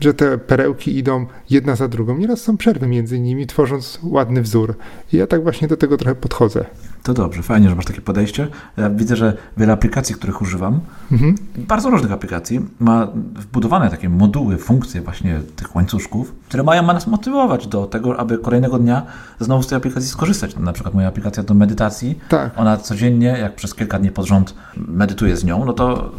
że 0.00 0.14
te 0.14 0.38
perełki 0.38 0.98
idą 0.98 1.26
jedna 1.50 1.76
za 1.76 1.88
drugą. 1.88 2.18
Nieraz 2.18 2.40
są 2.40 2.56
przerwy 2.56 2.86
między 2.86 3.20
nimi, 3.20 3.46
tworząc 3.46 3.98
ładny 4.02 4.42
wzór. 4.42 4.74
I 5.12 5.16
ja 5.16 5.26
tak 5.26 5.42
właśnie 5.42 5.68
do 5.68 5.76
tego 5.76 5.96
trochę 5.96 6.14
podchodzę. 6.14 6.64
To 7.04 7.14
dobrze, 7.14 7.42
fajnie, 7.42 7.68
że 7.68 7.74
masz 7.76 7.84
takie 7.84 8.00
podejście. 8.00 8.48
Ja 8.76 8.90
widzę, 8.90 9.16
że 9.16 9.36
wiele 9.56 9.72
aplikacji, 9.72 10.14
których 10.14 10.42
używam, 10.42 10.80
Mhm. 11.12 11.34
bardzo 11.56 11.90
różnych 11.90 12.12
aplikacji, 12.12 12.60
ma 12.80 13.08
wbudowane 13.34 13.90
takie 13.90 14.08
moduły, 14.08 14.56
funkcje 14.56 15.00
właśnie 15.02 15.40
tych 15.56 15.76
łańcuszków, 15.76 16.34
które 16.48 16.62
mają 16.62 16.82
nas 16.82 17.06
motywować 17.06 17.66
do 17.66 17.86
tego, 17.86 18.18
aby 18.20 18.38
kolejnego 18.38 18.78
dnia 18.78 19.02
znowu 19.40 19.62
z 19.62 19.66
tej 19.66 19.76
aplikacji 19.78 20.08
skorzystać. 20.10 20.56
Na 20.56 20.72
przykład 20.72 20.94
moja 20.94 21.08
aplikacja 21.08 21.42
do 21.42 21.54
medytacji, 21.54 22.18
Tak. 22.28 22.52
ona 22.56 22.76
codziennie, 22.76 23.26
jak 23.40 23.54
przez 23.54 23.74
kilka 23.74 23.98
dni 23.98 24.10
pod 24.10 24.26
rząd 24.26 24.54
medytuję 24.76 25.36
z 25.36 25.44
nią, 25.44 25.64
no 25.64 25.72
to, 25.72 26.12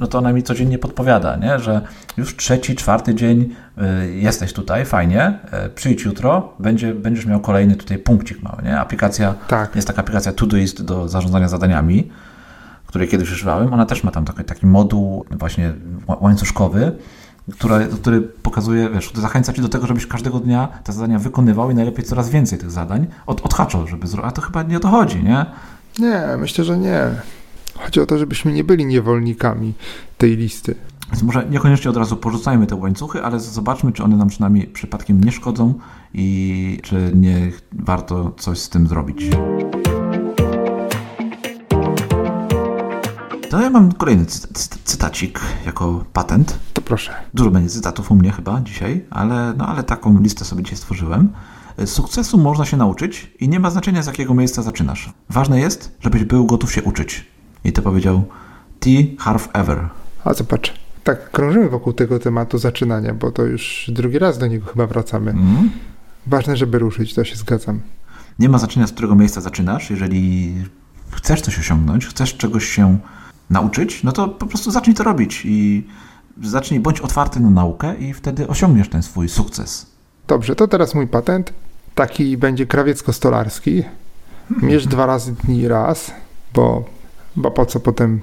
no 0.00 0.06
to 0.06 0.18
ona 0.18 0.32
mi 0.32 0.42
codziennie 0.42 0.78
podpowiada, 0.78 1.36
nie? 1.36 1.58
że 1.58 1.80
już 2.16 2.36
trzeci, 2.36 2.76
czwarty 2.76 3.14
dzień 3.14 3.54
jesteś 4.14 4.52
tutaj, 4.52 4.84
fajnie, 4.84 5.38
y, 5.66 5.70
przyjdź 5.70 6.02
jutro, 6.04 6.52
będzie, 6.58 6.94
będziesz 6.94 7.26
miał 7.26 7.40
kolejny 7.40 7.76
tutaj 7.76 7.98
punkcik 7.98 8.42
mały. 8.42 8.62
Nie? 8.62 8.80
Aplikacja, 8.80 9.34
Tak. 9.48 9.76
jest 9.76 9.88
taka 9.88 10.00
aplikacja 10.00 10.32
Todoist 10.32 10.82
do 10.84 11.08
zarządzania 11.08 11.48
zadaniami, 11.48 12.10
której 12.86 13.08
kiedyś 13.08 13.32
używałem. 13.32 13.72
Ona 13.74 13.86
też 13.86 14.04
ma 14.04 14.10
tam 14.10 14.24
taki, 14.24 14.44
taki 14.44 14.66
moduł 14.66 15.24
właśnie 15.30 15.72
ła- 16.06 16.16
łańcuszkowy, 16.22 16.92
który, 17.58 17.86
który 17.86 18.20
pokazuje, 18.20 18.90
wiesz, 18.90 19.12
zachęca 19.14 19.52
cię 19.52 19.62
do 19.62 19.68
tego, 19.68 19.86
żebyś 19.86 20.06
każdego 20.06 20.40
dnia 20.40 20.68
te 20.84 20.92
zadania 20.92 21.18
wykonywał 21.18 21.70
i 21.70 21.74
najlepiej 21.74 22.04
coraz 22.04 22.30
więcej 22.30 22.58
tych 22.58 22.70
zadań 22.70 23.06
od, 23.26 23.40
odhaczał, 23.46 23.86
żeby 23.86 24.06
zrobić. 24.06 24.28
A 24.28 24.32
to 24.32 24.42
chyba 24.42 24.62
nie 24.62 24.76
o 24.76 24.80
to 24.80 24.88
chodzi, 24.88 25.22
nie? 25.24 25.46
Nie, 25.98 26.22
myślę, 26.38 26.64
że 26.64 26.78
nie. 26.78 27.00
Chodzi 27.78 28.00
o 28.00 28.06
to, 28.06 28.18
żebyśmy 28.18 28.52
nie 28.52 28.64
byli 28.64 28.86
niewolnikami 28.86 29.74
tej 30.18 30.36
listy. 30.36 30.74
Więc 31.12 31.22
może 31.22 31.46
niekoniecznie 31.50 31.90
od 31.90 31.96
razu 31.96 32.16
porzucajmy 32.16 32.66
te 32.66 32.76
łańcuchy, 32.76 33.24
ale 33.24 33.40
zobaczmy, 33.40 33.92
czy 33.92 34.04
one 34.04 34.16
nam 34.16 34.28
przynajmniej 34.28 34.66
przypadkiem 34.66 35.24
nie 35.24 35.32
szkodzą 35.32 35.74
i 36.14 36.80
czy 36.82 37.12
nie 37.14 37.52
warto 37.72 38.32
coś 38.38 38.58
z 38.58 38.68
tym 38.68 38.86
zrobić. 38.86 39.22
To 43.50 43.60
ja 43.60 43.70
mam 43.70 43.92
kolejny 43.92 44.26
cy- 44.26 44.48
cy- 44.54 44.78
cytacik 44.84 45.40
jako 45.66 46.04
patent. 46.12 46.58
To 46.72 46.82
proszę. 46.82 47.14
Dużo 47.34 47.50
będzie 47.50 47.68
cytatów 47.70 48.10
u 48.10 48.14
mnie 48.14 48.32
chyba 48.32 48.60
dzisiaj, 48.60 49.04
ale, 49.10 49.54
no, 49.56 49.66
ale 49.66 49.82
taką 49.82 50.20
listę 50.20 50.44
sobie 50.44 50.62
dzisiaj 50.62 50.78
stworzyłem. 50.78 51.32
Sukcesu 51.86 52.38
można 52.38 52.64
się 52.64 52.76
nauczyć 52.76 53.30
i 53.40 53.48
nie 53.48 53.60
ma 53.60 53.70
znaczenia 53.70 54.02
z 54.02 54.06
jakiego 54.06 54.34
miejsca 54.34 54.62
zaczynasz. 54.62 55.12
Ważne 55.30 55.60
jest, 55.60 55.96
żebyś 56.00 56.24
był 56.24 56.46
gotów 56.46 56.72
się 56.72 56.82
uczyć. 56.82 57.26
I 57.64 57.72
to 57.72 57.82
powiedział 57.82 58.24
T. 58.80 58.90
Harv 59.18 59.42
Ever. 59.52 59.88
A 60.24 60.34
zobacz, 60.34 60.74
tak 61.08 61.30
krążymy 61.30 61.68
wokół 61.68 61.92
tego 61.92 62.18
tematu 62.18 62.58
zaczynania, 62.58 63.14
bo 63.14 63.30
to 63.32 63.44
już 63.44 63.90
drugi 63.94 64.18
raz 64.18 64.38
do 64.38 64.46
niego 64.46 64.66
chyba 64.66 64.86
wracamy. 64.86 65.30
Mm. 65.30 65.70
Ważne, 66.26 66.56
żeby 66.56 66.78
ruszyć, 66.78 67.14
to 67.14 67.24
się 67.24 67.36
zgadzam. 67.36 67.80
Nie 68.38 68.48
ma 68.48 68.58
znaczenia, 68.58 68.86
z 68.86 68.92
którego 68.92 69.14
miejsca 69.14 69.40
zaczynasz. 69.40 69.90
Jeżeli 69.90 70.54
chcesz 71.10 71.40
coś 71.40 71.58
osiągnąć, 71.58 72.06
chcesz 72.06 72.36
czegoś 72.36 72.64
się 72.64 72.98
nauczyć, 73.50 74.02
no 74.02 74.12
to 74.12 74.28
po 74.28 74.46
prostu 74.46 74.70
zacznij 74.70 74.96
to 74.96 75.04
robić 75.04 75.42
i 75.44 75.86
zacznij, 76.42 76.80
bądź 76.80 77.00
otwarty 77.00 77.40
na 77.40 77.50
naukę 77.50 77.94
i 77.96 78.14
wtedy 78.14 78.48
osiągniesz 78.48 78.88
ten 78.88 79.02
swój 79.02 79.28
sukces. 79.28 79.86
Dobrze, 80.26 80.56
to 80.56 80.68
teraz 80.68 80.94
mój 80.94 81.06
patent. 81.06 81.52
Taki 81.94 82.36
będzie 82.36 82.66
krawiecko-stolarski. 82.66 83.82
Mierz 84.62 84.86
dwa 84.86 85.06
razy 85.06 85.34
dni 85.44 85.68
raz, 85.68 86.10
bo, 86.54 86.84
bo 87.36 87.50
po 87.50 87.66
co 87.66 87.80
potem 87.80 88.20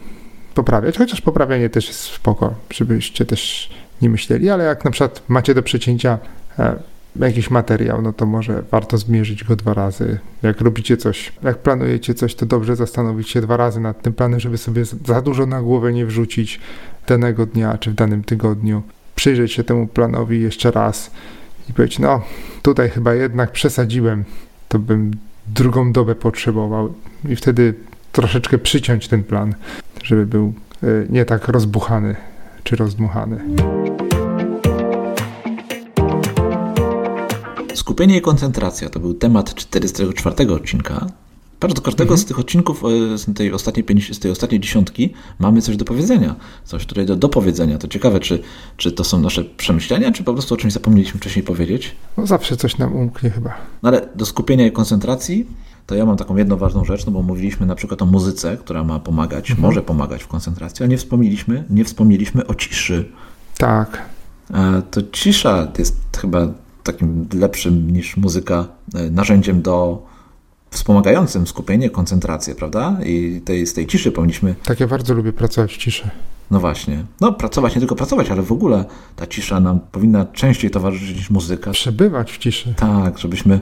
poprawiać? 0.56 0.98
Chociaż 0.98 1.22
poprawianie 1.22 1.70
też 1.70 1.88
jest 1.88 2.00
spoko, 2.00 2.54
żebyście 2.74 3.26
też 3.26 3.70
nie 4.02 4.10
myśleli, 4.10 4.50
ale 4.50 4.64
jak 4.64 4.86
na 4.86 4.92
przykład 4.92 5.22
macie 5.28 5.54
do 5.54 5.64
przecięcia 5.64 6.18
e, 6.60 6.76
jakiś 7.20 7.50
materiał, 7.50 8.02
no 8.02 8.14
to 8.14 8.26
może 8.26 8.64
warto 8.72 8.98
zmierzyć 8.98 9.44
go 9.44 9.56
dwa 9.56 9.74
razy. 9.74 10.20
Jak 10.44 10.62
robicie 10.62 10.98
coś, 10.98 11.34
jak 11.44 11.58
planujecie 11.58 12.14
coś, 12.14 12.36
to 12.36 12.46
dobrze 12.46 12.76
zastanowić 12.76 13.30
się 13.30 13.42
dwa 13.42 13.58
razy 13.58 13.80
nad 13.80 14.02
tym 14.02 14.14
planem, 14.14 14.40
żeby 14.40 14.58
sobie 14.58 14.86
za 15.06 15.22
dużo 15.22 15.46
na 15.46 15.62
głowę 15.62 15.94
nie 15.94 16.06
wrzucić 16.06 16.60
danego 17.08 17.46
dnia 17.46 17.78
czy 17.78 17.92
w 17.92 17.94
danym 17.94 18.24
tygodniu. 18.24 18.84
Przyjrzeć 19.16 19.52
się 19.54 19.64
temu 19.64 19.88
planowi 19.88 20.42
jeszcze 20.42 20.72
raz 20.72 21.12
i 21.70 21.74
powiedzieć, 21.74 22.00
no 22.00 22.22
tutaj 22.62 22.90
chyba 22.90 23.14
jednak 23.14 23.52
przesadziłem, 23.52 24.24
to 24.70 24.80
bym 24.80 25.12
drugą 25.48 25.92
dobę 25.92 26.16
potrzebował 26.16 26.94
i 27.30 27.36
wtedy 27.36 27.74
troszeczkę 28.16 28.58
przyciąć 28.58 29.08
ten 29.08 29.24
plan, 29.24 29.56
żeby 30.04 30.26
był 30.26 30.54
e, 30.84 30.88
nie 31.10 31.26
tak 31.26 31.48
rozbuchany 31.48 32.16
czy 32.64 32.76
rozdmuchany. 32.76 33.40
Skupienie 37.74 38.18
i 38.18 38.22
koncentracja 38.22 38.90
to 38.90 39.00
był 39.00 39.14
temat 39.14 39.56
44 39.56 40.54
odcinka. 40.54 41.08
Do 41.60 41.82
każdego 41.82 42.18
z 42.18 42.26
tych 42.26 42.40
odcinków 42.40 42.84
e, 42.84 43.18
z 43.18 43.34
tej 43.34 43.54
ostatniej, 43.54 43.86
z 44.14 44.20
tej 44.20 44.32
ostatniej 44.32 44.62
dziesiątki 44.62 45.14
mamy 45.40 45.62
coś 45.62 45.78
do 45.78 45.86
powiedzenia, 45.86 46.36
coś 46.64 46.86
tutaj 46.86 47.06
do 47.06 47.16
dopowiedzenia. 47.16 47.78
To 47.78 47.88
ciekawe, 47.88 48.20
czy, 48.20 48.42
czy 48.78 48.92
to 48.92 49.04
są 49.04 49.22
nasze 49.22 49.44
przemyślenia, 49.44 50.12
czy 50.12 50.24
po 50.24 50.34
prostu 50.34 50.54
o 50.54 50.58
czymś 50.58 50.74
zapomnieliśmy 50.74 51.20
wcześniej 51.20 51.46
powiedzieć. 51.46 51.96
No 52.18 52.28
zawsze 52.28 52.58
coś 52.58 52.78
nam 52.78 52.96
umknie 52.96 53.30
chyba. 53.30 53.50
No 53.84 53.90
ale 53.90 54.10
do 54.16 54.26
skupienia 54.26 54.68
i 54.68 54.72
koncentracji 54.72 55.46
to 55.86 55.96
ja 55.96 56.06
mam 56.06 56.18
taką 56.18 56.38
jedną 56.38 56.58
ważną 56.58 56.86
rzecz, 56.86 57.06
no 57.06 57.12
bo 57.12 57.22
mówiliśmy 57.22 57.66
na 57.66 57.76
przykład 57.76 58.02
o 58.02 58.06
muzyce, 58.06 58.58
która 58.58 58.84
ma 58.84 59.00
pomagać, 59.00 59.50
mhm. 59.50 59.68
może 59.68 59.82
pomagać 59.82 60.24
w 60.24 60.28
koncentracji, 60.28 60.86
a 60.86 60.88
nie 60.88 60.98
wspomnieliśmy, 60.98 61.64
nie 61.70 61.86
wspomnieliśmy 61.86 62.48
o 62.48 62.56
ciszy. 62.56 63.12
Tak. 63.58 64.02
E, 64.54 64.82
to 64.92 65.02
cisza 65.12 65.68
jest 65.78 65.98
chyba 66.18 66.48
takim 66.84 67.28
lepszym 67.34 67.92
niż 67.92 68.18
muzyka 68.18 68.68
e, 68.94 69.12
narzędziem 69.12 69.62
do 69.62 70.06
wspomagającym 70.70 71.48
skupienie, 71.48 71.90
koncentrację, 71.90 72.56
prawda? 72.56 72.98
I 73.06 73.42
tej, 73.46 73.68
z 73.68 73.74
tej 73.74 73.88
ciszy 73.88 74.12
powinniśmy. 74.12 74.56
Tak, 74.64 74.80
ja 74.80 74.88
bardzo 74.88 75.14
lubię 75.14 75.34
pracować 75.34 75.74
w 75.74 75.78
ciszy. 75.78 76.10
No 76.52 76.60
właśnie. 76.60 77.06
No, 77.22 77.34
pracować, 77.34 77.76
nie 77.76 77.80
tylko 77.80 77.96
pracować, 77.96 78.30
ale 78.32 78.42
w 78.42 78.52
ogóle 78.52 78.86
ta 79.16 79.28
cisza 79.28 79.60
nam 79.60 79.80
powinna 79.92 80.26
częściej 80.26 80.72
towarzyszyć 80.72 81.18
niż 81.18 81.30
muzyka. 81.30 81.72
Przebywać 81.72 82.32
w 82.32 82.38
ciszy. 82.38 82.74
Tak, 82.78 83.18
żebyśmy 83.18 83.60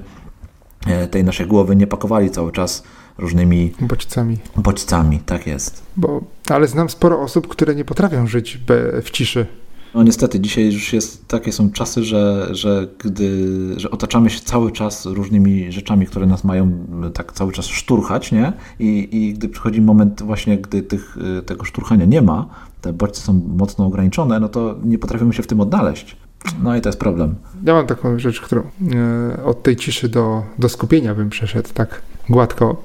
tej 1.12 1.24
naszej 1.24 1.48
głowy 1.48 1.76
nie 1.76 1.88
pakowali 1.88 2.30
cały 2.30 2.52
czas 2.52 2.84
różnymi 3.18 3.74
bodźcami. 3.82 4.38
Bodźcami, 4.56 5.20
tak 5.20 5.48
jest. 5.48 5.84
Bo, 5.98 6.22
ale 6.50 6.68
znam 6.68 6.90
sporo 6.90 7.22
osób, 7.22 7.48
które 7.48 7.76
nie 7.76 7.86
potrafią 7.86 8.28
żyć 8.28 8.60
w 9.04 9.10
ciszy. 9.12 9.46
No 9.96 10.04
niestety, 10.04 10.40
dzisiaj 10.40 10.66
już 10.66 10.94
jest, 10.94 11.28
takie 11.28 11.52
są 11.52 11.72
czasy, 11.72 12.04
że, 12.04 12.48
że 12.52 12.88
gdy, 13.00 13.48
że 13.78 13.92
otaczamy 13.92 14.30
się 14.30 14.40
cały 14.40 14.72
czas 14.72 15.06
różnymi 15.06 15.72
rzeczami, 15.72 16.06
które 16.06 16.26
nas 16.26 16.44
mają 16.44 16.72
tak 17.14 17.34
cały 17.34 17.52
czas 17.52 17.66
szturchać, 17.66 18.32
nie? 18.32 18.54
I, 18.80 19.10
i 19.12 19.34
gdy 19.34 19.50
przychodzi 19.50 19.82
moment 19.82 20.24
właśnie, 20.24 20.58
gdy 20.58 20.82
tych, 20.82 21.18
tego 21.46 21.66
szturchania 21.66 22.06
nie 22.06 22.22
ma, 22.22 22.50
te 22.82 22.94
bodźce 22.94 23.22
są 23.22 23.42
mocno 23.48 23.86
ograniczone, 23.86 24.40
no 24.40 24.50
to 24.50 24.76
nie 24.84 24.98
potrafimy 24.98 25.34
się 25.34 25.44
w 25.44 25.48
tym 25.48 25.60
odnaleźć. 25.62 26.18
No 26.64 26.76
i 26.76 26.82
to 26.82 26.89
jest 26.89 27.00
problem. 27.00 27.36
Ja 27.66 27.74
mam 27.74 27.88
taką 27.88 28.20
rzecz, 28.20 28.41
którą 28.41 28.62
e, 28.62 29.44
od 29.44 29.64
tej 29.64 29.76
ciszy 29.76 30.10
do, 30.10 30.44
do 30.60 30.70
skupienia 30.70 31.16
bym 31.16 31.30
przeszedł 31.30 31.70
tak 31.74 32.02
gładko 32.30 32.84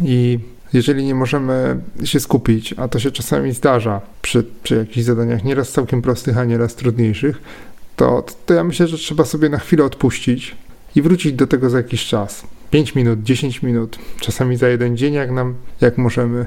i 0.00 0.38
jeżeli 0.72 1.04
nie 1.04 1.14
możemy 1.14 1.80
się 2.04 2.20
skupić, 2.20 2.74
a 2.76 2.88
to 2.88 2.98
się 2.98 3.10
czasami 3.10 3.52
zdarza 3.52 4.00
przy, 4.22 4.44
przy 4.62 4.76
jakichś 4.76 5.06
zadaniach, 5.06 5.44
nieraz 5.44 5.72
całkiem 5.72 6.02
prostych, 6.02 6.38
a 6.38 6.44
nieraz 6.44 6.74
trudniejszych, 6.74 7.42
to, 7.96 8.24
to 8.46 8.54
ja 8.54 8.64
myślę, 8.64 8.86
że 8.86 8.96
trzeba 8.96 9.24
sobie 9.24 9.48
na 9.48 9.58
chwilę 9.58 9.84
odpuścić 9.84 10.56
i 10.96 11.02
wrócić 11.02 11.32
do 11.32 11.46
tego 11.46 11.70
za 11.70 11.76
jakiś 11.76 12.06
czas. 12.06 12.42
5 12.70 12.94
minut, 12.94 13.22
10 13.22 13.62
minut, 13.62 13.98
czasami 14.20 14.56
za 14.56 14.68
jeden 14.68 14.96
dzień, 14.96 15.14
jak 15.14 15.30
nam, 15.30 15.54
jak 15.80 15.98
możemy. 15.98 16.46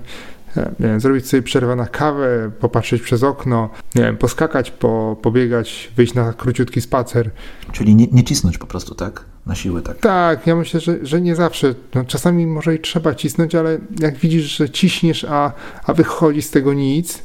Nie 0.56 0.88
wiem, 0.88 1.00
zrobić 1.00 1.28
sobie 1.28 1.44
przerwę 1.44 1.76
na 1.76 1.86
kawę, 1.86 2.52
popatrzeć 2.60 3.02
przez 3.02 3.24
okno, 3.24 3.70
nie 3.96 4.02
wiem, 4.02 4.18
poskakać, 4.18 4.72
po, 4.72 5.18
pobiegać, 5.22 5.92
wyjść 5.96 6.14
na 6.14 6.34
króciutki 6.34 6.82
spacer. 6.82 7.30
Czyli 7.72 7.96
nie, 7.96 8.08
nie 8.12 8.24
cisnąć 8.24 8.58
po 8.58 8.68
prostu, 8.68 8.96
tak? 8.96 9.26
Na 9.46 9.56
siłę, 9.56 9.82
tak? 9.82 9.98
Tak, 9.98 10.48
ja 10.48 10.56
myślę, 10.56 10.80
że, 10.80 10.98
że 11.02 11.22
nie 11.22 11.36
zawsze. 11.36 11.76
No, 11.96 12.06
czasami 12.06 12.48
może 12.48 12.76
i 12.76 12.80
trzeba 12.80 13.16
cisnąć, 13.16 13.56
ale 13.56 13.78
jak 14.00 14.18
widzisz, 14.18 14.58
że 14.58 14.70
ciśniesz, 14.70 15.26
a, 15.30 15.52
a 15.86 15.94
wychodzi 15.94 16.42
z 16.42 16.52
tego 16.52 16.74
nic, 16.74 17.24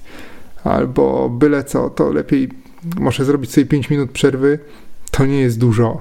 albo 0.65 1.29
byle 1.29 1.65
co, 1.65 1.91
to 1.91 2.13
lepiej 2.13 2.49
może 2.97 3.25
zrobić 3.25 3.53
sobie 3.53 3.67
5 3.67 3.91
minut 3.91 4.11
przerwy, 4.11 4.59
to 5.11 5.27
nie 5.27 5.41
jest 5.41 5.59
dużo. 5.59 6.01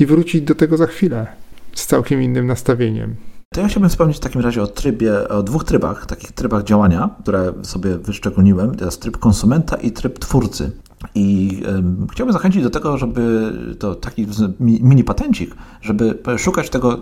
I 0.00 0.06
wrócić 0.06 0.42
do 0.42 0.54
tego 0.54 0.76
za 0.76 0.86
chwilę 0.86 1.26
z 1.74 1.86
całkiem 1.86 2.22
innym 2.22 2.46
nastawieniem. 2.46 3.16
To 3.56 3.60
ja 3.60 3.68
chciałbym 3.68 3.90
wspomnieć 3.90 4.16
w 4.16 4.20
takim 4.20 4.40
razie 4.40 4.62
o 4.62 4.66
trybie, 4.66 5.28
o 5.28 5.42
dwóch 5.42 5.64
trybach, 5.64 6.06
takich 6.06 6.32
trybach 6.32 6.64
działania, 6.64 7.10
które 7.22 7.52
sobie 7.62 7.98
wyszczególniłem. 7.98 8.74
To 8.74 8.84
jest 8.84 9.02
tryb 9.02 9.16
konsumenta 9.16 9.76
i 9.76 9.90
tryb 9.92 10.18
twórcy. 10.18 10.72
I 11.14 11.62
um, 11.66 12.06
chciałbym 12.12 12.32
zachęcić 12.32 12.62
do 12.62 12.70
tego, 12.70 12.98
żeby 12.98 13.52
to 13.78 13.94
taki 13.94 14.26
mini 14.60 15.04
patencik, 15.04 15.54
żeby 15.82 16.18
szukać 16.38 16.70
tego, 16.70 16.94
e, 16.94 16.98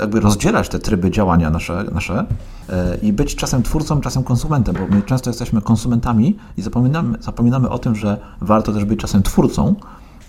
jakby 0.00 0.20
rozdzielać 0.20 0.68
te 0.68 0.78
tryby 0.78 1.10
działania 1.10 1.50
nasze, 1.50 1.84
nasze 1.92 2.26
e, 2.68 2.96
i 3.02 3.12
być 3.12 3.36
czasem 3.36 3.62
twórcą, 3.62 4.00
czasem 4.00 4.24
konsumentem, 4.24 4.74
bo 4.74 4.96
my 4.96 5.02
często 5.02 5.30
jesteśmy 5.30 5.62
konsumentami 5.62 6.36
i 6.56 6.62
zapominamy, 6.62 7.18
zapominamy 7.20 7.68
o 7.68 7.78
tym, 7.78 7.94
że 7.94 8.18
warto 8.40 8.72
też 8.72 8.84
być 8.84 9.00
czasem 9.00 9.22
twórcą, 9.22 9.74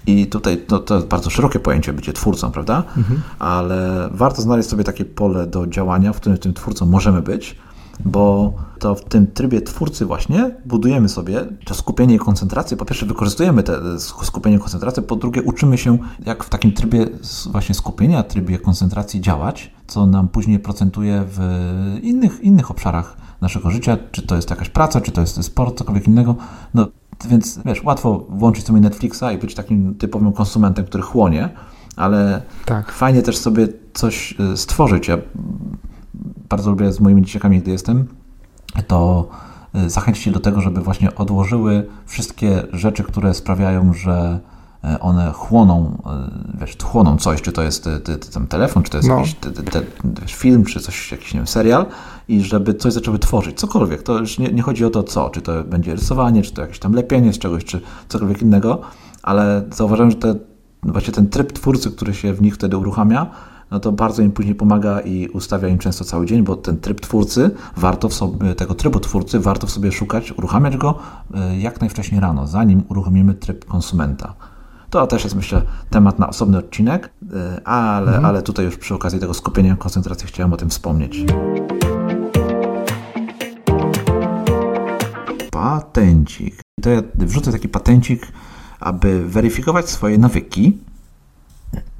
i 0.08 0.28
tutaj 0.28 0.58
to, 0.58 0.80
to 0.80 0.96
jest 0.96 1.08
bardzo 1.08 1.30
szerokie 1.30 1.60
pojęcie 1.60 1.94
bycie 1.94 2.14
twórcą, 2.14 2.52
prawda? 2.52 2.84
Mhm. 2.98 3.22
Ale 3.40 4.10
warto 4.12 4.42
znaleźć 4.42 4.70
sobie 4.70 4.84
takie 4.84 5.06
pole 5.06 5.48
do 5.48 5.68
działania, 5.68 6.14
w 6.14 6.18
którym 6.18 6.38
tym 6.38 6.54
twórcą 6.54 6.86
możemy 6.86 7.22
być, 7.22 7.56
bo 8.06 8.54
to 8.80 8.96
w 8.96 9.06
tym 9.06 9.28
trybie 9.28 9.62
twórcy 9.62 10.06
właśnie 10.06 10.56
budujemy 10.66 11.10
sobie 11.10 11.46
to 11.66 11.74
skupienie 11.74 12.16
i 12.16 12.20
koncentrację. 12.20 12.78
Po 12.78 12.86
pierwsze 12.86 13.06
wykorzystujemy 13.06 13.64
te 13.64 14.00
skupienie 14.00 14.56
i 14.56 14.60
koncentrację, 14.60 15.04
po 15.04 15.16
drugie 15.16 15.42
uczymy 15.42 15.78
się 15.78 15.98
jak 16.26 16.44
w 16.44 16.50
takim 16.50 16.72
trybie 16.72 17.08
właśnie 17.52 17.76
skupienia, 17.76 18.24
trybie 18.24 18.60
koncentracji 18.60 19.22
działać, 19.22 19.72
co 19.88 20.08
nam 20.08 20.28
później 20.28 20.60
procentuje 20.60 21.24
w 21.28 21.40
innych, 22.02 22.42
innych 22.42 22.72
obszarach 22.72 23.18
naszego 23.42 23.72
życia, 23.72 23.98
czy 24.12 24.22
to 24.22 24.36
jest 24.36 24.50
jakaś 24.50 24.70
praca, 24.70 25.02
czy 25.02 25.12
to 25.12 25.22
jest 25.22 25.44
sport, 25.44 25.78
cokolwiek 25.78 26.08
innego. 26.08 26.36
No, 26.74 26.88
więc 27.28 27.60
wiesz, 27.66 27.84
łatwo 27.84 28.26
włączyć 28.30 28.66
sobie 28.66 28.80
Netflixa 28.80 29.24
i 29.36 29.38
być 29.38 29.56
takim 29.56 29.96
typowym 29.96 30.34
konsumentem, 30.34 30.86
który 30.86 31.04
chłonie, 31.04 31.50
ale 31.96 32.42
tak. 32.66 32.92
fajnie 32.92 33.22
też 33.22 33.38
sobie 33.38 33.68
coś 33.94 34.36
y, 34.54 34.58
stworzyć. 34.58 35.08
Ja 35.08 35.18
bardzo 36.50 36.70
lubię 36.70 36.92
z 36.92 37.00
moimi 37.00 37.22
dzieciakami, 37.22 37.62
gdy 37.62 37.72
jestem, 37.72 38.08
to 38.88 39.30
y, 39.76 39.90
zachęcić 39.90 40.26
je 40.26 40.32
do 40.32 40.40
tego, 40.40 40.62
żeby 40.62 40.82
właśnie 40.82 41.16
odłożyły 41.16 41.88
wszystkie 42.06 42.64
rzeczy, 42.74 43.04
które 43.04 43.34
sprawiają, 43.34 43.94
że 43.94 44.40
one 45.00 45.32
chłoną, 45.32 45.98
wiesz, 46.60 46.78
chłoną 46.84 47.18
coś, 47.18 47.42
czy 47.42 47.52
to 47.52 47.64
jest 47.64 47.84
te, 47.84 48.00
te, 48.00 48.18
ten 48.18 48.48
telefon, 48.48 48.84
czy 48.84 48.92
to 48.92 48.98
jest 48.98 49.10
no. 49.10 49.18
jakiś 49.18 49.36
te, 49.36 49.82
wiesz, 50.22 50.36
film, 50.36 50.66
czy 50.66 50.80
coś, 50.80 51.12
jakiś 51.12 51.34
nie 51.34 51.40
wiem, 51.40 51.48
serial 51.48 51.86
i 52.28 52.42
żeby 52.42 52.74
coś 52.74 52.94
zaczęły 52.94 53.20
tworzyć, 53.20 53.60
cokolwiek. 53.60 54.04
To 54.04 54.20
już 54.20 54.40
nie, 54.40 54.48
nie 54.48 54.62
chodzi 54.62 54.86
o 54.86 54.90
to 54.90 55.04
co, 55.04 55.30
czy 55.30 55.42
to 55.42 55.64
będzie 55.64 55.96
rysowanie, 55.96 56.42
czy 56.42 56.54
to 56.54 56.62
jakieś 56.62 56.80
tam 56.80 56.94
lepienie 56.94 57.34
z 57.34 57.40
czegoś, 57.40 57.64
czy 57.66 57.82
cokolwiek 58.08 58.42
innego, 58.42 58.82
ale 59.24 59.64
zauważyłem, 59.72 60.12
że 60.12 60.18
te, 60.18 60.36
właśnie 60.84 61.14
ten 61.14 61.30
tryb 61.30 61.54
twórcy, 61.54 61.92
który 61.92 62.14
się 62.14 62.34
w 62.34 62.42
nich 62.42 62.56
wtedy 62.56 62.78
uruchamia, 62.78 63.32
no 63.72 63.80
to 63.80 63.92
bardzo 63.92 64.22
im 64.22 64.32
później 64.32 64.56
pomaga 64.56 65.00
i 65.00 65.28
ustawia 65.28 65.68
im 65.68 65.78
często 65.78 66.06
cały 66.06 66.26
dzień, 66.26 66.44
bo 66.44 66.56
ten 66.56 66.78
tryb 66.78 67.02
twórcy, 67.02 67.52
warto 67.78 68.10
w 68.10 68.14
sobie, 68.14 68.56
tego 68.56 68.74
trybu 68.74 69.00
twórcy, 69.00 69.40
warto 69.40 69.68
w 69.68 69.72
sobie 69.72 69.92
szukać, 69.92 70.32
uruchamiać 70.32 70.78
go 70.78 71.00
e, 71.34 71.60
jak 71.60 71.82
najwcześniej 71.82 72.22
rano, 72.22 72.48
zanim 72.48 72.84
uruchomimy 72.90 73.34
tryb 73.34 73.66
konsumenta. 73.66 74.34
To 74.94 75.08
też 75.08 75.24
jest, 75.24 75.36
myślę, 75.36 75.62
temat 75.90 76.20
na 76.20 76.30
osobny 76.30 76.58
odcinek, 76.58 77.10
e, 77.34 77.68
ale, 77.68 78.08
mhm. 78.08 78.26
ale 78.26 78.42
tutaj 78.42 78.66
już 78.66 78.78
przy 78.78 78.96
okazji 78.96 79.20
tego 79.20 79.34
skupienia 79.34 79.76
koncentracji 79.76 80.28
chciałem 80.28 80.54
o 80.54 80.58
tym 80.58 80.70
wspomnieć. 80.70 81.26
patencik. 85.52 86.62
To 86.82 86.90
ja 86.90 87.02
wrzucę 87.16 87.52
taki 87.52 87.70
patencik, 87.70 88.28
aby 88.80 89.30
weryfikować 89.30 89.90
swoje 89.90 90.18
nawyki. 90.18 90.78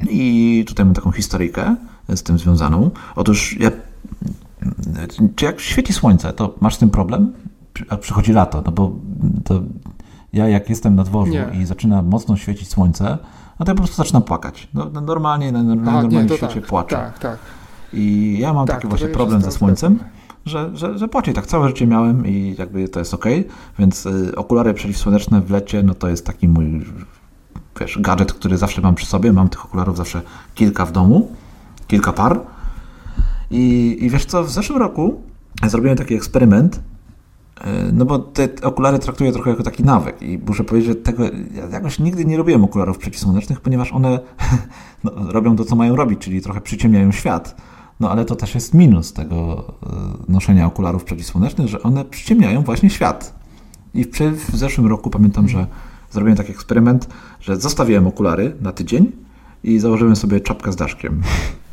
I 0.10 0.66
tutaj 0.68 0.86
mam 0.86 0.94
taką 0.94 1.12
historyjkę 1.12 1.76
z 2.16 2.24
tym 2.24 2.38
związaną. 2.38 2.92
Otóż 3.16 3.58
ja, 3.60 3.72
czy 5.36 5.46
jak 5.46 5.60
świeci 5.60 5.94
słońce, 5.94 6.34
to 6.34 6.56
masz 6.62 6.76
z 6.76 6.78
tym 6.78 6.90
problem? 6.90 7.34
A 7.90 7.98
przychodzi 7.98 8.34
lato, 8.34 8.64
no 8.66 8.72
bo 8.72 8.96
to 9.44 9.62
ja 10.34 10.48
jak 10.48 10.70
jestem 10.70 10.96
na 10.96 11.04
dworzu 11.04 11.32
Nie. 11.32 11.48
i 11.62 11.66
zaczyna 11.66 12.02
mocno 12.02 12.38
świecić 12.38 12.70
słońce, 12.70 13.18
no 13.60 13.66
to 13.66 13.72
ja 13.72 13.76
po 13.76 13.82
prostu 13.82 13.98
zaczynam 13.98 14.24
płakać. 14.24 14.68
No, 14.74 14.90
no 14.94 15.02
normalnie, 15.02 15.52
na, 15.52 15.64
na, 15.64 15.76
normalnie 15.76 16.24
w 16.24 16.38
świecie 16.38 16.62
tak, 16.62 16.66
płaczę. 16.66 16.96
Tak, 16.96 17.20
tak. 17.20 17.38
I 17.94 18.36
ja 18.40 18.54
mam 18.54 18.68
tak, 18.68 18.76
taki 18.76 18.88
właśnie 18.88 19.08
problem 19.08 19.42
ze 19.42 19.52
słońcem 19.52 20.00
że, 20.46 20.72
że, 20.74 20.98
że 20.98 21.08
płaci. 21.08 21.34
Tak 21.34 21.46
całe 21.46 21.68
życie 21.68 21.88
miałem 21.88 22.28
i 22.28 22.56
jakby 22.60 22.90
to 22.90 23.00
jest 23.00 23.14
ok. 23.14 23.26
Więc 23.80 24.06
y, 24.06 24.36
okulary 24.36 24.74
przeciwsłoneczne 24.74 25.42
w 25.42 25.52
lecie, 25.52 25.84
no 25.84 25.94
to 25.94 26.10
jest 26.10 26.26
taki 26.26 26.48
mój 26.48 26.86
wiesz, 27.80 28.00
gadżet, 28.02 28.34
który 28.34 28.58
zawsze 28.58 28.82
mam 28.82 28.96
przy 28.96 29.06
sobie. 29.06 29.34
Mam 29.34 29.50
tych 29.50 29.66
okularów 29.66 29.98
zawsze 29.98 30.22
kilka 30.56 30.86
w 30.86 30.92
domu, 30.92 31.32
kilka 31.88 32.14
par. 32.14 32.40
I, 33.52 33.98
i 34.02 34.10
wiesz 34.10 34.26
co, 34.26 34.44
w 34.44 34.50
zeszłym 34.50 34.80
roku 34.80 35.22
zrobiłem 35.68 35.98
taki 35.98 36.16
eksperyment, 36.16 36.80
no 37.94 38.06
bo 38.06 38.20
te 38.20 38.50
okulary 38.64 39.00
traktuję 39.00 39.32
trochę 39.32 39.50
jako 39.50 39.64
taki 39.64 39.84
nawyk 39.84 40.22
i 40.22 40.40
muszę 40.48 40.64
powiedzieć, 40.64 40.90
że 40.90 40.96
tego, 40.96 41.24
ja 41.54 41.68
jakoś 41.72 42.00
nigdy 42.00 42.26
nie 42.26 42.38
robiłem 42.38 42.64
okularów 42.64 42.98
przeciwsłonecznych, 42.98 43.62
ponieważ 43.62 43.94
one 43.94 44.20
no, 45.04 45.12
robią 45.32 45.56
to, 45.56 45.66
co 45.66 45.76
mają 45.76 45.96
robić, 45.96 46.20
czyli 46.20 46.42
trochę 46.42 46.62
przyciemniają 46.62 47.12
świat. 47.12 47.56
No 48.00 48.12
ale 48.12 48.26
to 48.26 48.36
też 48.36 48.56
jest 48.56 48.74
minus 48.74 49.14
tego 49.14 49.68
e, 49.84 50.32
noszenia 50.32 50.66
okularów 50.66 51.04
przeciwsłonecznych, 51.04 51.68
że 51.68 51.84
one 51.84 52.06
przyciemniają 52.06 52.62
właśnie 52.62 52.90
świat. 52.90 53.34
I 53.94 54.04
w, 54.06 54.10
w 54.52 54.56
zeszłym 54.56 54.88
roku 54.88 55.10
pamiętam, 55.10 55.48
że 55.48 55.68
zrobiłem 56.12 56.38
taki 56.38 56.52
eksperyment, 56.52 57.10
że 57.40 57.56
zostawiłem 57.58 58.08
okulary 58.08 58.56
na 58.62 58.72
tydzień 58.72 59.12
i 59.64 59.80
założyłem 59.80 60.16
sobie 60.16 60.40
czapkę 60.40 60.72
z 60.72 60.76
daszkiem. 60.76 61.22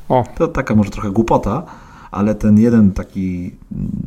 O. 0.08 0.24
To 0.34 0.48
taka 0.48 0.74
może 0.74 0.90
trochę 0.90 1.10
głupota, 1.10 1.62
ale 2.10 2.34
ten 2.34 2.58
jeden 2.58 2.92
taki 2.92 3.50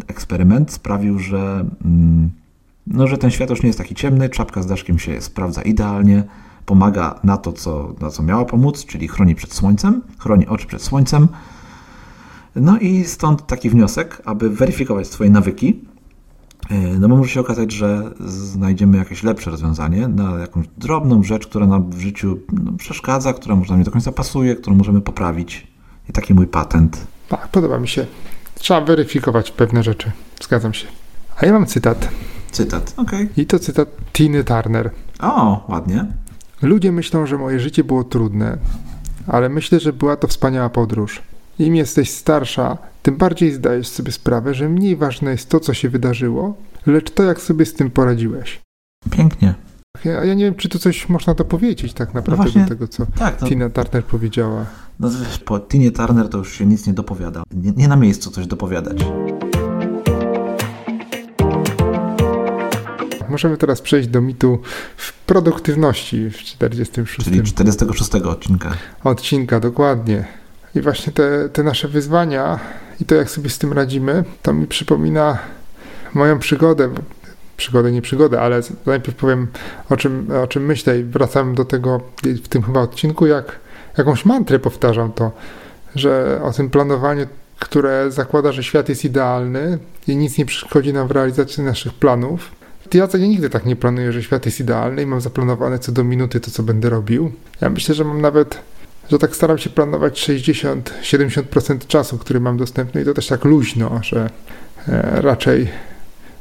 eksperyment 0.08 0.72
sprawił, 0.72 1.20
że, 1.20 1.66
mm, 1.86 2.30
no, 2.88 3.08
że 3.08 3.18
ten 3.18 3.32
świat 3.32 3.50
już 3.50 3.64
nie 3.64 3.68
jest 3.68 3.80
taki 3.80 3.96
ciemny, 3.96 4.30
czapka 4.30 4.62
z 4.62 4.68
daszkiem 4.68 5.00
się 5.00 5.22
sprawdza 5.22 5.62
idealnie, 5.62 6.24
pomaga 6.66 7.20
na 7.24 7.38
to, 7.38 7.54
co, 7.54 7.96
na 8.02 8.10
co 8.10 8.24
miała 8.24 8.46
pomóc, 8.46 8.86
czyli 8.86 9.08
chroni 9.08 9.36
przed 9.36 9.54
słońcem, 9.54 10.02
chroni 10.20 10.48
oczy 10.48 10.68
przed 10.68 10.82
słońcem, 10.82 11.28
No 12.56 12.80
i 12.80 13.04
stąd 13.04 13.48
taki 13.48 13.70
wniosek, 13.70 14.22
aby 14.26 14.50
weryfikować 14.50 15.08
swoje 15.08 15.30
nawyki, 15.30 15.80
e, 16.70 17.00
no 17.00 17.10
bo 17.10 17.18
może 17.18 17.30
się 17.30 17.40
okazać, 17.40 17.72
że 17.72 18.12
znajdziemy 18.26 18.98
jakieś 18.98 19.24
lepsze 19.24 19.52
rozwiązanie 19.52 20.08
na 20.08 20.40
jakąś 20.40 20.68
drobną 20.78 21.24
rzecz, 21.24 21.48
która 21.48 21.68
nam 21.68 21.90
w 21.90 22.00
życiu 22.00 22.40
no, 22.64 22.72
przeszkadza, 22.78 23.34
która 23.34 23.56
może 23.56 23.70
nam 23.70 23.80
nie 23.80 23.86
do 23.86 23.92
końca 23.92 24.12
pasuje, 24.12 24.56
którą 24.56 24.76
możemy 24.76 25.02
poprawić. 25.02 25.68
I 26.10 26.14
taki 26.14 26.34
mój 26.34 26.48
patent. 26.48 27.08
Tak, 27.30 27.48
podoba 27.48 27.80
mi 27.80 27.88
się. 27.88 28.06
Trzeba 28.56 28.82
weryfikować 28.82 29.52
pewne 29.52 29.84
rzeczy. 29.84 30.12
Zgadzam 30.44 30.74
się. 30.74 30.88
A 31.38 31.46
ja 31.46 31.54
mam 31.54 31.66
cytat. 31.66 32.10
Cytat, 32.52 32.94
okej. 32.98 33.30
I 33.38 33.46
to 33.46 33.60
cytat 33.60 33.90
Tiny 34.14 34.44
Turner. 34.44 34.92
O, 35.20 35.66
ładnie. 35.70 36.06
Ludzie 36.62 36.92
myślą, 36.92 37.26
że 37.26 37.38
moje 37.38 37.60
życie 37.60 37.84
było 37.84 38.04
trudne, 38.04 38.58
ale 39.28 39.50
myślę, 39.50 39.80
że 39.80 39.94
była 39.94 40.16
to 40.16 40.28
wspaniała 40.28 40.70
podróż. 40.70 41.22
Im 41.60 41.76
jesteś 41.76 42.12
starsza, 42.12 42.78
tym 43.04 43.18
bardziej 43.18 43.52
zdajesz 43.52 43.88
sobie 43.88 44.12
sprawę, 44.12 44.54
że 44.54 44.70
mniej 44.70 44.96
ważne 44.96 45.32
jest 45.32 45.50
to, 45.50 45.60
co 45.60 45.74
się 45.74 45.90
wydarzyło, 45.90 46.54
lecz 46.86 47.12
to, 47.12 47.24
jak 47.24 47.42
sobie 47.42 47.66
z 47.66 47.74
tym 47.74 47.92
poradziłeś. 47.92 48.62
Pięknie. 49.12 49.54
Ja, 50.06 50.24
ja 50.26 50.34
nie 50.34 50.46
wiem, 50.46 50.56
czy 50.56 50.70
tu 50.70 50.80
coś 50.80 51.10
można 51.10 51.34
dopowiedzieć 51.34 51.94
tak 51.94 52.14
naprawdę 52.14 52.44
właśnie, 52.44 52.62
do 52.62 52.68
tego, 52.68 52.88
co 52.88 53.06
Tak, 53.20 53.38
to, 53.38 53.46
Tina 53.48 53.70
Turner 53.70 54.04
powiedziała. 54.06 54.66
no, 55.00 55.10
wiesz, 55.10 55.38
po 55.40 55.60
Tinie 55.60 55.92
Turner 55.92 56.30
to 56.30 56.38
już 56.38 56.54
się 56.54 56.66
nic 56.66 56.88
nie 56.88 56.94
dopowiada. 56.94 57.44
Nie, 57.54 57.72
nie 57.72 57.88
na 57.88 57.96
miejscu 57.96 58.32
coś 58.32 58.48
dopowiadać. 58.48 58.98
Możemy 63.30 63.58
teraz 63.58 63.82
przejść 63.82 64.10
do 64.10 64.22
mitu 64.22 64.60
w 64.98 65.14
produktywności 65.14 66.30
w 66.30 66.38
46 66.38 67.24
Czyli 67.30 67.44
46 67.44 68.16
odcinka. 68.16 68.72
odcinka, 69.04 69.60
dokładnie. 69.60 70.26
I 70.76 70.82
właśnie 70.82 71.14
te, 71.14 71.50
te 71.50 71.64
nasze 71.64 71.88
wyzwania 71.88 72.60
i 73.02 73.06
to, 73.06 73.16
jak 73.16 73.30
sobie 73.30 73.50
z 73.50 73.58
tym 73.58 73.74
radzimy, 73.74 74.24
to 74.42 74.54
mi 74.54 74.68
przypomina 74.68 75.38
moją 76.14 76.40
przygodę. 76.40 76.90
Przygodę, 77.58 77.92
nie 77.92 78.02
przygodę, 78.02 78.42
ale 78.42 78.62
najpierw 78.86 79.18
powiem, 79.18 79.48
o 79.90 79.98
czym, 79.98 80.28
o 80.44 80.48
czym 80.48 80.66
myślę 80.66 81.00
i 81.00 81.04
wracam 81.04 81.56
do 81.56 81.66
tego 81.66 82.02
w 82.24 82.48
tym 82.48 82.64
chyba 82.64 82.82
odcinku, 82.82 83.26
jak 83.28 83.60
jakąś 83.98 84.26
mantrę 84.26 84.60
powtarzam 84.60 85.12
to, 85.12 85.32
że 85.96 86.40
o 86.44 86.52
tym 86.52 86.70
planowaniu, 86.70 87.26
które 87.60 88.12
zakłada, 88.12 88.52
że 88.52 88.64
świat 88.64 88.90
jest 88.90 89.06
idealny 89.06 89.78
i 90.08 90.16
nic 90.16 90.38
nie 90.38 90.46
przeszkodzi 90.46 90.94
nam 90.94 91.08
w 91.08 91.12
realizacji 91.12 91.64
naszych 91.64 91.94
planów. 91.94 92.52
Ja 92.94 93.08
ja 93.14 93.20
nigdy 93.20 93.50
tak 93.50 93.66
nie 93.66 93.76
planuję, 93.76 94.12
że 94.12 94.24
świat 94.24 94.46
jest 94.46 94.60
idealny 94.60 95.02
i 95.02 95.06
mam 95.06 95.22
zaplanowane 95.22 95.80
co 95.80 95.92
do 95.92 96.04
minuty 96.04 96.40
to, 96.40 96.52
co 96.52 96.64
będę 96.64 96.90
robił. 96.90 97.32
Ja 97.62 97.70
myślę, 97.70 97.96
że 97.96 98.04
mam 98.04 98.22
nawet 98.22 98.60
że 99.12 99.20
tak 99.20 99.36
staram 99.36 99.58
się 99.58 99.70
planować 99.70 100.30
60-70% 100.30 101.88
czasu, 101.88 102.18
który 102.18 102.40
mam 102.40 102.58
dostępny 102.58 103.02
i 103.02 103.06
to 103.06 103.14
też 103.14 103.28
tak 103.28 103.46
luźno, 103.46 104.00
że 104.04 104.30
e, 104.88 105.22
raczej 105.22 105.68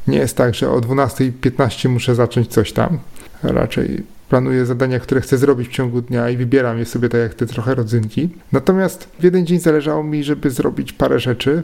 nie 0.09 0.19
jest 0.19 0.37
tak, 0.37 0.55
że 0.55 0.71
o 0.71 0.81
12.15 0.81 1.89
muszę 1.89 2.15
zacząć 2.15 2.49
coś 2.49 2.73
tam. 2.73 2.99
Raczej 3.43 4.03
planuję 4.29 4.67
zadania, 4.67 5.01
które 5.01 5.21
chcę 5.21 5.39
zrobić 5.39 5.69
w 5.69 5.73
ciągu 5.73 6.03
dnia 6.03 6.31
i 6.31 6.37
wybieram 6.37 6.79
je 6.79 6.85
sobie 6.85 7.09
tak 7.09 7.21
jak 7.21 7.35
te 7.35 7.47
trochę 7.47 7.75
rodzynki. 7.75 8.29
Natomiast 8.53 9.09
w 9.19 9.25
jeden 9.25 9.47
dzień 9.47 9.61
zależało 9.61 10.05
mi, 10.05 10.25
żeby 10.25 10.51
zrobić 10.51 10.93
parę 10.93 11.21
rzeczy, 11.21 11.63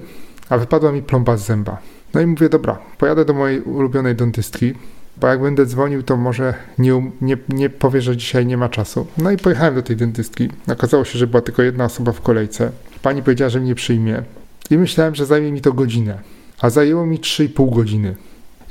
a 0.49 0.59
wypadła 0.59 0.93
mi 0.93 1.03
plomba 1.03 1.37
z 1.37 1.47
zęba. 1.47 1.79
No 2.15 2.21
i 2.21 2.27
mówię, 2.27 2.49
dobra, 2.49 2.79
pojadę 2.99 3.25
do 3.25 3.35
mojej 3.35 3.61
ulubionej 3.61 4.15
dentystki, 4.15 4.75
bo 5.17 5.27
jak 5.27 5.43
będę 5.43 5.67
dzwonił, 5.67 6.03
to 6.03 6.17
może 6.17 6.55
nie, 6.79 6.97
um- 6.97 7.11
nie, 7.21 7.37
nie 7.49 7.71
powie, 7.71 8.03
że 8.03 8.17
dzisiaj 8.17 8.47
nie 8.47 8.57
ma 8.57 8.69
czasu. 8.69 9.07
No 9.19 9.31
i 9.31 9.37
pojechałem 9.37 9.75
do 9.75 9.83
tej 9.83 9.97
dentystki. 9.97 10.49
Okazało 10.73 11.05
się, 11.05 11.19
że 11.19 11.27
była 11.27 11.41
tylko 11.41 11.63
jedna 11.63 11.85
osoba 11.85 12.13
w 12.13 12.21
kolejce. 12.21 12.71
Pani 13.03 13.23
powiedziała, 13.23 13.49
że 13.49 13.61
mnie 13.61 13.75
przyjmie. 13.75 14.23
I 14.71 14.79
myślałem, 14.79 15.15
że 15.15 15.27
zajmie 15.27 15.53
mi 15.53 15.61
to 15.61 15.73
godzinę. 15.73 16.19
A 16.61 16.71
zajęło 16.71 17.07
mi 17.07 17.19
3,5 17.19 17.75
godziny. 17.75 18.15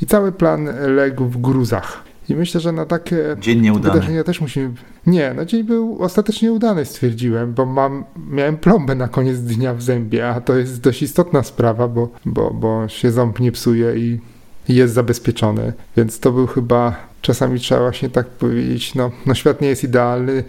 I 0.02 0.06
cały 0.06 0.32
plan 0.32 0.70
legł 0.96 1.26
w 1.26 1.42
gruzach. 1.42 2.04
I 2.30 2.36
myślę, 2.36 2.62
że 2.62 2.72
na 2.72 2.86
takie 2.86 3.36
Dzień 3.40 3.62
nieudany. 3.62 3.94
wydarzenia 3.94 4.24
też 4.24 4.42
musimy. 4.42 4.72
Nie, 5.08 5.34
no 5.36 5.46
dzień 5.46 5.64
był 5.64 6.04
ostatecznie 6.04 6.52
udany, 6.52 6.86
stwierdziłem, 6.86 7.54
bo 7.54 7.66
mam, 7.66 8.04
miałem 8.30 8.58
plombę 8.58 8.96
na 8.96 9.08
koniec 9.08 9.40
dnia 9.40 9.74
w 9.74 9.82
zębie, 9.82 10.30
a 10.30 10.42
to 10.42 10.56
jest 10.56 10.82
dość 10.82 11.02
istotna 11.02 11.44
sprawa, 11.44 11.88
bo, 11.88 12.10
bo, 12.26 12.52
bo 12.52 12.88
się 12.88 13.12
ząb 13.12 13.40
nie 13.40 13.52
psuje 13.52 13.98
i 13.98 14.20
jest 14.70 14.94
zabezpieczony. 14.94 15.74
Więc 15.98 16.20
to 16.20 16.32
był 16.32 16.48
chyba, 16.48 16.96
czasami 17.22 17.60
trzeba 17.60 17.82
właśnie 17.82 18.10
tak 18.10 18.28
powiedzieć, 18.28 18.96
no, 18.96 19.12
no 19.26 19.34
świat 19.34 19.62
nie 19.62 19.68
jest 19.68 19.84
idealny, 19.84 20.44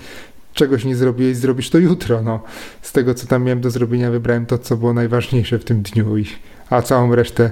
czegoś 0.54 0.84
nie 0.84 0.96
zrobiłeś, 0.96 1.36
zrobisz 1.36 1.70
to 1.70 1.78
jutro. 1.78 2.22
No. 2.22 2.40
Z 2.82 2.92
tego, 2.92 3.14
co 3.14 3.26
tam 3.26 3.44
miałem 3.44 3.60
do 3.60 3.70
zrobienia, 3.70 4.10
wybrałem 4.10 4.46
to, 4.46 4.58
co 4.58 4.76
było 4.76 4.92
najważniejsze 4.92 5.58
w 5.58 5.64
tym 5.64 5.82
dniu, 5.82 6.18
i, 6.18 6.24
a 6.70 6.82
całą 6.82 7.14
resztę 7.14 7.50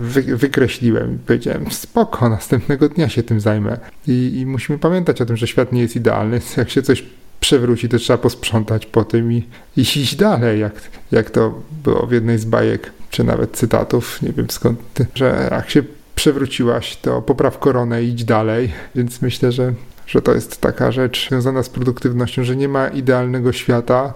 wy, 0.00 0.22
wykreśliłem. 0.22 1.14
I 1.14 1.18
powiedziałem, 1.18 1.70
spoko, 1.70 2.28
następnego 2.28 2.88
dnia 2.88 3.08
się 3.08 3.22
tym 3.22 3.40
zajmę. 3.40 3.78
I, 4.06 4.38
I 4.38 4.46
musimy 4.46 4.78
pamiętać 4.78 5.20
o 5.20 5.26
tym, 5.26 5.36
że 5.36 5.46
świat 5.46 5.72
nie 5.72 5.82
jest 5.82 5.96
idealny. 5.96 6.40
Jak 6.56 6.70
się 6.70 6.82
coś 6.82 7.04
przewróci, 7.40 7.88
to 7.88 7.98
trzeba 7.98 8.18
posprzątać 8.18 8.86
po 8.86 9.04
tym 9.04 9.32
i, 9.32 9.44
i 9.76 9.80
iść 9.80 10.16
dalej, 10.16 10.60
jak, 10.60 10.72
jak 11.12 11.30
to 11.30 11.62
było 11.84 12.06
w 12.06 12.12
jednej 12.12 12.38
z 12.38 12.44
bajek, 12.44 12.92
czy 13.10 13.24
nawet 13.24 13.56
cytatów, 13.56 14.22
nie 14.22 14.32
wiem 14.32 14.50
skąd, 14.50 14.78
że 15.14 15.48
jak 15.50 15.70
się 15.70 15.82
przewróciłaś, 16.14 16.96
to 16.96 17.22
popraw 17.22 17.58
koronę 17.58 18.04
i 18.04 18.08
idź 18.08 18.24
dalej. 18.24 18.72
Więc 18.94 19.22
myślę, 19.22 19.52
że, 19.52 19.72
że 20.06 20.22
to 20.22 20.34
jest 20.34 20.60
taka 20.60 20.92
rzecz 20.92 21.28
związana 21.28 21.62
z 21.62 21.68
produktywnością, 21.68 22.44
że 22.44 22.56
nie 22.56 22.68
ma 22.68 22.88
idealnego 22.88 23.52
świata 23.52 24.14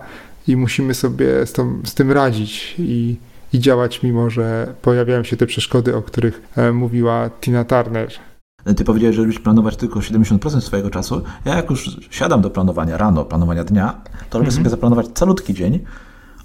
i 0.49 0.57
musimy 0.57 0.95
sobie 0.95 1.47
z, 1.47 1.53
tą, 1.53 1.81
z 1.85 1.95
tym 1.95 2.13
radzić 2.13 2.75
i, 2.79 3.17
i 3.53 3.61
działać, 3.61 4.03
mimo 4.03 4.31
że 4.31 4.75
pojawiają 4.83 5.25
się 5.25 5.37
te 5.37 5.47
przeszkody, 5.47 5.97
o 5.97 6.03
których 6.03 6.43
e, 6.57 6.73
mówiła 6.73 7.31
Tina 7.41 7.65
Turner. 7.65 8.09
Ty 8.77 8.85
powiedziałeś, 8.85 9.17
że 9.17 9.23
lubisz 9.23 9.39
planować 9.39 9.77
tylko 9.77 10.01
70% 10.01 10.61
swojego 10.61 10.91
czasu. 10.91 11.23
Ja 11.45 11.57
jak 11.57 11.71
już 11.71 12.01
siadam 12.11 12.41
do 12.41 12.51
planowania 12.51 12.97
rano, 12.97 13.25
planowania 13.25 13.65
dnia, 13.65 14.01
to 14.31 14.39
lubię 14.39 14.51
sobie 14.51 14.71
zaplanować 14.71 15.07
calutki 15.09 15.55
dzień 15.55 15.85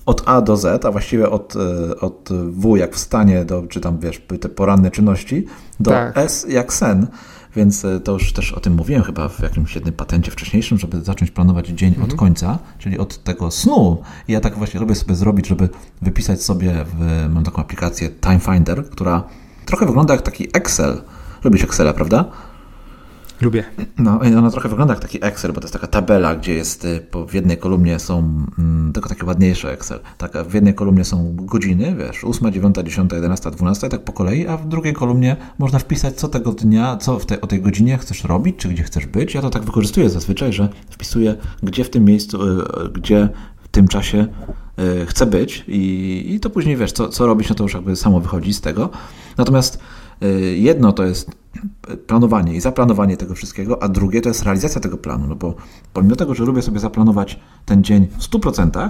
od 0.06 0.24
A 0.26 0.42
do 0.42 0.58
Z, 0.58 0.86
a 0.86 0.92
właściwie 0.92 1.30
od, 1.30 1.56
e, 1.56 2.00
od 2.00 2.30
W 2.52 2.78
jak 2.78 2.96
wstanie, 2.96 3.46
do, 3.46 3.64
czy 3.70 3.82
tam 3.82 4.00
wiesz, 4.00 4.22
te 4.40 4.50
poranne 4.50 4.92
czynności, 4.92 5.46
do 5.80 5.92
Tak. 5.92 6.18
S 6.18 6.46
jak 6.50 6.74
sen. 6.74 7.08
Więc 7.56 7.86
e, 7.86 8.00
to 8.00 8.12
już 8.12 8.34
też 8.34 8.52
o 8.52 8.60
tym 8.60 8.74
mówiłem 8.74 9.04
chyba 9.04 9.30
w 9.30 9.40
jakimś 9.40 9.76
jednym 9.76 9.94
patencie 9.94 10.32
wcześniejszym, 10.32 10.78
żeby 10.78 11.02
zacząć 11.02 11.32
planować 11.32 11.68
dzień 11.68 11.96
od 12.04 12.14
końca, 12.14 12.60
czyli 12.80 12.98
od 12.98 13.24
tego 13.24 13.52
snu. 13.52 14.02
I 14.28 14.32
ja 14.32 14.42
tak 14.42 14.58
właśnie 14.58 14.80
lubię 14.80 14.96
sobie 14.96 15.16
zrobić, 15.16 15.48
żeby 15.48 15.70
wypisać 16.02 16.44
sobie, 16.44 16.86
w, 16.86 17.26
mam 17.30 17.44
taką 17.44 17.62
aplikację 17.62 18.10
Time 18.10 18.40
Finder, 18.40 18.90
która 18.90 19.24
trochę 19.66 19.86
wygląda 19.86 20.14
jak 20.14 20.24
taki 20.24 20.48
Excel. 20.54 21.02
Lubisz 21.44 21.64
Excela, 21.64 21.94
prawda? 21.94 22.26
Lubię. 23.42 23.64
No, 23.98 24.20
ona 24.38 24.52
trochę 24.52 24.70
wygląda 24.70 24.94
jak 24.94 25.02
taki 25.02 25.26
Excel, 25.26 25.54
bo 25.54 25.62
to 25.62 25.66
jest 25.66 25.74
taka 25.74 25.88
tabela, 25.88 26.36
gdzie 26.36 26.54
jest 26.54 26.86
y, 26.86 27.08
po, 27.12 27.26
w 27.26 27.34
jednej 27.34 27.58
kolumnie 27.58 28.00
są, 28.00 28.46
mm, 28.60 28.94
tylko 28.94 29.10
takie 29.10 29.26
ładniejsze 29.26 29.72
Excel, 29.72 30.00
tak, 30.18 30.32
w 30.48 30.54
jednej 30.54 30.74
kolumnie 30.74 31.06
są 31.06 31.36
godziny, 31.36 31.96
wiesz, 32.00 32.24
8, 32.24 32.52
9, 32.52 32.76
10, 32.84 33.14
11, 33.14 33.52
12, 33.52 33.90
tak 33.90 34.04
po 34.04 34.14
kolei, 34.14 34.48
a 34.48 34.58
w 34.58 34.68
drugiej 34.68 34.94
kolumnie 34.94 35.38
można 35.60 35.80
wpisać, 35.80 36.16
co 36.16 36.28
tego 36.28 36.52
dnia, 36.52 36.98
co 36.98 37.20
w 37.20 37.26
tej, 37.26 37.42
o 37.42 37.48
tej 37.48 37.62
godzinie 37.62 37.98
chcesz 37.98 38.24
robić, 38.24 38.56
czy 38.58 38.70
gdzie 38.70 38.84
chcesz 38.84 39.06
być. 39.06 39.34
Ja 39.34 39.42
to 39.42 39.50
tak 39.50 39.64
wykorzystuję 39.64 40.10
zazwyczaj, 40.10 40.54
że 40.54 40.70
wpisuję, 40.90 41.36
gdzie 41.64 41.84
w 41.84 41.90
tym 41.90 42.06
miejscu, 42.06 42.44
y, 42.44 42.62
y, 42.86 42.90
gdzie 42.94 43.30
w 43.64 43.68
tym 43.68 43.88
czasie 43.88 44.28
chcę 45.08 45.26
być 45.26 45.64
i, 45.68 46.26
i 46.28 46.40
to 46.40 46.50
później, 46.50 46.78
wiesz, 46.78 46.92
co, 46.92 47.10
co 47.10 47.28
robić, 47.28 47.50
no 47.50 47.56
to 47.56 47.64
już 47.64 47.74
jakby 47.74 47.96
samo 47.96 48.20
wychodzi 48.20 48.54
z 48.54 48.62
tego. 48.62 48.90
Natomiast 49.38 49.80
jedno 50.56 50.92
to 50.92 51.04
jest 51.04 51.32
planowanie 52.08 52.54
i 52.56 52.62
zaplanowanie 52.62 53.18
tego 53.18 53.36
wszystkiego, 53.36 53.84
a 53.84 53.90
drugie 53.90 54.22
to 54.22 54.30
jest 54.30 54.44
realizacja 54.44 54.82
tego 54.82 54.98
planu, 54.98 55.28
no 55.28 55.36
bo 55.36 55.56
pomimo 55.94 56.16
tego, 56.16 56.34
że 56.34 56.44
lubię 56.44 56.62
sobie 56.62 56.80
zaplanować 56.80 57.40
ten 57.66 57.84
dzień 57.84 58.08
w 58.18 58.22
100%, 58.22 58.90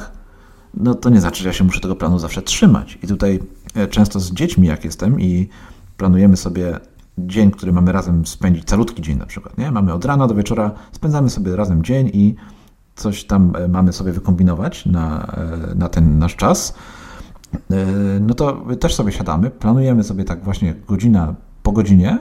no 0.73 0.95
to 0.95 1.09
nie 1.09 1.21
znaczy, 1.21 1.43
że 1.43 1.49
ja 1.49 1.53
się 1.53 1.63
muszę 1.63 1.79
tego 1.79 1.95
planu 1.95 2.19
zawsze 2.19 2.41
trzymać. 2.41 2.99
I 3.03 3.07
tutaj 3.07 3.39
e, 3.75 3.87
często 3.87 4.19
z 4.19 4.31
dziećmi, 4.31 4.67
jak 4.67 4.85
jestem 4.85 5.21
i 5.21 5.49
planujemy 5.97 6.37
sobie 6.37 6.79
dzień, 7.17 7.51
który 7.51 7.71
mamy 7.71 7.91
razem 7.91 8.25
spędzić, 8.25 8.65
calutki 8.65 9.01
dzień 9.01 9.17
na 9.17 9.25
przykład, 9.25 9.57
nie? 9.57 9.71
Mamy 9.71 9.93
od 9.93 10.05
rana 10.05 10.27
do 10.27 10.35
wieczora, 10.35 10.71
spędzamy 10.91 11.29
sobie 11.29 11.55
razem 11.55 11.83
dzień 11.83 12.09
i 12.13 12.35
coś 12.95 13.23
tam 13.23 13.55
e, 13.55 13.67
mamy 13.67 13.93
sobie 13.93 14.11
wykombinować 14.11 14.85
na, 14.85 15.25
e, 15.71 15.75
na 15.75 15.89
ten 15.89 16.19
nasz 16.19 16.35
czas, 16.35 16.75
no 18.21 18.33
to 18.33 18.65
też 18.79 18.95
sobie 18.95 19.11
siadamy, 19.11 19.49
planujemy 19.49 20.03
sobie 20.03 20.23
tak 20.23 20.43
właśnie 20.43 20.75
godzina 20.87 21.35
po 21.63 21.71
godzinie, 21.71 22.19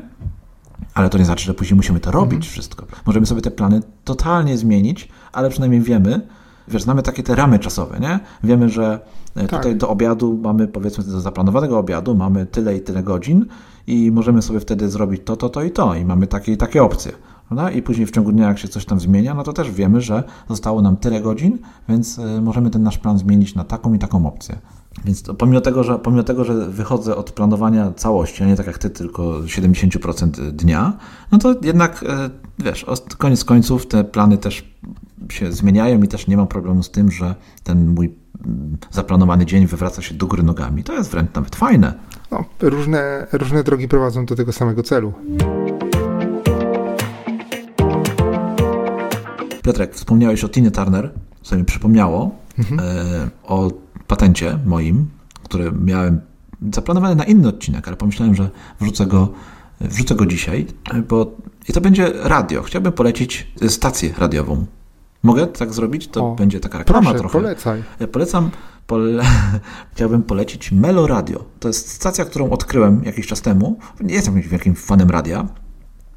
ale 0.95 1.11
to 1.11 1.19
nie 1.19 1.25
znaczy, 1.25 1.45
że 1.45 1.55
później 1.55 1.77
musimy 1.77 2.01
to 2.01 2.11
robić 2.11 2.49
wszystko. 2.49 2.87
Możemy 3.07 3.27
sobie 3.27 3.43
te 3.43 3.51
plany 3.51 3.81
totalnie 4.05 4.59
zmienić, 4.59 5.09
ale 5.33 5.51
przynajmniej 5.51 5.81
wiemy, 5.81 6.21
wiesz, 6.69 6.83
znamy 6.83 7.03
takie 7.03 7.23
te 7.23 7.35
ramy 7.35 7.59
czasowe, 7.59 8.01
nie? 8.01 8.21
Wiemy, 8.45 8.69
że 8.69 9.01
e, 9.37 9.41
Tak. 9.41 9.51
tutaj 9.51 9.77
do 9.77 9.89
obiadu 9.89 10.39
mamy, 10.43 10.69
powiedzmy, 10.69 11.05
do 11.05 11.21
zaplanowanego 11.21 11.79
obiadu 11.79 12.15
mamy 12.15 12.47
tyle 12.47 12.77
i 12.77 12.81
tyle 12.81 13.03
godzin 13.03 13.47
i 13.87 14.11
możemy 14.11 14.43
sobie 14.43 14.61
wtedy 14.61 14.89
zrobić 14.91 15.23
to, 15.25 15.37
to, 15.37 15.49
to 15.49 15.63
i 15.63 15.71
to 15.71 15.95
i 15.95 16.05
mamy 16.05 16.27
takie 16.27 16.53
i 16.53 16.57
takie 16.57 16.83
opcje. 16.83 17.13
Prawda? 17.55 17.71
I 17.71 17.83
później 17.83 18.07
w 18.07 18.11
ciągu 18.11 18.33
dnia, 18.33 18.49
jak 18.49 18.59
się 18.59 18.69
coś 18.69 18.85
tam 18.85 19.01
zmienia, 19.01 19.35
no 19.35 19.43
to 19.43 19.53
też 19.53 19.71
wiemy, 19.71 20.01
że 20.01 20.23
zostało 20.49 20.83
nam 20.83 20.97
tyle 20.97 21.21
godzin, 21.21 21.59
więc 21.89 22.19
y, 22.19 22.41
możemy 22.41 22.71
ten 22.71 22.83
nasz 22.83 22.99
plan 22.99 23.19
zmienić 23.19 23.55
na 23.55 23.65
taką 23.65 23.95
i 23.95 23.99
taką 23.99 24.27
opcję. 24.27 24.59
Więc 25.05 25.23
to, 25.23 25.35
pomimo, 25.35 25.61
tego, 25.61 25.85
że, 25.85 25.99
pomimo 25.99 26.23
tego, 26.23 26.45
że 26.45 26.69
wychodzę 26.71 27.17
od 27.17 27.31
planowania 27.31 27.93
całości, 27.93 28.43
a 28.43 28.47
nie 28.47 28.57
tak 28.57 28.67
jak 28.67 28.79
ty, 28.79 28.91
tylko 28.91 29.23
70% 29.23 30.51
dnia, 30.51 30.93
no 31.33 31.39
to 31.39 31.55
jednak, 31.63 32.03
y, 32.03 32.07
wiesz, 32.59 32.87
koniec 33.19 33.45
końców 33.45 33.87
te 33.87 34.05
plany 34.05 34.39
też 34.39 34.75
się 35.29 35.53
zmieniają 35.53 36.03
i 36.03 36.09
też 36.09 36.27
nie 36.27 36.37
mam 36.37 36.47
problemu 36.47 36.83
z 36.83 36.91
tym, 36.91 37.11
że 37.11 37.35
ten 37.63 37.89
mój 37.95 38.15
mm, 38.47 38.77
zaplanowany 38.91 39.47
dzień 39.47 39.67
wywraca 39.67 40.03
się 40.03 40.15
do 40.15 40.27
góry 40.27 40.43
nogami. 40.43 40.85
To 40.85 40.93
jest 40.93 41.11
wręcz 41.11 41.35
nawet 41.35 41.57
fajne. 41.57 41.95
No, 42.31 42.45
różne, 42.61 43.27
różne 43.33 43.65
drogi 43.65 43.89
prowadzą 43.89 44.27
do 44.27 44.37
tego 44.37 44.53
samego 44.53 44.83
celu. 44.83 45.13
Piotrek, 49.65 49.95
wspomniałeś 49.95 50.45
o 50.45 50.49
Tiny 50.49 50.71
Turner, 50.71 51.11
co 51.43 51.57
mi 51.57 51.65
przypomniało 51.65 52.31
mhm. 52.59 52.81
e, 52.81 53.31
o 53.43 53.71
patencie 54.07 54.59
moim, 54.67 55.11
który 55.43 55.73
miałem 55.73 56.21
zaplanowany 56.75 57.15
na 57.15 57.25
inny 57.25 57.49
odcinek, 57.49 57.89
ale 57.89 57.97
pomyślałem, 57.97 58.35
że 58.35 58.51
wrzucę 58.81 59.07
go, 59.07 59.29
wrzucę 59.81 60.15
go 60.15 60.27
dzisiaj, 60.27 60.67
bo 61.09 61.37
i 61.69 61.73
to 61.73 61.81
będzie 61.81 62.13
radio. 62.23 62.63
Chciałbym 62.63 62.93
polecić 62.93 63.53
stację 63.69 64.15
radiową. 64.19 64.67
Mogę 65.23 65.47
tak 65.47 65.75
zrobić? 65.75 66.09
To 66.09 66.33
o, 66.33 66.35
będzie 66.35 66.61
taka 66.61 66.79
reklama 66.79 67.01
proszę, 67.01 67.19
trochę. 67.19 67.39
polecaj. 67.39 67.83
Ja 68.01 68.09
polecam, 68.09 68.51
pole... 68.87 69.23
chciałbym 69.95 70.23
polecić 70.23 70.73
Melo 70.73 71.07
Radio. 71.07 71.45
To 71.61 71.69
jest 71.69 71.89
stacja, 71.89 72.25
którą 72.25 72.51
odkryłem 72.51 73.05
jakiś 73.05 73.27
czas 73.27 73.43
temu. 73.43 73.79
Nie 74.01 74.15
jestem 74.15 74.37
jakimś 74.37 74.53
wielkim 74.53 74.75
fanem 74.75 75.11
radia. 75.11 75.49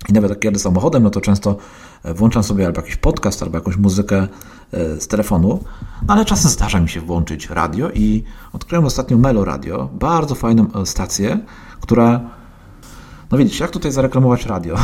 I 0.09 0.13
nawet 0.13 0.29
jak 0.29 0.43
jadę 0.43 0.59
samochodem, 0.59 1.03
no 1.03 1.09
to 1.09 1.21
często 1.21 1.51
e, 1.51 1.55
włączam 2.03 2.43
sobie 2.43 2.65
albo 2.65 2.81
jakiś 2.81 2.95
podcast, 2.95 3.43
albo 3.43 3.57
jakąś 3.57 3.77
muzykę 3.77 4.27
e, 4.71 5.01
z 5.01 5.07
telefonu, 5.07 5.63
no 6.07 6.13
ale 6.13 6.25
czasem 6.25 6.51
zdarza 6.51 6.79
mi 6.79 6.89
się 6.89 7.01
włączyć 7.01 7.49
radio 7.49 7.91
i 7.91 8.23
odkryłem 8.53 8.85
ostatnio 8.85 9.17
Melo 9.17 9.45
Radio, 9.45 9.89
bardzo 9.93 10.35
fajną 10.35 10.67
e, 10.73 10.85
stację, 10.85 11.39
która 11.81 12.21
no 13.31 13.37
widzisz, 13.37 13.59
jak 13.59 13.71
tutaj 13.71 13.91
zareklamować 13.91 14.45
radio? 14.45 14.75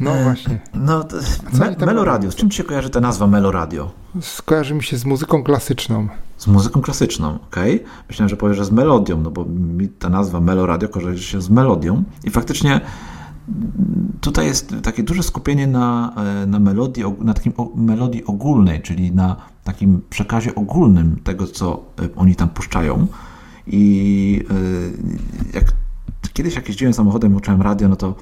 No 0.00 0.14
właśnie. 0.22 0.60
No, 0.74 1.04
me, 1.52 1.86
Melo 1.86 2.04
Radio. 2.04 2.30
Z 2.30 2.34
czym 2.34 2.50
ci 2.50 2.56
się 2.56 2.64
kojarzy 2.64 2.90
ta 2.90 3.00
nazwa 3.00 3.26
Melo 3.26 3.50
Radio? 3.50 3.90
Skojarzy 4.20 4.74
mi 4.74 4.82
się 4.82 4.96
z 4.96 5.04
muzyką 5.04 5.42
klasyczną. 5.42 6.08
Z 6.36 6.46
muzyką 6.46 6.80
klasyczną, 6.80 7.38
okej. 7.48 7.74
Okay. 7.74 7.88
Myślałem, 8.08 8.28
że 8.28 8.36
powiesz, 8.36 8.56
że 8.56 8.64
z 8.64 8.70
melodią, 8.70 9.20
no 9.20 9.30
bo 9.30 9.44
mi 9.44 9.88
ta 9.88 10.08
nazwa 10.08 10.40
Melo 10.40 10.66
Radio 10.66 10.88
kojarzy 10.88 11.22
się 11.22 11.40
z 11.40 11.50
melodią 11.50 12.02
i 12.24 12.30
faktycznie 12.30 12.80
tutaj 14.20 14.46
jest 14.46 14.74
takie 14.82 15.02
duże 15.02 15.22
skupienie 15.22 15.66
na, 15.66 16.14
e, 16.42 16.46
na 16.46 16.58
melodii, 16.58 17.04
na 17.20 17.34
takim 17.34 17.52
melodii 17.74 18.24
ogólnej, 18.24 18.82
czyli 18.82 19.12
na 19.12 19.36
takim 19.64 20.00
przekazie 20.10 20.54
ogólnym 20.54 21.16
tego, 21.24 21.46
co 21.46 21.82
e, 22.02 22.08
oni 22.16 22.36
tam 22.36 22.48
puszczają. 22.48 23.06
I 23.66 24.44
e, 24.50 25.56
jak 25.56 25.72
kiedyś 26.32 26.54
jak 26.54 26.68
jeździłem 26.68 26.94
samochodem, 26.94 27.36
uczyłem 27.36 27.62
radio, 27.62 27.88
no 27.88 27.96
to 27.96 28.14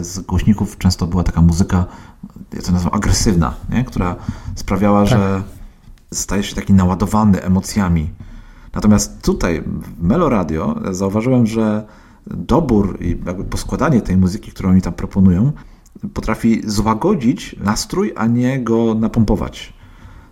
z 0.00 0.18
głośników 0.18 0.78
często 0.78 1.06
była 1.06 1.22
taka 1.22 1.42
muzyka, 1.42 1.84
ja 2.52 2.62
to 2.62 2.72
nazywam 2.72 2.94
agresywna, 2.94 3.54
nie? 3.70 3.84
która 3.84 4.16
sprawiała, 4.54 5.00
tak. 5.00 5.08
że 5.08 5.42
stajesz 6.12 6.46
się 6.46 6.54
taki 6.54 6.72
naładowany 6.72 7.42
emocjami. 7.42 8.10
Natomiast 8.74 9.22
tutaj 9.22 9.62
w 9.62 10.02
Melo 10.02 10.28
Radio 10.28 10.80
zauważyłem, 10.90 11.46
że 11.46 11.86
dobór 12.26 12.98
i 13.00 13.18
jakby 13.26 13.44
poskładanie 13.44 14.00
tej 14.00 14.16
muzyki, 14.16 14.50
którą 14.50 14.70
oni 14.70 14.82
tam 14.82 14.92
proponują, 14.92 15.52
potrafi 16.14 16.62
złagodzić 16.64 17.56
nastrój, 17.60 18.12
a 18.16 18.26
nie 18.26 18.60
go 18.60 18.94
napompować. 18.94 19.72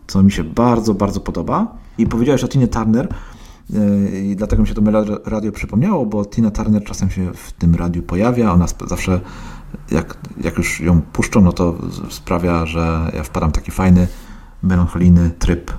Co 0.06 0.22
mi 0.22 0.32
się 0.32 0.44
bardzo, 0.44 0.94
bardzo 0.94 1.20
podoba. 1.20 1.76
I 1.98 2.06
powiedziałeś 2.06 2.44
o 2.44 2.48
Tinie 2.48 2.68
Turner, 2.68 3.08
e, 3.74 4.20
i 4.20 4.36
dlatego 4.36 4.62
mi 4.62 4.68
się 4.68 4.74
to 4.74 4.82
radio 5.24 5.52
przypomniało, 5.52 6.06
bo 6.06 6.24
Tina 6.24 6.50
Turner 6.50 6.84
czasem 6.84 7.10
się 7.10 7.32
w 7.34 7.52
tym 7.52 7.74
radiu 7.74 8.02
pojawia. 8.02 8.52
Ona 8.52 8.66
zawsze, 8.86 9.20
jak, 9.90 10.16
jak 10.40 10.58
już 10.58 10.80
ją 10.80 11.02
puszczą, 11.02 11.40
no 11.40 11.52
to 11.52 11.78
sprawia, 12.10 12.66
że 12.66 13.10
ja 13.14 13.22
wpadam 13.22 13.50
w 13.50 13.52
taki 13.52 13.70
fajny, 13.70 14.08
melancholijny 14.62 15.30
tryb. 15.30 15.72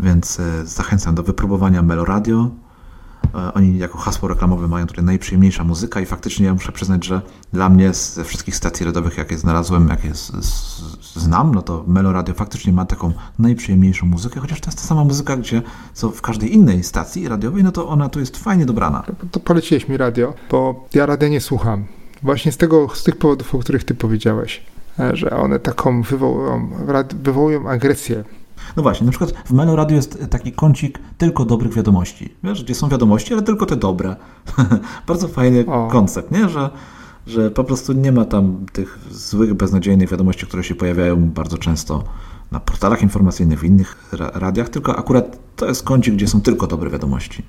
Więc 0.00 0.40
e, 0.40 0.66
zachęcam 0.66 1.14
do 1.14 1.22
wypróbowania 1.22 1.82
Meloradio. 1.82 2.50
E, 3.34 3.54
oni 3.54 3.78
jako 3.78 3.98
hasło 3.98 4.28
reklamowe 4.28 4.68
mają 4.68 4.86
tutaj 4.86 5.04
najprzyjemniejsza 5.04 5.64
muzyka 5.64 6.00
i 6.00 6.06
faktycznie 6.06 6.46
ja 6.46 6.54
muszę 6.54 6.72
przyznać, 6.72 7.04
że 7.04 7.22
dla 7.52 7.68
mnie 7.68 7.94
ze 7.94 8.24
wszystkich 8.24 8.56
stacji 8.56 8.86
radiowych, 8.86 9.18
jakie 9.18 9.38
znalazłem, 9.38 9.88
jakie 9.88 10.12
znam, 11.14 11.54
no 11.54 11.62
to 11.62 11.84
Melo 11.86 12.12
Radio 12.12 12.34
faktycznie 12.34 12.72
ma 12.72 12.84
taką 12.84 13.12
najprzyjemniejszą 13.38 14.06
muzykę, 14.06 14.40
chociaż 14.40 14.60
to 14.60 14.68
jest 14.68 14.78
ta 14.78 14.84
sama 14.84 15.04
muzyka, 15.04 15.36
gdzie 15.36 15.62
co 15.92 16.10
w 16.10 16.22
każdej 16.22 16.54
innej 16.54 16.84
stacji 16.84 17.28
radiowej, 17.28 17.64
no 17.64 17.72
to 17.72 17.88
ona 17.88 18.08
tu 18.08 18.20
jest 18.20 18.36
fajnie 18.36 18.66
dobrana. 18.66 19.02
To, 19.02 19.12
to 19.30 19.40
poleciłeś 19.40 19.88
mi 19.88 19.96
radio, 19.96 20.34
bo 20.50 20.86
ja 20.94 21.06
radia 21.06 21.28
nie 21.28 21.40
słucham. 21.40 21.84
Właśnie 22.22 22.52
z, 22.52 22.56
tego, 22.56 22.88
z 22.94 23.02
tych 23.02 23.16
powodów, 23.16 23.54
o 23.54 23.58
których 23.58 23.84
ty 23.84 23.94
powiedziałeś, 23.94 24.62
e, 24.98 25.16
że 25.16 25.30
one 25.30 25.58
taką 25.58 26.02
wywołują, 26.02 26.68
wywołują 27.22 27.68
agresję 27.68 28.24
no 28.76 28.82
właśnie, 28.82 29.04
na 29.04 29.10
przykład 29.10 29.32
w 29.44 29.52
Melo 29.52 29.76
Radio 29.76 29.96
jest 29.96 30.26
taki 30.30 30.52
kącik 30.52 30.98
tylko 31.18 31.44
dobrych 31.44 31.74
wiadomości. 31.74 32.34
Wiesz, 32.44 32.64
gdzie 32.64 32.74
są 32.74 32.88
wiadomości, 32.88 33.32
ale 33.34 33.42
tylko 33.42 33.66
te 33.66 33.76
dobre. 33.76 34.16
Bardzo 35.08 35.28
fajny 35.28 35.66
o. 35.66 35.88
koncept, 35.88 36.30
nie? 36.30 36.48
Że, 36.48 36.70
że 37.26 37.50
po 37.50 37.64
prostu 37.64 37.92
nie 37.92 38.12
ma 38.12 38.24
tam 38.24 38.66
tych 38.72 38.98
złych, 39.10 39.54
beznadziejnych 39.54 40.10
wiadomości, 40.10 40.46
które 40.46 40.64
się 40.64 40.74
pojawiają 40.74 41.30
bardzo 41.30 41.58
często 41.58 42.04
na 42.50 42.60
portalach 42.60 43.02
informacyjnych, 43.02 43.60
w 43.60 43.64
innych 43.64 44.12
radiach, 44.34 44.68
tylko 44.68 44.96
akurat 44.96 45.38
to 45.56 45.66
jest 45.66 45.82
kącik, 45.82 46.14
gdzie 46.14 46.28
są 46.28 46.40
tylko 46.40 46.66
dobre 46.66 46.90
wiadomości. 46.90 47.42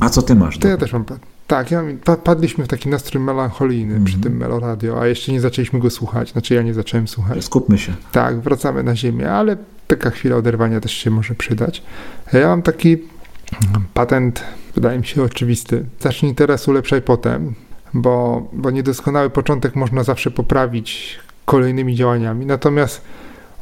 A 0.00 0.08
co 0.08 0.22
ty 0.22 0.34
masz? 0.34 0.58
To 0.58 0.68
ja 0.68 0.76
też 0.76 0.92
mam. 0.92 1.04
Tak, 1.46 1.70
ja, 1.70 1.82
padliśmy 2.24 2.64
w 2.64 2.68
taki 2.68 2.88
nastrój 2.88 3.22
melancholijny 3.22 3.92
mm 3.92 4.02
-hmm. 4.02 4.06
przy 4.06 4.16
mhm. 4.16 4.32
tym 4.32 4.40
Meloradio, 4.40 5.00
a 5.00 5.06
jeszcze 5.06 5.32
nie 5.32 5.40
zaczęliśmy 5.40 5.80
go 5.80 5.90
słuchać. 5.90 6.32
Znaczy 6.32 6.54
ja 6.54 6.62
nie 6.62 6.74
zacząłem 6.74 7.08
słuchać. 7.08 7.44
Skupmy 7.44 7.78
się. 7.78 7.92
Tak, 8.12 8.40
wracamy 8.40 8.82
na 8.82 8.96
ziemię, 8.96 9.32
ale 9.32 9.56
taka 9.88 10.10
chwila 10.10 10.36
oderwania 10.36 10.80
też 10.80 10.92
się 10.92 11.10
może 11.10 11.34
przydać. 11.34 11.82
Ja 12.32 12.48
mam 12.48 12.62
taki 12.62 12.98
patent, 13.94 14.44
wydaje 14.74 14.98
mi 14.98 15.06
się 15.06 15.22
oczywisty. 15.22 15.84
Zacznij 16.00 16.34
teraz, 16.34 16.68
ulepszaj 16.68 17.02
potem, 17.02 17.54
bo, 17.94 18.48
bo 18.52 18.70
niedoskonały 18.70 19.30
początek 19.30 19.76
można 19.76 20.04
zawsze 20.04 20.30
poprawić 20.30 21.18
kolejnymi 21.44 21.94
działaniami. 21.94 22.46
Natomiast 22.46 23.00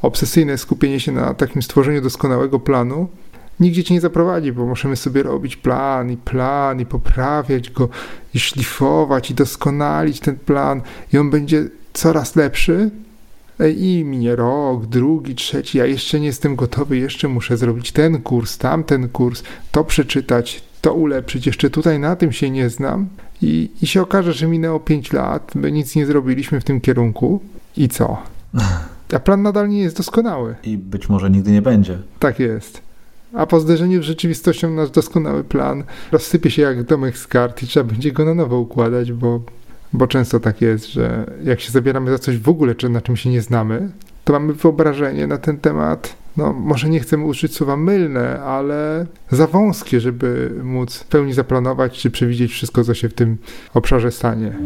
obsesyjne 0.03 0.59
skupienie 0.59 1.01
się 1.01 1.13
na 1.13 1.35
takim 1.35 1.63
stworzeniu 1.63 2.03
doskonałego 2.03 2.61
planu 2.61 3.09
nigdzie 3.61 3.85
cię 3.85 3.95
nie 3.95 4.01
zaprowadzi, 4.01 4.53
bo 4.53 4.67
możemy 4.67 4.97
sobie 4.97 5.23
robić 5.23 5.57
plan 5.57 6.11
i 6.11 6.17
plan 6.17 6.81
i 6.81 6.87
poprawiać 6.87 7.71
go 7.71 7.89
i 8.35 8.41
szlifować 8.41 9.31
i 9.31 9.35
doskonalić 9.35 10.21
ten 10.21 10.39
plan 10.39 10.83
i 11.13 11.19
on 11.19 11.31
będzie 11.31 11.69
coraz 11.93 12.37
lepszy, 12.37 12.91
i 13.77 14.05
minie 14.05 14.37
rok, 14.37 14.87
drugi, 14.87 15.35
trzeci, 15.35 15.79
ja 15.79 15.87
jeszcze 15.87 16.21
nie 16.21 16.27
jestem 16.27 16.57
gotowy, 16.57 16.97
jeszcze 16.97 17.29
muszę 17.29 17.57
zrobić 17.57 17.93
ten 17.93 18.23
kurs, 18.23 18.59
tamten 18.59 19.09
kurs, 19.09 19.43
to 19.73 19.85
przeczytać, 19.85 20.63
to 20.81 20.95
ulepszyć, 20.95 21.47
jeszcze 21.47 21.71
tutaj 21.71 21.99
na 21.99 22.17
tym 22.17 22.33
się 22.33 22.51
nie 22.51 22.71
znam 22.71 23.09
i, 23.43 23.71
i 23.83 23.87
się 23.87 24.03
okaże, 24.03 24.33
że 24.33 24.47
minęło 24.47 24.81
5 24.81 25.13
lat, 25.13 25.55
my 25.55 25.73
nic 25.73 25.97
nie 25.97 26.07
zrobiliśmy 26.07 26.61
w 26.61 26.65
tym 26.65 26.81
kierunku 26.81 27.41
i 27.77 27.89
co? 27.89 28.17
A 29.15 29.19
plan 29.19 29.43
nadal 29.43 29.69
nie 29.69 29.81
jest 29.81 29.97
doskonały. 29.97 30.55
I 30.63 30.79
być 30.79 31.09
może 31.09 31.31
nigdy 31.31 31.53
nie 31.53 31.63
będzie. 31.63 31.99
Tak 32.19 32.39
jest. 32.39 32.81
A 33.33 33.47
po 33.47 33.61
zderzeniu 33.61 34.03
z 34.03 34.07
rzeczywistością 34.07 34.71
nasz 34.71 34.91
doskonały 34.91 35.45
plan 35.45 35.85
rozsypie 36.13 36.51
się 36.51 36.63
jak 36.63 36.83
domek 36.83 37.19
z 37.19 37.27
kart 37.27 37.63
i 37.63 37.67
trzeba 37.67 37.93
będzie 37.93 38.13
go 38.13 38.25
na 38.25 38.35
nowo 38.35 38.59
układać, 38.59 39.13
bo 39.13 39.41
bo 39.93 40.07
często 40.07 40.41
tak 40.41 40.61
jest, 40.61 40.87
że 40.87 41.31
jak 41.45 41.61
się 41.61 41.73
zabieramy 41.73 42.11
za 42.11 42.19
coś 42.19 42.39
w 42.39 42.49
ogóle, 42.49 42.75
czy 42.75 42.89
na 42.89 43.01
czym 43.01 43.17
się 43.17 43.31
nie 43.31 43.43
znamy, 43.43 43.91
to 44.25 44.33
mamy 44.33 44.53
wyobrażenie 44.53 45.27
na 45.27 45.39
ten 45.39 45.59
temat, 45.59 46.17
no 46.37 46.53
może 46.53 46.89
nie 46.89 47.01
chcemy 47.01 47.25
użyć 47.25 47.55
słowa 47.55 47.77
mylne, 47.77 48.43
ale 48.43 49.07
za 49.31 49.47
wąskie, 49.47 50.01
żeby 50.01 50.61
móc 50.63 50.97
w 50.97 51.05
pełni 51.05 51.33
zaplanować 51.33 51.99
czy 51.99 52.11
przewidzieć 52.11 52.53
wszystko, 52.53 52.85
co 52.85 52.95
się 52.95 53.09
w 53.09 53.15
tym 53.15 53.39
obszarze 53.75 54.11
stanie. 54.11 54.57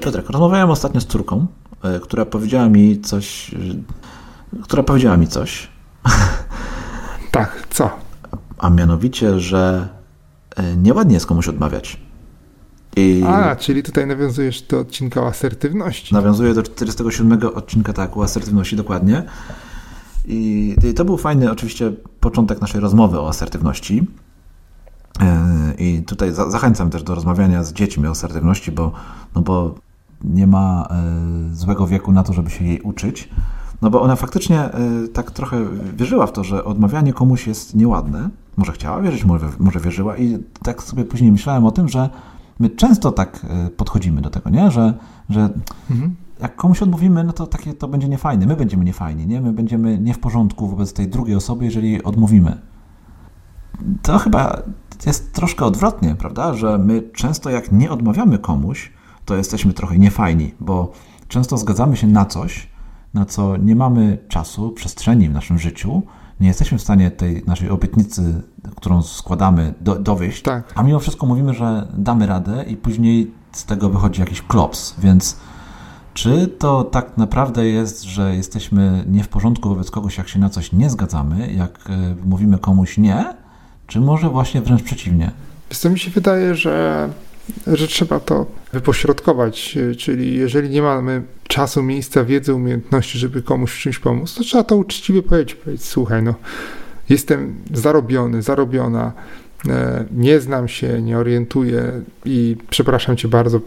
Piotrek, 0.00 0.30
rozmawiałem 0.30 0.70
ostatnio 0.70 1.00
z 1.00 1.06
córką, 1.06 1.46
e, 1.84 2.00
która 2.00 2.24
powiedziała 2.24 2.68
mi 2.68 3.00
coś, 3.00 3.54
która 4.62 4.82
powiedziała 4.82 5.16
mi 5.16 5.28
coś. 5.28 5.68
Tak, 7.30 7.66
co? 7.70 7.90
A 8.58 8.70
mianowicie, 8.70 9.40
że 9.40 9.88
E, 9.92 9.95
nieładnie 10.76 11.14
jest 11.14 11.26
komuś 11.26 11.48
odmawiać. 11.48 12.00
I 12.96 13.22
A, 13.26 13.56
czyli 13.56 13.82
tutaj 13.82 14.06
nawiązujesz 14.06 14.62
do 14.62 14.80
odcinka 14.80 15.22
o 15.22 15.26
asertywności. 15.26 16.14
Nawiązuję 16.14 16.54
do 16.54 16.62
47 16.62 17.40
odcinka, 17.54 17.92
tak, 17.92 18.16
o 18.16 18.22
asertywności, 18.22 18.76
dokładnie. 18.76 19.22
I, 20.24 20.74
I 20.90 20.94
to 20.94 21.04
był 21.04 21.16
fajny 21.16 21.50
oczywiście 21.50 21.92
początek 22.20 22.60
naszej 22.60 22.80
rozmowy 22.80 23.20
o 23.20 23.28
asertywności. 23.28 24.06
I 25.78 26.02
tutaj 26.06 26.32
zachęcam 26.32 26.90
też 26.90 27.02
do 27.02 27.14
rozmawiania 27.14 27.64
z 27.64 27.72
dziećmi 27.72 28.06
o 28.06 28.10
asertywności, 28.10 28.72
bo, 28.72 28.92
no 29.34 29.42
bo 29.42 29.74
nie 30.24 30.46
ma 30.46 30.88
złego 31.52 31.86
wieku 31.86 32.12
na 32.12 32.22
to, 32.22 32.32
żeby 32.32 32.50
się 32.50 32.64
jej 32.64 32.80
uczyć. 32.80 33.28
No 33.82 33.90
bo 33.90 34.02
ona 34.02 34.16
faktycznie 34.16 34.70
tak 35.12 35.30
trochę 35.30 35.66
wierzyła 35.96 36.26
w 36.26 36.32
to, 36.32 36.44
że 36.44 36.64
odmawianie 36.64 37.12
komuś 37.12 37.46
jest 37.46 37.74
nieładne. 37.74 38.28
Może 38.56 38.72
chciała 38.72 39.00
wierzyć, 39.00 39.24
może, 39.24 39.48
może 39.58 39.80
wierzyła 39.80 40.16
i 40.16 40.38
tak 40.62 40.82
sobie 40.82 41.04
później 41.04 41.32
myślałem 41.32 41.64
o 41.64 41.70
tym, 41.70 41.88
że 41.88 42.10
my 42.58 42.70
często 42.70 43.12
tak 43.12 43.46
podchodzimy 43.76 44.20
do 44.20 44.30
tego, 44.30 44.50
nie? 44.50 44.70
Że, 44.70 44.94
że 45.30 45.50
mhm 45.90 46.16
jak 46.40 46.56
komuś 46.56 46.82
odmówimy, 46.82 47.24
no 47.24 47.32
to 47.32 47.46
takie 47.46 47.74
to 47.74 47.88
będzie 47.88 48.08
niefajne. 48.08 48.46
My 48.46 48.56
będziemy 48.56 48.84
niefajni, 48.84 49.26
nie? 49.26 49.40
My 49.40 49.52
będziemy 49.52 49.98
nie 49.98 50.14
w 50.14 50.18
porządku 50.18 50.68
wobec 50.68 50.92
tej 50.92 51.08
drugiej 51.08 51.36
osoby, 51.36 51.64
jeżeli 51.64 52.02
odmówimy. 52.02 52.58
To 54.02 54.18
chyba 54.18 54.62
jest 55.06 55.32
troszkę 55.32 55.64
odwrotnie, 55.64 56.14
prawda? 56.14 56.54
Że 56.54 56.78
my 56.78 57.02
często 57.02 57.50
jak 57.50 57.72
nie 57.72 57.90
odmawiamy 57.90 58.38
komuś, 58.38 58.92
to 59.24 59.36
jesteśmy 59.36 59.72
trochę 59.72 59.98
niefajni, 59.98 60.54
bo 60.60 60.92
często 61.28 61.58
zgadzamy 61.58 61.96
się 61.96 62.06
na 62.06 62.24
coś, 62.24 62.68
na 63.16 63.24
co 63.24 63.56
nie 63.56 63.76
mamy 63.76 64.18
czasu, 64.28 64.70
przestrzeni 64.70 65.28
w 65.28 65.32
naszym 65.32 65.58
życiu, 65.58 66.02
nie 66.40 66.48
jesteśmy 66.48 66.78
w 66.78 66.82
stanie 66.82 67.10
tej 67.10 67.42
naszej 67.46 67.70
obietnicy, 67.70 68.42
którą 68.76 69.02
składamy, 69.02 69.74
do, 69.80 69.94
dowieść, 69.94 70.42
tak. 70.42 70.72
a 70.74 70.82
mimo 70.82 70.98
wszystko 70.98 71.26
mówimy, 71.26 71.54
że 71.54 71.88
damy 71.98 72.26
radę 72.26 72.64
i 72.68 72.76
później 72.76 73.30
z 73.52 73.64
tego 73.64 73.90
wychodzi 73.90 74.20
jakiś 74.20 74.42
klops, 74.42 74.94
więc 74.98 75.36
czy 76.14 76.48
to 76.58 76.84
tak 76.84 77.16
naprawdę 77.16 77.66
jest, 77.66 78.02
że 78.02 78.36
jesteśmy 78.36 79.04
nie 79.08 79.24
w 79.24 79.28
porządku 79.28 79.68
wobec 79.68 79.90
kogoś, 79.90 80.18
jak 80.18 80.28
się 80.28 80.38
na 80.38 80.50
coś 80.50 80.72
nie 80.72 80.90
zgadzamy, 80.90 81.52
jak 81.52 81.78
e, 81.90 82.14
mówimy 82.24 82.58
komuś 82.58 82.98
nie, 82.98 83.34
czy 83.86 84.00
może 84.00 84.28
właśnie 84.28 84.62
wręcz 84.62 84.82
przeciwnie? 84.82 85.30
Co 85.70 85.90
mi 85.90 85.98
się 85.98 86.10
wydaje, 86.10 86.54
że, 86.54 87.08
że 87.66 87.88
trzeba 87.88 88.20
to 88.20 88.46
wypośrodkować, 88.72 89.78
czyli 89.98 90.34
jeżeli 90.34 90.70
nie 90.70 90.82
mamy 90.82 91.22
czasu, 91.48 91.82
miejsca, 91.82 92.24
wiedzy, 92.24 92.54
umiejętności, 92.54 93.18
żeby 93.18 93.42
komuś 93.42 93.72
w 93.72 93.78
czymś 93.78 93.98
pomóc, 93.98 94.34
to 94.34 94.42
trzeba 94.42 94.64
to 94.64 94.76
uczciwie 94.76 95.22
powiedzieć, 95.22 95.54
powiedzieć 95.54 95.84
słuchaj, 95.84 96.22
no 96.22 96.34
jestem 97.08 97.54
zarobiony, 97.72 98.42
zarobiona, 98.42 99.12
e, 99.68 100.04
nie 100.12 100.40
znam 100.40 100.68
się, 100.68 101.02
nie 101.02 101.18
orientuję 101.18 101.92
i 102.24 102.56
przepraszam 102.70 103.16
cię 103.16 103.28
bardzo, 103.28 103.60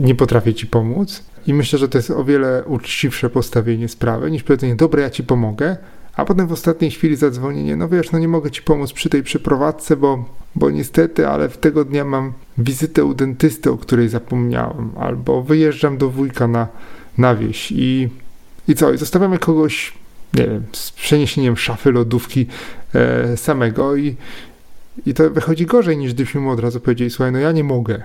nie 0.00 0.14
potrafię 0.14 0.54
ci 0.54 0.66
pomóc. 0.66 1.22
I 1.46 1.54
myślę, 1.54 1.78
że 1.78 1.88
to 1.88 1.98
jest 1.98 2.10
o 2.10 2.24
wiele 2.24 2.64
uczciwsze 2.64 3.30
postawienie 3.30 3.88
sprawy 3.88 4.30
niż 4.30 4.42
powiedzenie, 4.42 4.76
dobra, 4.76 5.02
ja 5.02 5.10
ci 5.10 5.24
pomogę, 5.24 5.76
a 6.16 6.24
potem 6.24 6.46
w 6.46 6.52
ostatniej 6.52 6.90
chwili 6.90 7.16
zadzwonienie, 7.16 7.76
no 7.76 7.88
wiesz, 7.88 8.12
no 8.12 8.18
nie 8.18 8.28
mogę 8.28 8.50
ci 8.50 8.62
pomóc 8.62 8.92
przy 8.92 9.08
tej 9.08 9.22
przeprowadzce, 9.22 9.96
bo, 9.96 10.24
bo 10.54 10.70
niestety, 10.70 11.28
ale 11.28 11.48
w 11.48 11.58
tego 11.58 11.84
dnia 11.84 12.04
mam 12.04 12.32
wizytę 12.58 13.04
u 13.04 13.14
dentysty, 13.14 13.70
o 13.70 13.76
której 13.76 14.08
zapomniałem, 14.08 14.90
albo 14.98 15.42
wyjeżdżam 15.42 15.98
do 15.98 16.10
wujka 16.10 16.48
na, 16.48 16.68
na 17.18 17.34
wieś 17.34 17.72
i, 17.72 18.08
i 18.68 18.74
co, 18.74 18.92
i 18.92 18.98
zostawiamy 18.98 19.38
kogoś, 19.38 19.92
nie 20.34 20.46
wiem, 20.46 20.62
z 20.72 20.92
przeniesieniem 20.92 21.56
szafy 21.56 21.92
lodówki 21.92 22.46
e, 22.94 23.36
samego 23.36 23.96
i, 23.96 24.16
i 25.06 25.14
to 25.14 25.30
wychodzi 25.30 25.66
gorzej 25.66 25.98
niż 25.98 26.14
gdybyśmy 26.14 26.40
mu 26.40 26.50
od 26.50 26.60
razu 26.60 26.80
powiedzieli, 26.80 27.10
słuchaj, 27.10 27.32
no 27.32 27.38
ja 27.38 27.52
nie 27.52 27.64
mogę. 27.64 28.02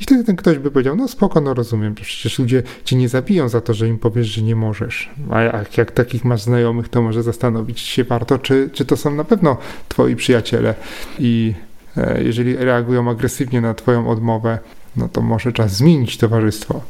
I 0.00 0.04
wtedy 0.04 0.24
ten 0.24 0.36
ktoś 0.36 0.58
by 0.58 0.70
powiedział, 0.70 0.96
no 0.96 1.08
spoko, 1.08 1.40
no 1.40 1.54
rozumiem, 1.54 1.94
przecież 1.94 2.38
ludzie 2.38 2.62
cię 2.84 2.96
nie 2.96 3.08
zabiją 3.08 3.48
za 3.48 3.60
to, 3.60 3.74
że 3.74 3.88
im 3.88 3.98
powiesz, 3.98 4.26
że 4.26 4.42
nie 4.42 4.56
możesz. 4.56 5.10
A 5.30 5.40
jak, 5.40 5.78
jak 5.78 5.90
takich 5.90 6.24
masz 6.24 6.42
znajomych, 6.42 6.88
to 6.88 7.02
może 7.02 7.22
zastanowić 7.22 7.80
się 7.80 8.04
warto, 8.04 8.38
czy, 8.38 8.70
czy 8.72 8.84
to 8.84 8.96
są 8.96 9.14
na 9.14 9.24
pewno 9.24 9.56
twoi 9.88 10.16
przyjaciele 10.16 10.74
i 11.18 11.54
e, 11.96 12.22
jeżeli 12.22 12.56
reagują 12.56 13.10
agresywnie 13.10 13.60
na 13.60 13.74
twoją 13.74 14.08
odmowę, 14.08 14.58
no 14.96 15.08
to 15.08 15.22
może 15.22 15.52
czas 15.52 15.76
zmienić 15.76 16.18
towarzystwo. 16.18 16.80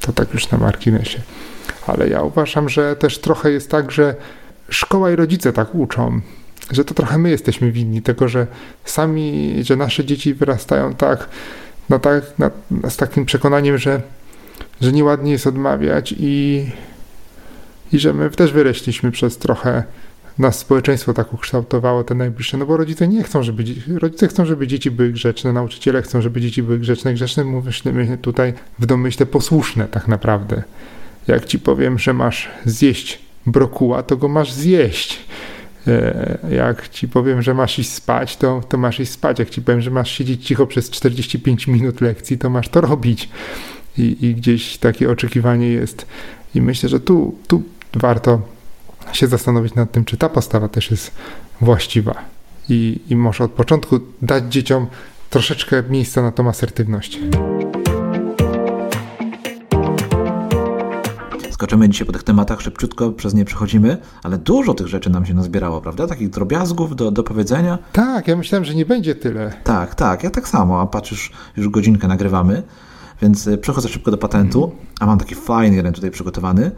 To 0.00 0.12
tak 0.12 0.34
już 0.34 0.50
na 0.50 0.58
marginesie. 0.58 1.20
Ale 1.86 2.08
ja 2.08 2.22
uważam, 2.22 2.68
że 2.68 2.96
też 2.96 3.18
trochę 3.18 3.50
jest 3.50 3.70
tak, 3.70 3.92
że 3.92 4.14
szkoła 4.68 5.10
i 5.10 5.16
rodzice 5.16 5.52
tak 5.52 5.74
uczą, 5.74 6.20
że 6.70 6.84
to 6.84 6.94
trochę 6.94 7.18
my 7.18 7.30
jesteśmy 7.30 7.72
winni 7.72 8.02
tego, 8.02 8.28
że 8.28 8.46
sami, 8.84 9.54
że 9.62 9.76
nasze 9.76 10.04
dzieci 10.04 10.34
wyrastają 10.34 10.94
tak, 10.94 11.28
no 11.90 11.98
tak, 11.98 12.24
na, 12.38 12.50
z 12.90 12.96
takim 12.96 13.26
przekonaniem, 13.26 13.78
że, 13.78 14.02
że 14.80 14.92
nieładnie 14.92 15.32
jest 15.32 15.46
odmawiać 15.46 16.14
i, 16.18 16.66
i 17.92 17.98
że 17.98 18.12
my 18.12 18.30
też 18.30 18.52
wyrośliśmy 18.52 19.10
przez 19.10 19.38
trochę 19.38 19.84
nas 20.38 20.58
społeczeństwo 20.58 21.14
tak 21.14 21.34
ukształtowało 21.34 22.04
te 22.04 22.14
najbliższe, 22.14 22.56
no 22.56 22.66
bo 22.66 22.76
rodzice 22.76 23.08
nie 23.08 23.22
chcą, 23.22 23.42
żeby 23.42 23.64
rodzice 23.98 24.28
chcą, 24.28 24.46
żeby 24.46 24.66
dzieci 24.66 24.90
były 24.90 25.12
grzeczne, 25.12 25.52
nauczyciele 25.52 26.02
chcą, 26.02 26.22
żeby 26.22 26.40
dzieci 26.40 26.62
były 26.62 26.78
grzeczne, 26.78 27.14
grzeczne 27.14 27.44
myślimy 27.44 28.18
tutaj 28.18 28.54
w 28.78 28.86
domyśle 28.86 29.26
posłuszne 29.26 29.88
tak 29.88 30.08
naprawdę. 30.08 30.62
Jak 31.26 31.44
ci 31.44 31.58
powiem, 31.58 31.98
że 31.98 32.12
masz 32.12 32.48
zjeść 32.64 33.18
brokuła, 33.46 34.02
to 34.02 34.16
go 34.16 34.28
masz 34.28 34.52
zjeść. 34.52 35.18
E, 35.88 36.38
jak 36.50 36.88
ci 36.88 37.08
powiem, 37.08 37.42
że 37.42 37.54
masz 37.54 37.78
iść 37.78 37.92
spać, 37.92 38.36
to, 38.36 38.62
to 38.68 38.78
masz 38.78 39.00
iść 39.00 39.12
spać. 39.12 39.38
Jak 39.38 39.50
ci 39.50 39.62
powiem, 39.62 39.80
że 39.80 39.90
masz 39.90 40.10
siedzieć 40.10 40.46
cicho 40.46 40.66
przez 40.66 40.90
45 40.90 41.66
minut 41.66 42.00
lekcji, 42.00 42.38
to 42.38 42.50
masz 42.50 42.68
to 42.68 42.80
robić. 42.80 43.28
I, 43.98 44.16
i 44.20 44.34
gdzieś 44.34 44.78
takie 44.78 45.10
oczekiwanie 45.10 45.68
jest. 45.68 46.06
I 46.54 46.62
myślę, 46.62 46.88
że 46.88 47.00
tu, 47.00 47.34
tu 47.46 47.62
warto 47.94 48.40
się 49.12 49.26
zastanowić 49.26 49.74
nad 49.74 49.92
tym, 49.92 50.04
czy 50.04 50.16
ta 50.16 50.28
postawa 50.28 50.68
też 50.68 50.90
jest 50.90 51.10
właściwa. 51.60 52.14
I, 52.68 53.00
i 53.08 53.16
może 53.16 53.44
od 53.44 53.50
początku 53.50 54.00
dać 54.22 54.52
dzieciom 54.52 54.86
troszeczkę 55.30 55.82
miejsca 55.90 56.22
na 56.22 56.32
tą 56.32 56.48
asertywność. 56.48 57.18
Skoczymy 61.56 61.88
dzisiaj 61.88 62.06
po 62.06 62.12
tych 62.12 62.22
tematach 62.22 62.60
szybciutko, 62.60 63.12
przez 63.12 63.34
nie 63.34 63.44
przechodzimy, 63.44 63.98
ale 64.22 64.38
dużo 64.38 64.74
tych 64.74 64.86
rzeczy 64.86 65.10
nam 65.10 65.26
się 65.26 65.34
nazbierało, 65.34 65.80
prawda? 65.80 66.06
Takich 66.06 66.30
drobiazgów 66.30 66.96
do, 66.96 67.10
do 67.10 67.22
powiedzenia. 67.22 67.78
Tak, 67.92 68.28
ja 68.28 68.36
myślałem, 68.36 68.64
że 68.64 68.74
nie 68.74 68.86
będzie 68.86 69.14
tyle. 69.14 69.52
Tak, 69.64 69.94
tak, 69.94 70.24
ja 70.24 70.30
tak 70.30 70.48
samo, 70.48 70.80
a 70.80 70.86
patrz, 70.86 71.32
już, 71.56 71.68
godzinkę 71.68 72.08
nagrywamy, 72.08 72.62
więc 73.22 73.48
e, 73.48 73.58
przechodzę 73.58 73.88
szybko 73.88 74.10
do 74.10 74.18
patentu, 74.18 74.72
a 75.00 75.06
mam 75.06 75.18
taki 75.18 75.34
fajny 75.34 75.76
jeden 75.76 75.92
tutaj 75.92 76.10
przygotowany. 76.10 76.70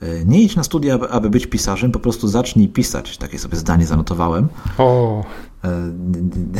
E, 0.00 0.24
nie 0.24 0.42
idź 0.42 0.56
na 0.56 0.62
studia, 0.62 0.98
aby 1.10 1.30
być 1.30 1.46
pisarzem, 1.46 1.92
po 1.92 1.98
prostu 1.98 2.28
zacznij 2.28 2.68
pisać. 2.68 3.18
Takie 3.18 3.38
sobie 3.38 3.56
zdanie 3.56 3.86
zanotowałem. 3.86 4.48
O. 4.78 5.24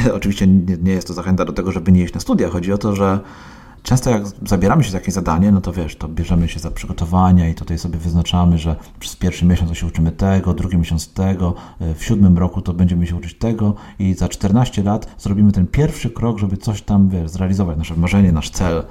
E, 0.07 0.15
oczywiście 0.15 0.47
nie, 0.47 0.77
nie 0.77 0.93
jest 0.93 1.07
to 1.07 1.15
zachęta 1.15 1.45
do 1.45 1.53
tego, 1.53 1.73
żeby 1.73 1.93
nie 1.93 2.03
iść 2.03 2.15
na 2.15 2.21
studia. 2.21 2.49
Chodzi 2.49 2.73
o 2.73 2.79
to, 2.79 2.97
że 2.97 3.21
często 3.85 4.11
jak 4.11 4.23
zabieramy 4.49 4.85
się 4.85 4.91
za 4.91 4.99
jakieś 4.99 5.15
zadanie, 5.15 5.53
no 5.53 5.61
to 5.61 5.73
wiesz, 5.73 5.97
to 5.97 6.09
bierzemy 6.09 6.49
się 6.49 6.61
za 6.61 6.71
przygotowania 6.71 7.49
i 7.49 7.55
tutaj 7.55 7.79
sobie 7.79 7.99
wyznaczamy, 7.99 8.59
że 8.59 8.77
przez 9.01 9.17
pierwszy 9.17 9.47
miesiąc 9.47 9.69
to 9.71 9.75
się 9.75 9.87
uczymy 9.87 10.13
tego, 10.13 10.55
drugi 10.55 10.77
miesiąc 10.77 11.13
tego, 11.13 11.55
e, 11.81 11.95
w 11.95 12.05
siódmym 12.05 12.39
roku 12.39 12.61
to 12.61 12.73
będziemy 12.73 13.07
się 13.07 13.17
uczyć 13.17 13.35
tego 13.35 13.75
i 13.99 14.15
za 14.15 14.29
14 14.29 14.83
lat 14.83 15.15
zrobimy 15.19 15.53
ten 15.53 15.67
pierwszy 15.67 16.11
krok, 16.11 16.39
żeby 16.39 16.57
coś 16.57 16.83
tam, 16.83 17.09
wiesz, 17.09 17.31
zrealizować, 17.31 17.79
nasze 17.79 17.95
marzenie, 17.97 18.33
nasz 18.33 18.51
cel. 18.51 18.85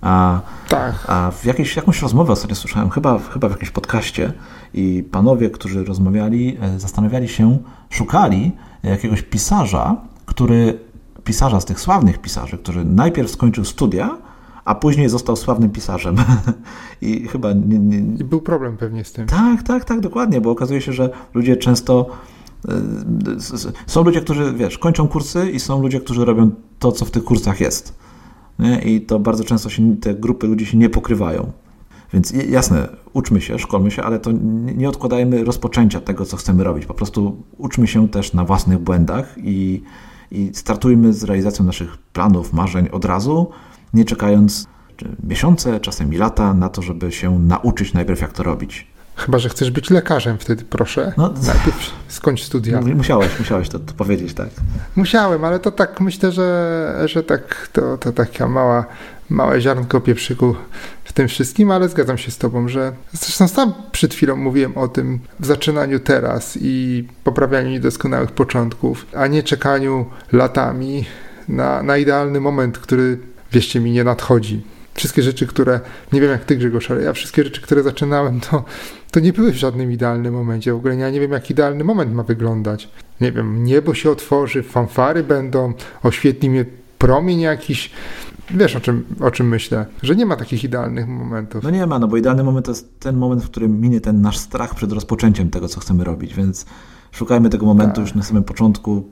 A, 0.00 0.40
tak. 0.68 1.04
a 1.08 1.30
w 1.30 1.44
jakiejś, 1.44 1.76
jakąś 1.76 2.02
rozmowę 2.02 2.32
ostatnio 2.32 2.56
słyszałem, 2.56 2.90
chyba, 2.90 3.18
chyba 3.18 3.48
w 3.48 3.50
jakimś 3.50 3.70
podcaście 3.70 4.32
i 4.74 5.04
panowie, 5.10 5.50
którzy 5.50 5.84
rozmawiali, 5.84 6.56
e, 6.60 6.78
zastanawiali 6.78 7.28
się, 7.28 7.58
szukali 7.90 8.52
jakiegoś 8.82 9.22
pisarza, 9.22 9.96
który 10.26 10.78
pisarza 11.24 11.60
z 11.60 11.64
tych 11.64 11.80
sławnych 11.80 12.18
pisarzy, 12.18 12.58
który 12.58 12.84
najpierw 12.84 13.30
skończył 13.30 13.64
studia, 13.64 14.18
a 14.64 14.74
później 14.74 15.08
został 15.08 15.36
sławnym 15.36 15.70
pisarzem. 15.70 16.16
I 17.02 17.28
chyba 17.28 17.52
nie, 17.52 17.78
nie... 17.78 17.98
I 17.98 18.24
był 18.24 18.40
problem 18.40 18.76
pewnie 18.76 19.04
z 19.04 19.12
tym. 19.12 19.26
Tak, 19.26 19.62
tak, 19.62 19.84
tak, 19.84 20.00
dokładnie, 20.00 20.40
bo 20.40 20.50
okazuje 20.50 20.80
się, 20.80 20.92
że 20.92 21.10
ludzie 21.34 21.56
często 21.56 22.06
e, 22.68 22.72
są 23.86 24.04
ludzie, 24.04 24.20
którzy, 24.20 24.52
wiesz, 24.52 24.78
kończą 24.78 25.08
kursy 25.08 25.50
i 25.50 25.60
są 25.60 25.82
ludzie, 25.82 26.00
którzy 26.00 26.24
robią 26.24 26.50
to, 26.78 26.92
co 26.92 27.04
w 27.04 27.10
tych 27.10 27.24
kursach 27.24 27.60
jest. 27.60 27.98
Nie? 28.58 28.78
I 28.78 29.00
to 29.00 29.18
bardzo 29.18 29.44
często 29.44 29.68
się, 29.68 29.96
te 29.96 30.14
grupy 30.14 30.46
ludzi 30.46 30.66
się 30.66 30.78
nie 30.78 30.90
pokrywają. 30.90 31.52
Więc 32.12 32.32
jasne, 32.48 32.88
uczmy 33.12 33.40
się, 33.40 33.58
szkolmy 33.58 33.90
się, 33.90 34.02
ale 34.02 34.18
to 34.18 34.30
nie 34.76 34.88
odkładajmy 34.88 35.44
rozpoczęcia 35.44 36.00
tego, 36.00 36.24
co 36.24 36.36
chcemy 36.36 36.64
robić. 36.64 36.86
Po 36.86 36.94
prostu 36.94 37.42
uczmy 37.58 37.86
się 37.86 38.08
też 38.08 38.32
na 38.32 38.44
własnych 38.44 38.78
błędach 38.78 39.34
i 39.36 39.82
i 40.34 40.54
startujmy 40.54 41.12
z 41.12 41.24
realizacją 41.24 41.64
naszych 41.64 41.96
planów, 41.98 42.52
marzeń 42.52 42.88
od 42.92 43.04
razu, 43.04 43.50
nie 43.94 44.04
czekając 44.04 44.66
miesiące, 45.22 45.80
czasem 45.80 46.14
i 46.14 46.16
lata 46.16 46.54
na 46.54 46.68
to, 46.68 46.82
żeby 46.82 47.12
się 47.12 47.38
nauczyć 47.38 47.92
najpierw, 47.92 48.20
jak 48.20 48.32
to 48.32 48.42
robić. 48.42 48.86
Chyba, 49.16 49.38
że 49.38 49.48
chcesz 49.48 49.70
być 49.70 49.90
lekarzem 49.90 50.38
wtedy, 50.38 50.64
proszę. 50.64 51.12
No, 51.16 51.28
Najpierw 51.46 51.90
skończ 52.08 52.42
studia. 52.42 52.80
Musiałeś, 52.80 53.38
musiałeś 53.38 53.68
to, 53.68 53.78
to, 53.78 53.94
powiedzieć, 53.94 54.34
tak. 54.34 54.48
Musiałem, 54.96 55.44
ale 55.44 55.58
to 55.58 55.70
tak 55.70 56.00
myślę, 56.00 56.32
że, 56.32 57.02
że 57.04 57.22
tak, 57.22 57.68
to, 57.72 57.98
to 57.98 58.12
taka 58.12 58.48
mała, 58.48 58.86
małe 59.30 59.60
ziarnko 59.60 60.00
pieprzyku 60.00 60.56
w 61.04 61.12
tym 61.12 61.28
wszystkim, 61.28 61.70
ale 61.70 61.88
zgadzam 61.88 62.18
się 62.18 62.30
z 62.30 62.38
tobą, 62.38 62.68
że 62.68 62.92
zresztą 63.12 63.48
sam 63.48 63.72
przed 63.92 64.14
chwilą 64.14 64.36
mówiłem 64.36 64.78
o 64.78 64.88
tym 64.88 65.18
w 65.40 65.46
zaczynaniu 65.46 66.00
teraz 66.00 66.58
i 66.60 67.04
poprawianiu 67.24 67.70
niedoskonałych 67.70 68.32
początków, 68.32 69.06
a 69.14 69.26
nie 69.26 69.42
czekaniu 69.42 70.06
latami 70.32 71.04
na, 71.48 71.82
na 71.82 71.96
idealny 71.96 72.40
moment, 72.40 72.78
który, 72.78 73.18
wieście 73.52 73.80
mi, 73.80 73.90
nie 73.90 74.04
nadchodzi 74.04 74.62
wszystkie 74.94 75.22
rzeczy, 75.22 75.46
które, 75.46 75.80
nie 76.12 76.20
wiem 76.20 76.30
jak 76.30 76.44
ty 76.44 76.56
Grzegorz, 76.56 76.90
ale 76.90 77.02
ja 77.02 77.12
wszystkie 77.12 77.44
rzeczy, 77.44 77.60
które 77.60 77.82
zaczynałem, 77.82 78.40
to, 78.40 78.64
to 79.10 79.20
nie 79.20 79.32
były 79.32 79.52
w 79.52 79.56
żadnym 79.56 79.92
idealnym 79.92 80.34
momencie. 80.34 80.72
W 80.72 80.76
ogóle 80.76 80.96
ja 80.96 81.10
nie 81.10 81.20
wiem, 81.20 81.32
jak 81.32 81.50
idealny 81.50 81.84
moment 81.84 82.14
ma 82.14 82.22
wyglądać. 82.22 82.88
Nie 83.20 83.32
wiem, 83.32 83.64
niebo 83.64 83.94
się 83.94 84.10
otworzy, 84.10 84.62
fanfary 84.62 85.22
będą, 85.22 85.72
oświetli 86.02 86.50
mnie 86.50 86.64
promień 86.98 87.40
jakiś. 87.40 87.90
Wiesz, 88.50 88.76
o 88.76 88.80
czym, 88.80 89.04
o 89.20 89.30
czym 89.30 89.48
myślę, 89.48 89.86
że 90.02 90.16
nie 90.16 90.26
ma 90.26 90.36
takich 90.36 90.64
idealnych 90.64 91.08
momentów. 91.08 91.64
No 91.64 91.70
nie 91.70 91.86
ma, 91.86 91.98
no 91.98 92.08
bo 92.08 92.16
idealny 92.16 92.44
moment 92.44 92.66
to 92.66 92.72
jest 92.72 93.00
ten 93.00 93.16
moment, 93.16 93.44
w 93.44 93.50
którym 93.50 93.80
minie 93.80 94.00
ten 94.00 94.20
nasz 94.20 94.38
strach 94.38 94.74
przed 94.74 94.92
rozpoczęciem 94.92 95.50
tego, 95.50 95.68
co 95.68 95.80
chcemy 95.80 96.04
robić, 96.04 96.34
więc 96.34 96.66
szukajmy 97.12 97.50
tego 97.50 97.66
momentu 97.66 97.94
tak. 97.94 98.04
już 98.04 98.14
na 98.14 98.22
samym 98.22 98.44
początku, 98.44 99.08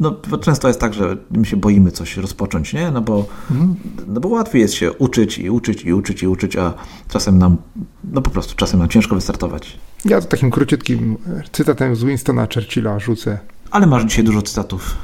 no, 0.00 0.16
często 0.40 0.68
jest 0.68 0.80
tak, 0.80 0.94
że 0.94 1.16
my 1.30 1.44
się 1.44 1.56
boimy 1.56 1.90
coś 1.90 2.16
rozpocząć, 2.16 2.72
nie? 2.72 2.90
No 2.90 3.00
bo, 3.00 3.26
mhm. 3.50 3.74
no 4.06 4.20
bo 4.20 4.28
łatwiej 4.28 4.62
jest 4.62 4.74
się 4.74 4.92
uczyć 4.92 5.38
i 5.38 5.50
uczyć 5.50 5.84
i 5.84 5.92
uczyć 5.92 6.22
i 6.22 6.26
uczyć, 6.26 6.56
a 6.56 6.74
czasem 7.08 7.38
nam, 7.38 7.56
no 8.04 8.22
po 8.22 8.30
prostu 8.30 8.56
czasem 8.56 8.80
nam 8.80 8.88
ciężko 8.88 9.14
wystartować. 9.14 9.78
Ja 10.04 10.20
to 10.20 10.26
takim 10.26 10.50
króciutkim 10.50 11.16
cytatem 11.52 11.96
z 11.96 12.04
Winstona 12.04 12.46
Churchilla 12.54 12.98
rzucę. 12.98 13.38
Ale 13.70 13.86
masz 13.86 14.04
dzisiaj 14.04 14.24
dużo 14.24 14.42
cytatów. 14.42 14.96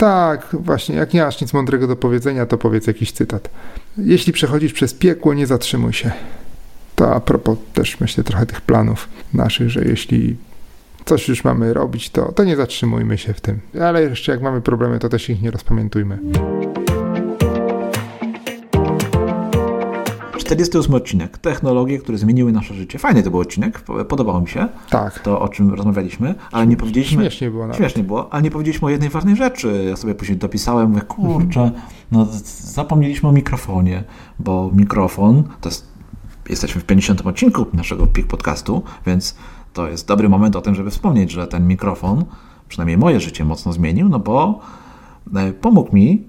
Tak, 0.00 0.46
właśnie. 0.52 0.96
Jak 0.96 1.14
nie 1.14 1.22
masz 1.22 1.40
nic 1.40 1.52
mądrego 1.52 1.86
do 1.86 1.96
powiedzenia, 1.96 2.46
to 2.46 2.58
powiedz 2.58 2.86
jakiś 2.86 3.12
cytat. 3.12 3.50
Jeśli 3.98 4.32
przechodzisz 4.32 4.72
przez 4.72 4.94
piekło, 4.94 5.34
nie 5.34 5.46
zatrzymuj 5.46 5.92
się. 5.92 6.12
To 6.96 7.14
a 7.14 7.20
propos 7.20 7.58
też 7.74 8.00
myślę 8.00 8.24
trochę 8.24 8.46
tych 8.46 8.60
planów 8.60 9.08
naszych, 9.34 9.70
że 9.70 9.84
jeśli 9.84 10.36
coś 11.04 11.28
już 11.28 11.44
mamy 11.44 11.74
robić, 11.74 12.10
to, 12.10 12.32
to 12.32 12.44
nie 12.44 12.56
zatrzymujmy 12.56 13.18
się 13.18 13.34
w 13.34 13.40
tym. 13.40 13.60
Ale 13.82 14.02
jeszcze 14.02 14.32
jak 14.32 14.42
mamy 14.42 14.60
problemy, 14.60 14.98
to 14.98 15.08
też 15.08 15.30
ich 15.30 15.42
nie 15.42 15.50
rozpamiętujmy. 15.50 16.18
48 20.50 20.94
odcinek. 20.94 21.38
Technologie, 21.38 21.98
które 21.98 22.18
zmieniły 22.18 22.52
nasze 22.52 22.74
życie. 22.74 22.98
Fajny 22.98 23.22
to 23.22 23.30
był 23.30 23.40
odcinek, 23.40 23.80
podobał 24.08 24.40
mi 24.40 24.48
się. 24.48 24.68
Tak. 24.90 25.18
To, 25.18 25.40
o 25.40 25.48
czym 25.48 25.74
rozmawialiśmy, 25.74 26.34
ale 26.52 26.66
nie 26.66 26.76
powiedzieliśmy... 26.76 27.22
Śmiesznie 27.22 27.50
było 27.50 27.62
nawet. 27.62 27.76
Śmiesznie 27.76 28.02
było, 28.04 28.32
ale 28.32 28.42
nie 28.42 28.50
powiedzieliśmy 28.50 28.86
o 28.86 28.90
jednej 28.90 29.10
ważnej 29.10 29.36
rzeczy. 29.36 29.84
Ja 29.88 29.96
sobie 29.96 30.14
później 30.14 30.38
dopisałem, 30.38 30.88
mówię, 30.88 31.00
kurczę, 31.02 31.70
no 32.12 32.26
zapomnieliśmy 32.60 33.28
o 33.28 33.32
mikrofonie, 33.32 34.04
bo 34.38 34.70
mikrofon 34.74 35.42
to 35.60 35.68
jest... 35.68 35.90
Jesteśmy 36.48 36.80
w 36.80 36.84
50 36.84 37.26
odcinku 37.26 37.66
naszego 37.72 38.06
PIK 38.06 38.26
podcastu, 38.26 38.82
więc 39.06 39.36
to 39.72 39.88
jest 39.88 40.08
dobry 40.08 40.28
moment 40.28 40.56
o 40.56 40.60
tym, 40.60 40.74
żeby 40.74 40.90
wspomnieć, 40.90 41.30
że 41.30 41.46
ten 41.46 41.68
mikrofon, 41.68 42.24
przynajmniej 42.68 42.98
moje 42.98 43.20
życie 43.20 43.44
mocno 43.44 43.72
zmienił, 43.72 44.08
no 44.08 44.18
bo 44.18 44.60
e, 45.34 45.52
pomógł 45.52 45.96
mi, 45.96 46.24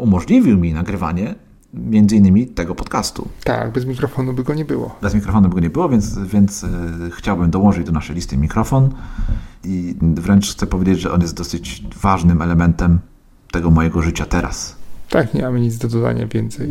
umożliwił 0.00 0.58
mi 0.58 0.72
nagrywanie 0.72 1.34
między 1.74 2.16
innymi 2.16 2.46
tego 2.46 2.74
podcastu. 2.74 3.28
Tak, 3.44 3.72
bez 3.72 3.86
mikrofonu 3.86 4.32
by 4.32 4.44
go 4.44 4.54
nie 4.54 4.64
było. 4.64 4.96
Bez 5.02 5.14
mikrofonu 5.14 5.48
by 5.48 5.54
go 5.54 5.60
nie 5.60 5.70
było, 5.70 5.88
więc, 5.88 6.18
więc 6.18 6.64
e, 6.64 6.68
chciałbym 7.10 7.50
dołożyć 7.50 7.86
do 7.86 7.92
naszej 7.92 8.16
listy 8.16 8.36
mikrofon 8.36 8.90
i 9.64 9.94
wręcz 10.00 10.52
chcę 10.52 10.66
powiedzieć, 10.66 11.00
że 11.00 11.12
on 11.12 11.20
jest 11.20 11.36
dosyć 11.36 11.84
ważnym 12.02 12.42
elementem 12.42 12.98
tego 13.52 13.70
mojego 13.70 14.02
życia 14.02 14.26
teraz. 14.26 14.76
Tak, 15.10 15.34
nie 15.34 15.42
mamy 15.42 15.60
nic 15.60 15.78
do 15.78 15.88
dodania 15.88 16.26
więcej. 16.26 16.70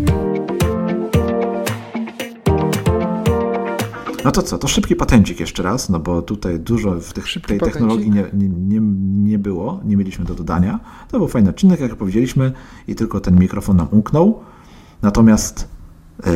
No 4.23 4.31
to 4.31 4.43
co, 4.43 4.57
to 4.57 4.67
szybki 4.67 4.95
patencik 4.95 5.39
jeszcze 5.39 5.63
raz, 5.63 5.89
no 5.89 5.99
bo 5.99 6.21
tutaj 6.21 6.59
dużo 6.59 6.99
w 6.99 7.13
tych, 7.13 7.25
tej 7.47 7.59
technologii 7.59 8.11
nie, 8.11 8.25
nie, 8.33 8.79
nie, 9.29 9.39
było, 9.39 9.81
nie 9.85 9.97
mieliśmy 9.97 10.25
do 10.25 10.35
dodania. 10.35 10.79
To 11.11 11.17
był 11.17 11.27
fajny 11.27 11.49
odcinek, 11.49 11.79
jak 11.79 11.95
powiedzieliśmy, 11.95 12.51
i 12.87 12.95
tylko 12.95 13.19
ten 13.19 13.39
mikrofon 13.39 13.77
nam 13.77 13.87
umknął. 13.91 14.39
Natomiast 15.01 15.67
yy, 16.25 16.31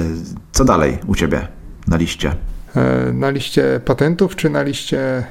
co 0.52 0.66
dalej 0.66 0.98
u 1.08 1.16
Ciebie 1.16 1.48
na 1.88 1.98
liście? 1.98 2.36
E, 2.76 3.14
na 3.14 3.30
liście 3.30 3.82
patentów, 3.86 4.36
czy 4.36 4.50
na 4.50 4.64
liście... 4.64 5.24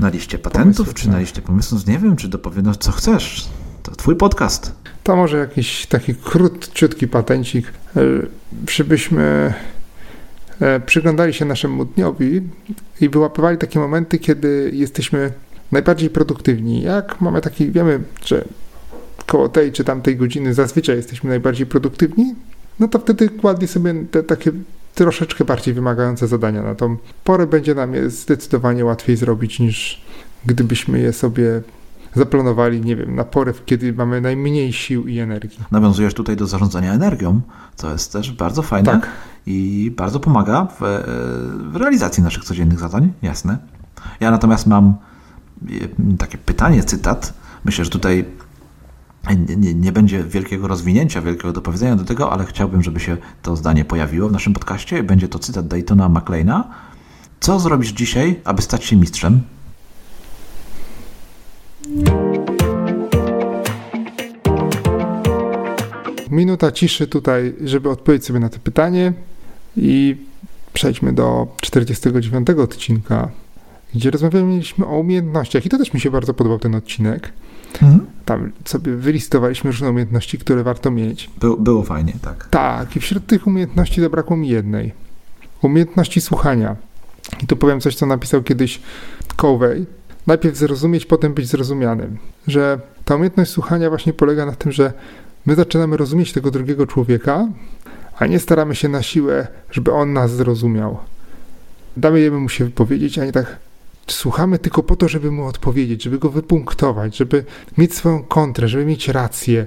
Na 0.00 0.08
liście 0.08 0.38
patentów, 0.38 0.76
pomysłów, 0.76 0.94
czy 0.94 1.08
na 1.08 1.18
liście 1.18 1.42
pomysłów? 1.42 1.86
Nie 1.86 1.98
wiem, 1.98 2.16
czy 2.16 2.28
dopowiedzą, 2.28 2.74
co 2.74 2.92
chcesz. 2.92 3.48
To 3.82 3.90
Twój 3.90 4.16
podcast. 4.16 4.72
To 5.02 5.16
może 5.16 5.36
jakiś 5.36 5.86
taki 5.86 6.14
krótciutki 6.14 7.08
patencik, 7.08 7.72
żebyśmy 8.70 9.54
E, 10.60 10.80
przyglądali 10.80 11.34
się 11.34 11.44
naszemu 11.44 11.84
dniowi 11.84 12.42
i 13.00 13.08
wyłapywali 13.08 13.58
takie 13.58 13.78
momenty, 13.78 14.18
kiedy 14.18 14.70
jesteśmy 14.74 15.32
najbardziej 15.72 16.10
produktywni. 16.10 16.82
Jak 16.82 17.20
mamy 17.20 17.40
taki, 17.40 17.70
wiemy, 17.70 18.00
że 18.24 18.44
koło 19.26 19.48
tej 19.48 19.72
czy 19.72 19.84
tamtej 19.84 20.16
godziny 20.16 20.54
zazwyczaj 20.54 20.96
jesteśmy 20.96 21.30
najbardziej 21.30 21.66
produktywni, 21.66 22.34
no 22.80 22.88
to 22.88 22.98
wtedy 22.98 23.28
kładli 23.28 23.68
sobie 23.68 23.94
te 24.10 24.22
takie 24.22 24.52
troszeczkę 24.94 25.44
bardziej 25.44 25.74
wymagające 25.74 26.26
zadania. 26.26 26.62
Na 26.62 26.74
tą 26.74 26.96
porę 27.24 27.46
będzie 27.46 27.74
nam 27.74 27.94
je 27.94 28.10
zdecydowanie 28.10 28.84
łatwiej 28.84 29.16
zrobić 29.16 29.60
niż 29.60 30.02
gdybyśmy 30.46 30.98
je 30.98 31.12
sobie 31.12 31.62
zaplanowali, 32.14 32.80
nie 32.80 32.96
wiem, 32.96 33.14
na 33.14 33.24
porę, 33.24 33.52
kiedy 33.66 33.92
mamy 33.92 34.20
najmniej 34.20 34.72
sił 34.72 35.06
i 35.06 35.18
energii. 35.18 35.60
Nawiązujesz 35.70 36.14
tutaj 36.14 36.36
do 36.36 36.46
zarządzania 36.46 36.94
energią, 36.94 37.40
co 37.76 37.92
jest 37.92 38.12
też 38.12 38.32
bardzo 38.32 38.62
fajne 38.62 38.92
tak. 38.92 39.08
i 39.46 39.92
bardzo 39.96 40.20
pomaga 40.20 40.68
w, 40.80 41.04
w 41.72 41.76
realizacji 41.76 42.22
naszych 42.22 42.44
codziennych 42.44 42.78
zadań, 42.78 43.12
jasne. 43.22 43.58
Ja 44.20 44.30
natomiast 44.30 44.66
mam 44.66 44.94
e, 45.68 46.16
takie 46.18 46.38
pytanie, 46.38 46.84
cytat. 46.84 47.34
Myślę, 47.64 47.84
że 47.84 47.90
tutaj 47.90 48.24
nie, 49.34 49.74
nie, 49.74 49.92
będzie 49.92 50.24
wielkiego 50.24 50.68
rozwinięcia, 50.68 51.22
wielkiego 51.22 51.52
dopowiedzenia 51.52 51.96
do 51.96 52.04
tego, 52.04 52.32
ale 52.32 52.44
chciałbym, 52.44 52.82
żeby 52.82 53.00
się 53.00 53.16
to 53.42 53.56
zdanie 53.56 53.84
pojawiło 53.84 54.28
w 54.28 54.32
naszym 54.32 54.52
podcaście. 54.52 55.02
Będzie 55.02 55.28
to 55.28 55.38
cytat 55.38 55.66
Daytona 55.68 56.08
McLeana. 56.08 56.68
Co 57.40 57.60
zrobisz 57.60 57.92
dzisiaj, 57.92 58.40
aby 58.44 58.62
stać 58.62 58.84
się 58.84 58.96
mistrzem? 58.96 59.40
Minuta 66.30 66.72
ciszy 66.72 67.06
tutaj, 67.06 67.54
żeby 67.64 67.90
odpowiedzieć 67.90 68.26
sobie 68.26 68.40
na 68.40 68.48
to 68.48 68.58
pytanie 68.58 69.12
i 69.76 70.16
przejdźmy 70.72 71.12
do 71.12 71.46
49 71.60 72.50
odcinka, 72.50 73.28
gdzie 73.94 74.10
rozmawialiśmy 74.10 74.86
o 74.86 74.98
umiejętnościach 74.98 75.66
i 75.66 75.68
to 75.68 75.78
też 75.78 75.94
mi 75.94 76.00
się 76.00 76.10
bardzo 76.10 76.34
podobał 76.34 76.58
ten 76.58 76.74
odcinek. 76.74 77.32
Mhm. 77.82 78.06
Tam 78.24 78.52
sobie 78.64 78.96
wylistowaliśmy 78.96 79.70
różne 79.70 79.90
umiejętności, 79.90 80.38
które 80.38 80.62
warto 80.62 80.90
mieć. 80.90 81.30
By, 81.40 81.56
było 81.58 81.82
fajnie, 81.82 82.12
tak. 82.22 82.48
Tak, 82.50 82.96
i 82.96 83.00
wśród 83.00 83.26
tych 83.26 83.46
umiejętności 83.46 84.00
zabrakło 84.00 84.36
mi 84.36 84.48
jednej. 84.48 84.92
Umiejętności 85.62 86.20
słuchania. 86.20 86.76
I 87.42 87.46
tu 87.46 87.56
powiem 87.56 87.80
coś, 87.80 87.96
co 87.96 88.06
napisał 88.06 88.42
kiedyś 88.42 88.80
Covey, 89.36 89.86
najpierw 90.26 90.56
zrozumieć, 90.56 91.06
potem 91.06 91.34
być 91.34 91.48
zrozumianym. 91.48 92.18
Że 92.46 92.80
ta 93.04 93.14
umiejętność 93.14 93.50
słuchania 93.50 93.88
właśnie 93.88 94.12
polega 94.12 94.46
na 94.46 94.52
tym, 94.52 94.72
że 94.72 94.92
my 95.46 95.54
zaczynamy 95.54 95.96
rozumieć 95.96 96.32
tego 96.32 96.50
drugiego 96.50 96.86
człowieka, 96.86 97.48
a 98.18 98.26
nie 98.26 98.38
staramy 98.38 98.74
się 98.74 98.88
na 98.88 99.02
siłę, 99.02 99.46
żeby 99.70 99.92
on 99.92 100.12
nas 100.12 100.32
zrozumiał. 100.32 100.98
Damy 101.96 102.30
mu 102.30 102.48
się 102.48 102.64
wypowiedzieć, 102.64 103.18
a 103.18 103.24
nie 103.24 103.32
tak 103.32 103.56
słuchamy 104.06 104.58
tylko 104.58 104.82
po 104.82 104.96
to, 104.96 105.08
żeby 105.08 105.30
mu 105.30 105.46
odpowiedzieć, 105.46 106.02
żeby 106.02 106.18
go 106.18 106.30
wypunktować, 106.30 107.16
żeby 107.16 107.44
mieć 107.78 107.94
swoją 107.94 108.22
kontrę, 108.22 108.68
żeby 108.68 108.84
mieć 108.84 109.08
rację, 109.08 109.66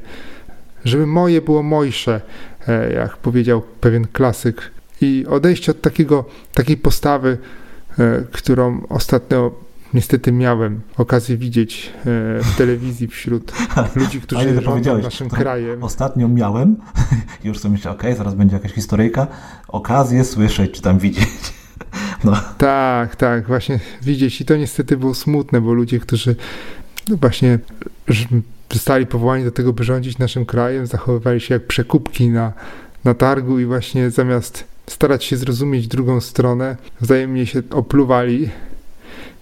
żeby 0.86 1.06
moje 1.08 1.42
było 1.42 1.64
mojsze, 1.64 2.22
e, 2.68 2.94
jak 2.94 3.18
powiedział 3.18 3.62
pewien 3.82 4.08
klasyk. 4.08 4.72
I 5.02 5.26
odejście 5.30 5.72
od 5.72 5.82
takiego, 5.82 6.26
takiej 6.54 6.78
postawy, 6.78 7.38
e, 8.00 8.24
którą 8.32 8.88
ostatnio 8.90 9.52
niestety 9.94 10.32
miałem 10.32 10.82
okazję 10.98 11.38
widzieć 11.38 11.94
e, 12.00 12.04
w 12.44 12.56
telewizji 12.58 13.08
wśród 13.08 13.54
ludzi, 13.96 14.22
którzy 14.22 14.62
rządzą 14.62 14.98
naszym 14.98 15.30
krajem. 15.30 15.84
Ostatnio 15.84 16.28
miałem, 16.28 16.76
już 17.44 17.60
sobie 17.60 17.72
myślę, 17.72 17.92
okej, 17.92 18.10
okay, 18.10 18.18
zaraz 18.18 18.36
będzie 18.36 18.56
jakaś 18.56 18.72
historyjka, 18.72 19.28
okazję 19.68 20.24
słyszeć 20.24 20.72
czy 20.72 20.82
tam 20.82 21.00
widzieć. 21.00 21.54
No. 22.24 22.38
Tak, 22.58 23.16
tak, 23.16 23.48
właśnie 23.48 23.80
widzieć 24.02 24.42
i 24.42 24.46
to 24.46 24.58
niestety 24.58 24.98
było 24.98 25.16
smutne, 25.16 25.62
bo 25.62 25.74
ludzie, 25.74 26.00
którzy 26.00 26.36
no 27.10 27.18
właśnie 27.18 27.60
zostali 28.74 29.06
powołani 29.06 29.44
do 29.44 29.52
tego, 29.52 29.74
by 29.74 29.84
rządzić 29.84 30.18
naszym 30.18 30.46
krajem, 30.46 30.88
zachowywali 30.88 31.42
się 31.42 31.54
jak 31.54 31.68
przekupki 31.68 32.30
na, 32.30 32.54
na 33.04 33.14
targu 33.14 33.60
i 33.60 33.66
właśnie 33.66 34.10
zamiast 34.10 34.64
starać 34.88 35.24
się 35.24 35.38
zrozumieć 35.38 35.88
drugą 35.88 36.22
stronę, 36.22 36.78
wzajemnie 37.02 37.46
się 37.46 37.62
opluwali 37.72 38.50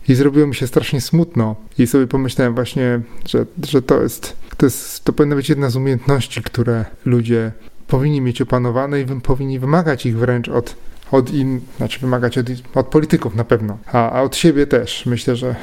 i 0.08 0.16
zrobiło 0.16 0.48
mi 0.48 0.56
się 0.56 0.68
strasznie 0.68 1.02
smutno. 1.02 1.56
I 1.78 1.88
sobie 1.88 2.08
pomyślałem 2.08 2.56
właśnie, 2.56 3.00
że, 3.26 3.46
że 3.68 3.82
to 3.82 4.02
jest, 4.02 4.36
to 4.58 4.66
jest, 4.66 5.04
to 5.04 5.14
powinna 5.14 5.36
być 5.36 5.50
jedna 5.50 5.70
z 5.70 5.76
umiejętności, 5.76 6.44
które 6.44 6.86
ludzie 7.06 7.52
powinni 7.88 8.22
mieć 8.22 8.42
opanowane 8.42 9.02
i 9.02 9.06
powinni 9.06 9.60
wymagać 9.60 10.06
ich 10.06 10.18
wręcz 10.18 10.50
od, 10.50 10.76
od 11.12 11.34
in, 11.34 11.62
znaczy 11.78 12.00
wymagać 12.00 12.38
od, 12.38 12.48
od 12.76 12.88
polityków 12.88 13.36
na 13.36 13.44
pewno, 13.44 13.78
a, 13.92 14.12
a 14.12 14.22
od 14.22 14.36
siebie 14.36 14.68
też. 14.68 15.06
Myślę, 15.06 15.36
że, 15.36 15.56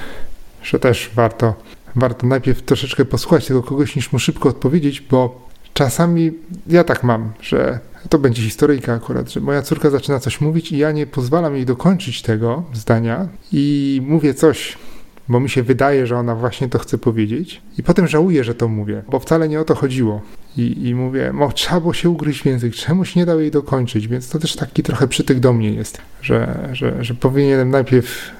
że 0.62 0.78
też 0.78 1.10
warto, 1.14 1.54
warto 1.96 2.26
najpierw 2.26 2.62
troszeczkę 2.62 3.04
posłuchać 3.04 3.46
tego 3.46 3.62
kogoś, 3.62 3.96
niż 3.96 4.12
mu 4.12 4.18
szybko 4.18 4.48
odpowiedzieć, 4.48 5.00
bo 5.00 5.48
czasami 5.74 6.32
ja 6.66 6.84
tak 6.84 7.04
mam, 7.04 7.32
że 7.40 7.78
to 8.08 8.18
będzie 8.18 8.42
historyjka 8.42 8.94
akurat, 8.94 9.32
że 9.32 9.40
moja 9.40 9.62
córka 9.62 9.90
zaczyna 9.90 10.20
coś 10.20 10.40
mówić 10.40 10.72
i 10.72 10.78
ja 10.78 10.92
nie 10.92 11.06
pozwalam 11.06 11.56
jej 11.56 11.66
dokończyć 11.66 12.22
tego 12.22 12.62
zdania 12.72 13.28
i 13.52 14.02
mówię 14.06 14.34
coś, 14.34 14.78
bo 15.28 15.40
mi 15.40 15.50
się 15.50 15.62
wydaje, 15.62 16.06
że 16.06 16.16
ona 16.16 16.34
właśnie 16.34 16.68
to 16.68 16.78
chce 16.78 16.98
powiedzieć 16.98 17.62
i 17.78 17.82
potem 17.82 18.06
żałuję, 18.06 18.44
że 18.44 18.54
to 18.54 18.68
mówię, 18.68 19.02
bo 19.10 19.18
wcale 19.18 19.48
nie 19.48 19.60
o 19.60 19.64
to 19.64 19.74
chodziło. 19.74 20.20
I, 20.56 20.88
i 20.88 20.94
mówię, 20.94 21.32
mo, 21.32 21.52
trzeba 21.52 21.80
było 21.80 21.92
się 21.92 22.10
ugryźć 22.10 22.42
w 22.42 22.46
język, 22.46 22.74
czemuś 22.74 23.16
nie 23.16 23.26
dał 23.26 23.40
jej 23.40 23.50
dokończyć, 23.50 24.08
więc 24.08 24.28
to 24.28 24.38
też 24.38 24.56
taki 24.56 24.82
trochę 24.82 25.08
przytyk 25.08 25.40
do 25.40 25.52
mnie 25.52 25.70
jest, 25.70 25.98
że, 26.22 26.68
że, 26.72 27.04
że 27.04 27.14
powinienem 27.14 27.70
najpierw 27.70 28.30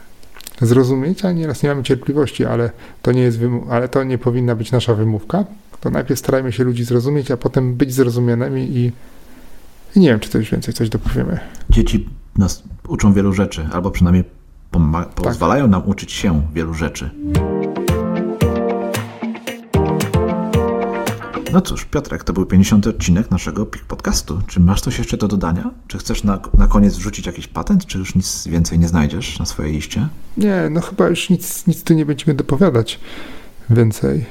zrozumieć, 0.61 1.25
a 1.25 1.33
nieraz 1.33 1.63
nie 1.63 1.69
mamy 1.69 1.83
cierpliwości, 1.83 2.45
ale 2.45 2.71
to 3.03 3.13
nie 3.13 3.23
jest 3.23 3.39
ale 3.71 3.89
to 3.89 4.05
nie 4.05 4.19
powinna 4.19 4.55
być 4.55 4.73
nasza 4.73 4.95
wymówka. 4.95 5.45
To 5.81 5.91
najpierw 5.91 6.21
starajmy 6.21 6.53
się 6.53 6.65
ludzi 6.65 6.85
zrozumieć, 6.85 7.31
a 7.31 7.37
potem 7.37 7.75
być 7.75 7.93
zrozumianymi 7.93 8.77
i 8.77 8.93
i 9.97 10.01
nie 10.01 10.09
wiem, 10.09 10.21
czy 10.21 10.39
już 10.39 10.51
więcej 10.51 10.75
coś 10.75 10.89
dopowiemy. 10.89 11.41
Dzieci 11.71 12.09
nas 12.39 12.63
uczą 12.89 13.13
wielu 13.13 13.33
rzeczy, 13.33 13.69
albo 13.73 13.91
przynajmniej. 13.91 14.25
Pozwalają 15.15 15.69
nam 15.69 15.83
uczyć 15.87 16.13
się 16.13 16.43
wielu 16.55 16.75
rzeczy. 16.75 17.11
No 21.55 21.61
cóż, 21.61 21.85
Piotrek, 21.85 22.25
to 22.25 22.33
był 22.33 22.47
50. 22.47 22.87
odcinek 22.87 23.31
naszego 23.31 23.67
PIK 23.67 23.85
podcastu. 23.85 24.41
Czy 24.47 24.61
masz 24.61 24.81
coś 24.81 24.99
jeszcze 24.99 25.17
do 25.17 25.29
dodania? 25.29 25.71
Czy 25.89 25.99
chcesz 25.99 26.25
na, 26.25 26.39
na 26.59 26.67
koniec 26.67 26.97
wrzucić 26.97 27.27
jakiś 27.27 27.49
patent, 27.49 27.87
czy 27.87 27.99
już 27.99 28.15
nic 28.15 28.47
więcej 28.47 28.79
nie 28.79 28.89
znajdziesz 28.89 29.39
na 29.39 29.45
swojej 29.45 29.73
liście? 29.73 30.09
Nie, 30.37 30.69
no 30.71 30.81
chyba 30.81 31.09
już 31.09 31.31
nic, 31.31 31.67
nic 31.67 31.85
tu 31.85 31.95
nie 31.95 32.07
będziemy 32.07 32.35
dopowiadać 32.35 33.01
więcej. 33.71 34.25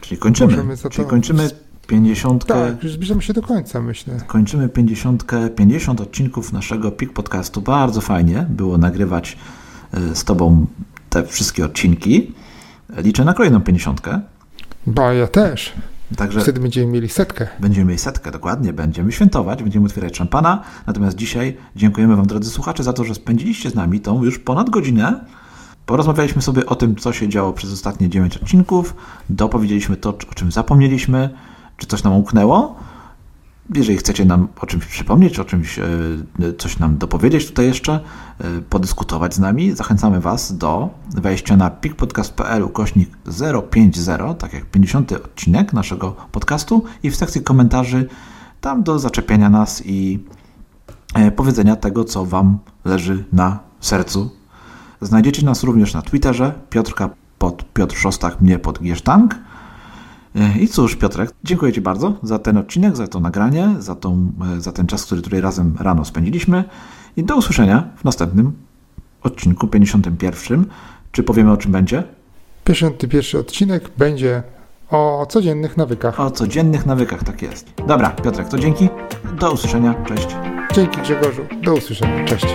Czyli 0.00 0.18
kończymy. 0.18 0.76
Czyli 0.90 1.08
kończymy 1.08 1.50
50. 1.86 2.46
Tak, 2.46 2.82
już 2.82 2.92
zbliżamy 2.92 3.22
się 3.22 3.32
do 3.32 3.42
końca, 3.42 3.80
myślę. 3.80 4.14
Kończymy 4.26 4.68
50, 4.68 5.24
50 5.56 6.00
odcinków 6.00 6.52
naszego 6.52 6.90
PIK 6.90 7.12
podcastu. 7.12 7.62
Bardzo 7.62 8.00
fajnie 8.00 8.46
było 8.48 8.78
nagrywać 8.78 9.36
z 10.14 10.24
Tobą 10.24 10.66
te 11.10 11.26
wszystkie 11.26 11.64
odcinki. 11.64 12.32
Liczę 12.96 13.24
na 13.24 13.34
kolejną 13.34 13.60
50. 13.60 14.00
Ba, 14.86 15.12
ja 15.12 15.26
też. 15.26 15.72
Także 16.16 16.40
Wtedy 16.40 16.60
będziemy 16.60 16.92
mieli 16.92 17.08
setkę. 17.08 17.48
Będziemy 17.60 17.86
mieli 17.86 17.98
setkę, 17.98 18.30
dokładnie. 18.30 18.72
Będziemy 18.72 19.12
świętować, 19.12 19.62
będziemy 19.62 19.86
otwierać 19.86 20.16
szampana. 20.16 20.62
Natomiast 20.86 21.16
dzisiaj 21.16 21.56
dziękujemy 21.76 22.16
Wam, 22.16 22.26
drodzy 22.26 22.50
słuchacze, 22.50 22.82
za 22.84 22.92
to, 22.92 23.04
że 23.04 23.14
spędziliście 23.14 23.70
z 23.70 23.74
nami 23.74 24.00
tą 24.00 24.24
już 24.24 24.38
ponad 24.38 24.70
godzinę. 24.70 25.24
Porozmawialiśmy 25.86 26.42
sobie 26.42 26.66
o 26.66 26.74
tym, 26.74 26.96
co 26.96 27.12
się 27.12 27.28
działo 27.28 27.52
przez 27.52 27.72
ostatnie 27.72 28.08
9 28.08 28.36
odcinków. 28.36 28.94
Dopowiedzieliśmy 29.30 29.96
to, 29.96 30.10
o 30.30 30.34
czym 30.34 30.52
zapomnieliśmy 30.52 31.30
czy 31.76 31.86
coś 31.86 32.02
nam 32.02 32.12
umknęło. 32.12 32.76
Jeżeli 33.74 33.98
chcecie 33.98 34.24
nam 34.24 34.48
o 34.60 34.66
czymś 34.66 34.86
przypomnieć, 34.86 35.38
o 35.38 35.44
czymś, 35.44 35.78
e, 35.78 35.84
coś 36.58 36.78
nam 36.78 36.98
dopowiedzieć 36.98 37.46
tutaj 37.46 37.66
jeszcze, 37.66 38.00
e, 38.38 38.60
podyskutować 38.60 39.34
z 39.34 39.38
nami, 39.38 39.72
zachęcamy 39.72 40.20
Was 40.20 40.56
do 40.56 40.90
wejścia 41.10 41.56
na 41.56 41.70
pikpodcast.pl 41.70 42.62
ukośnik 42.62 43.10
050, 43.70 44.34
tak 44.38 44.52
jak 44.52 44.64
50 44.64 45.12
odcinek 45.12 45.72
naszego 45.72 46.16
podcastu 46.32 46.84
i 47.02 47.10
w 47.10 47.16
sekcji 47.16 47.42
komentarzy 47.42 48.08
tam 48.60 48.82
do 48.82 48.98
zaczepienia 48.98 49.50
nas 49.50 49.82
i 49.86 50.24
e, 51.14 51.30
powiedzenia 51.30 51.76
tego, 51.76 52.04
co 52.04 52.24
Wam 52.24 52.58
leży 52.84 53.24
na 53.32 53.58
sercu. 53.80 54.30
Znajdziecie 55.00 55.46
nas 55.46 55.62
również 55.62 55.94
na 55.94 56.02
Twitterze, 56.02 56.52
Piotrka 56.70 57.10
pod 57.38 57.64
Piotr 57.72 57.96
Szostak, 57.96 58.40
mnie 58.40 58.58
pod 58.58 58.82
Giesztank. 58.82 59.34
E, 60.36 60.58
I 60.58 60.68
cóż, 60.68 60.96
Piotrek, 60.96 61.30
dziękuję 61.44 61.72
Ci 61.72 61.80
bardzo 61.80 62.14
za 62.22 62.38
ten 62.38 62.56
odcinek, 62.56 62.96
za 62.96 63.06
to 63.06 63.20
nagranie, 63.20 63.74
za, 63.78 63.94
tą, 63.94 64.32
e, 64.56 64.60
za 64.60 64.72
ten 64.72 64.86
czas, 64.86 65.04
który 65.04 65.22
tutaj 65.22 65.40
razem 65.40 65.76
rano 65.80 66.04
spędziliśmy. 66.04 66.64
I 67.16 67.24
do 67.24 67.36
usłyszenia 67.36 67.88
w 67.96 68.04
następnym 68.04 68.52
odcinku 69.22 69.66
51. 69.66 70.64
Czy 71.12 71.22
powiemy 71.22 71.52
o 71.52 71.56
czym 71.56 71.72
będzie? 71.72 72.04
51 72.64 73.40
odcinek 73.40 73.90
będzie 73.98 74.42
o 74.90 75.26
codziennych 75.28 75.76
nawykach. 75.76 76.20
O 76.20 76.30
codziennych 76.30 76.86
nawykach, 76.86 77.24
tak 77.24 77.42
jest. 77.42 77.72
Dobra, 77.86 78.10
Piotrek, 78.10 78.48
to 78.48 78.58
dzięki. 78.58 78.88
Do 79.40 79.52
usłyszenia. 79.52 79.94
Cześć. 80.04 80.28
Dzięki 80.74 81.00
Grzegorzu. 81.00 81.42
Do 81.62 81.74
usłyszenia. 81.74 82.24
Cześć. 82.24 82.46